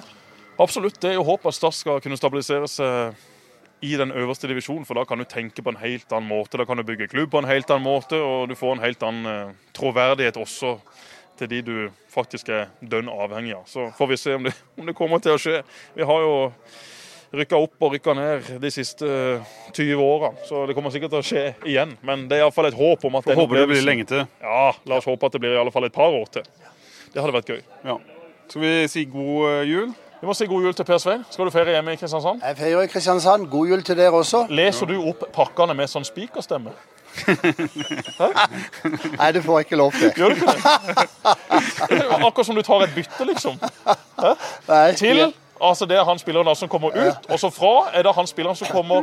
Absolutt. 0.62 1.00
Det 1.02 1.10
er 1.10 1.18
jo 1.18 1.26
håp 1.26 1.50
at 1.50 1.56
Start 1.58 1.74
skal 1.74 1.98
kunne 2.04 2.20
stabilisere 2.20 2.68
seg 2.70 3.18
i 3.82 3.96
den 3.98 4.12
øverste 4.14 4.46
divisjonen, 4.46 4.84
for 4.86 4.94
da 4.94 5.02
kan 5.08 5.18
du 5.18 5.26
tenke 5.26 5.62
på 5.62 5.72
en 5.72 5.80
helt 5.82 6.12
annen 6.14 6.30
måte. 6.30 6.58
Da 6.60 6.66
kan 6.68 6.78
du 6.78 6.84
bygge 6.86 7.10
klubb 7.10 7.32
på 7.32 7.42
en 7.42 7.50
helt 7.50 7.70
annen 7.70 7.86
måte, 7.86 8.20
og 8.22 8.46
du 8.48 8.54
får 8.58 8.76
en 8.76 8.84
helt 8.84 9.02
annen 9.02 9.26
eh, 9.32 9.56
troverdighet 9.74 10.38
også 10.38 10.76
til 11.40 11.50
de 11.50 11.60
du 11.66 11.74
faktisk 12.12 12.52
er 12.54 12.70
dønn 12.78 13.10
avhengig 13.10 13.56
av. 13.56 13.66
Så 13.66 13.88
får 13.98 14.10
vi 14.12 14.18
se 14.20 14.36
om 14.38 14.46
det, 14.46 14.54
om 14.78 14.86
det 14.86 14.94
kommer 14.94 15.22
til 15.24 15.34
å 15.34 15.40
skje. 15.40 15.62
Vi 15.96 16.06
har 16.06 16.22
jo 16.22 16.36
rykka 17.32 17.58
opp 17.64 17.86
og 17.86 17.96
rykka 17.96 18.14
ned 18.14 18.50
de 18.62 18.70
siste 18.70 19.08
20 19.72 20.04
åra, 20.04 20.32
så 20.46 20.66
det 20.68 20.76
kommer 20.76 20.92
sikkert 20.94 21.14
til 21.14 21.22
å 21.22 21.26
skje 21.26 21.44
igjen. 21.66 21.96
Men 22.06 22.26
det 22.30 22.38
er 22.38 22.44
iallfall 22.44 22.68
et 22.68 22.78
håp 22.78 23.06
om 23.08 23.18
at 23.18 23.26
Får 23.26 23.40
Håper 23.40 23.62
det 23.62 23.68
blir 23.72 23.86
lenge 23.86 24.06
til. 24.08 24.26
Ja, 24.44 24.70
la 24.86 25.00
oss 25.00 25.08
håpe 25.08 25.26
at 25.26 25.34
det 25.34 25.42
blir 25.42 25.56
i 25.56 25.60
alle 25.62 25.72
fall 25.74 25.88
et 25.88 25.96
par 25.96 26.12
år 26.12 26.28
til. 26.38 26.46
Det 27.12 27.20
hadde 27.20 27.34
vært 27.34 27.54
gøy. 27.54 27.62
Ja. 27.88 27.98
Skal 28.46 28.62
vi 28.62 28.74
si 28.92 29.06
god 29.08 29.48
eh, 29.48 29.62
jul? 29.72 29.94
Vi 30.22 30.26
må 30.26 30.34
si 30.38 30.46
god 30.46 30.62
jul 30.62 30.74
til 30.78 30.84
Per 30.86 30.98
Svein. 31.02 31.24
Skal 31.34 31.48
du 31.48 31.50
feire 31.50 31.72
hjemme 31.74 31.92
i 31.92 31.98
Kristiansand? 31.98 32.42
Jeg 32.46 32.56
feirer 32.60 32.82
i 32.86 32.90
Kristiansand. 32.92 33.48
God 33.50 33.66
jul 33.72 33.80
til 33.82 33.96
dere 33.98 34.12
også. 34.14 34.44
Leser 34.54 34.86
du 34.86 34.94
opp 35.10 35.24
pakkene 35.34 35.74
med 35.74 35.90
sånn 35.90 36.06
spikerstemme? 36.06 36.70
Nei, 39.18 39.32
det 39.34 39.42
får 39.44 39.58
jeg 39.58 39.66
ikke 39.66 39.80
lov 39.80 39.90
til. 39.98 40.12
Gjør 40.16 40.28
du 40.28 40.34
ikke 40.38 40.54
det? 40.54 40.62
Akkurat 42.22 42.46
som 42.46 42.54
du 42.56 42.62
tar 42.66 42.86
et 42.86 42.94
bytte, 42.94 43.26
liksom. 43.32 43.58
Hæ? 44.22 44.32
Nei, 44.70 44.84
Til 45.02 45.24
altså 45.62 45.86
det 45.90 45.98
er 45.98 46.06
han 46.08 46.18
spilleren 46.22 46.56
som 46.56 46.70
kommer 46.70 46.94
ut, 46.94 47.28
og 47.28 47.38
så 47.42 47.50
fra 47.50 47.74
er 47.92 48.06
det 48.06 48.14
han 48.16 48.26
spilleren 48.30 48.56
som 48.62 48.70
kommer 48.72 49.02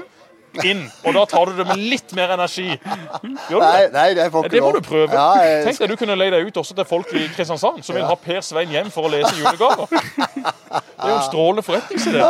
inn. 0.65 0.85
Og 1.05 1.13
da 1.13 1.25
tar 1.29 1.45
du 1.45 1.59
det 1.59 1.67
med 1.69 1.77
litt 1.77 2.15
mer 2.17 2.31
energi. 2.33 2.65
Gjør 2.71 3.59
du 3.59 3.59
Nei, 3.61 3.81
det? 3.83 3.91
nei, 3.93 4.07
det 4.17 4.31
får 4.33 4.47
ikke 4.47 4.55
Det 4.55 4.63
må 4.63 4.71
lov. 4.71 4.79
du 4.81 4.87
prøve. 4.87 5.11
Ja, 5.13 5.27
jeg- 5.45 5.65
Tenk 5.67 5.79
deg 5.83 5.89
du 5.89 5.95
kunne 5.99 6.15
leie 6.17 6.31
deg 6.33 6.47
ut 6.47 6.57
også 6.63 6.73
til 6.79 6.85
folk 6.89 7.11
i 7.13 7.27
Kristiansand 7.35 7.83
som 7.85 7.95
vil 7.95 8.05
ha 8.07 8.15
Per 8.15 8.41
Svein 8.41 8.69
hjem 8.73 8.89
for 8.91 9.03
å 9.05 9.11
lese 9.13 9.35
julegaver. 9.37 9.85
Det 10.99 11.07
er 11.07 11.13
jo 11.13 11.19
en 11.19 11.27
strålende 11.29 11.63
forretningsidé. 11.63 12.25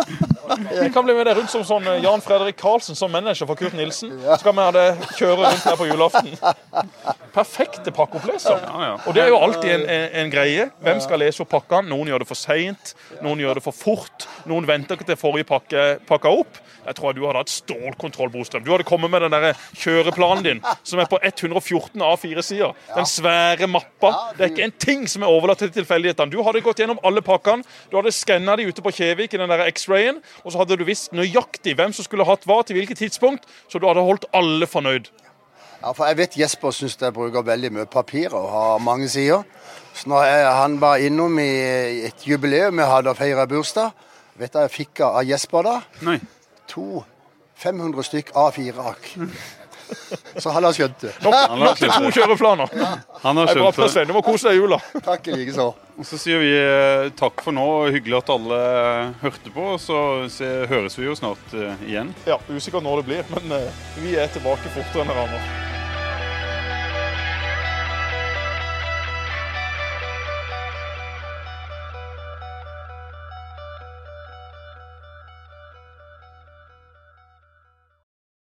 Vi 0.83 0.89
kan 0.93 1.05
bli 1.05 1.13
med 1.13 1.27
deg 1.29 1.37
rundt 1.37 1.51
som 1.53 1.63
sånn 1.65 1.85
eh, 1.89 1.99
Jan 2.03 2.21
Fredrik 2.25 2.57
Karlsen 2.57 2.97
som 2.97 3.11
manager 3.13 3.49
for 3.49 3.57
Kurt 3.57 3.75
Nilsen. 3.77 4.15
Så 4.29 4.39
kan 4.45 4.55
vi 4.57 4.65
ha 4.65 4.71
det 4.73 4.85
kjøre 5.17 5.37
rundt 5.43 5.65
her 5.65 5.77
på 5.79 5.87
julaften. 5.89 6.31
Perfekte 7.33 7.93
pakkeoppleser. 7.93 8.65
Og 9.05 9.13
det 9.17 9.25
er 9.25 9.33
jo 9.33 9.41
alltid 9.41 9.69
en, 9.75 9.85
en, 9.89 10.07
en 10.23 10.33
greie. 10.33 10.69
Hvem 10.85 11.01
skal 11.05 11.21
lese 11.21 11.43
opp 11.45 11.51
pakkene? 11.53 11.89
Noen 11.89 12.09
gjør 12.09 12.23
det 12.25 12.29
for 12.29 12.39
seint, 12.39 12.93
noen 13.25 13.41
gjør 13.43 13.59
det 13.59 13.65
for 13.65 13.77
fort. 13.77 14.27
Noen 14.49 14.69
venter 14.69 14.97
ikke 14.97 15.09
til 15.11 15.19
forrige 15.21 15.49
pakke 15.49 15.87
pakka 16.09 16.33
opp. 16.41 16.61
Jeg 16.89 16.97
tror 16.97 17.13
du 17.13 17.21
hadde 17.27 17.43
hatt 17.43 17.51
stålkontroll, 17.53 18.31
Bostrøm. 18.33 18.63
Du 18.65 18.71
hadde 18.73 18.87
kommet 18.87 19.11
med 19.13 19.21
den 19.21 19.35
der 19.35 19.57
kjøreplanen 19.77 20.45
din, 20.45 20.61
som 20.81 21.01
er 21.01 21.09
på 21.11 21.19
114 21.21 22.01
A4-sider. 22.01 22.73
Den 22.95 23.09
svære 23.09 23.69
mappa. 23.69 24.11
Det 24.37 24.47
er 24.47 24.53
ikke 24.55 24.65
en 24.65 24.75
ting 24.81 25.05
som 25.11 25.25
er 25.25 25.29
overlatt 25.29 25.61
til 25.61 25.71
tilfeldighetene. 25.75 26.33
Du 26.33 26.41
hadde 26.45 26.63
gått 26.65 26.81
gjennom 26.81 27.01
alle 27.05 27.21
pakkene. 27.25 27.61
Du 27.91 27.99
hadde 27.99 28.13
skanna 28.15 28.57
de 28.57 28.65
ute 28.71 28.83
på 28.85 28.93
Kjevik 28.97 29.37
i 29.37 29.41
den 29.41 29.53
der 29.53 29.67
X-rayen, 29.69 30.17
og 30.43 30.51
så 30.51 30.63
hadde 30.63 30.79
du 30.81 30.85
visst 30.87 31.13
nøyaktig 31.13 31.77
hvem 31.77 31.93
som 31.93 32.07
skulle 32.07 32.25
hatt 32.25 32.49
hva 32.49 32.63
til 32.65 32.79
hvilket 32.79 33.03
tidspunkt, 33.05 33.45
så 33.69 33.77
du 33.77 33.85
hadde 33.85 34.05
holdt 34.09 34.25
alle 34.33 34.65
fornøyd. 34.69 35.11
Ja, 35.79 35.93
for 35.93 36.09
jeg 36.09 36.17
vet 36.19 36.35
Jesper 36.41 36.73
syns 36.75 36.97
jeg 36.99 37.15
bruker 37.15 37.45
veldig 37.45 37.69
mye 37.77 37.85
papir 37.87 38.33
og 38.35 38.49
har 38.51 38.81
mange 38.83 39.07
sider. 39.11 39.45
Så 39.95 40.09
når 40.11 40.25
jeg, 40.27 40.49
han 40.57 40.75
var 40.81 41.05
innom 41.05 41.39
i 41.39 41.51
et 42.09 42.25
jubileum 42.27 42.81
jeg 42.81 42.91
hadde 42.91 43.13
og 43.13 43.19
feira 43.19 43.45
bursdag, 43.47 43.93
vet 44.39 44.51
du 44.51 44.57
hva 44.59 44.65
jeg 44.65 44.75
fikk 44.75 45.05
av 45.07 45.23
Jesper 45.27 45.69
da? 45.69 45.77
Nei. 46.07 46.17
To 46.75 47.03
500 47.59 48.05
stykk 48.07 48.29
A4-ark. 48.37 49.13
Så 50.37 50.51
han 50.53 50.63
har 50.63 50.73
skjønt 50.75 51.01
det. 51.01 51.11
Nok, 51.25 51.55
nok 51.57 51.79
til 51.79 51.89
to 51.89 52.11
kjøreplaner. 52.13 52.73
Han 53.23 53.39
har 53.41 53.49
Det 53.49 53.55
er 53.55 53.61
bra, 53.61 53.71
skjønt 53.71 53.79
det. 53.81 53.87
Svein. 53.95 54.09
Du 54.11 54.13
må 54.13 54.21
kose 54.25 54.49
deg 54.49 54.59
i 54.59 54.61
jula. 54.61 54.77
Takk 55.05 55.29
i 55.31 55.37
likeså. 55.39 55.65
Og 55.99 56.07
så 56.07 56.19
sier 56.21 56.39
vi 56.43 56.51
eh, 56.55 57.09
takk 57.19 57.41
for 57.43 57.55
nå. 57.57 57.65
og 57.81 57.95
Hyggelig 57.95 58.19
at 58.21 58.29
alle 58.35 58.59
eh, 58.83 59.09
hørte 59.25 59.53
på. 59.55 59.65
Så 59.81 59.97
se, 60.31 60.51
høres 60.69 60.95
vi 60.99 61.09
jo 61.09 61.17
snart 61.17 61.57
eh, 61.57 61.87
igjen. 61.89 62.13
Ja, 62.29 62.37
Usikkert 62.53 62.85
når 62.85 63.01
det 63.01 63.09
blir, 63.09 63.33
men 63.33 63.57
vi 64.03 64.13
er 64.21 64.29
tilbake 64.31 64.71
fortere 64.77 65.03
enn 65.07 65.11
hverandre. 65.11 65.41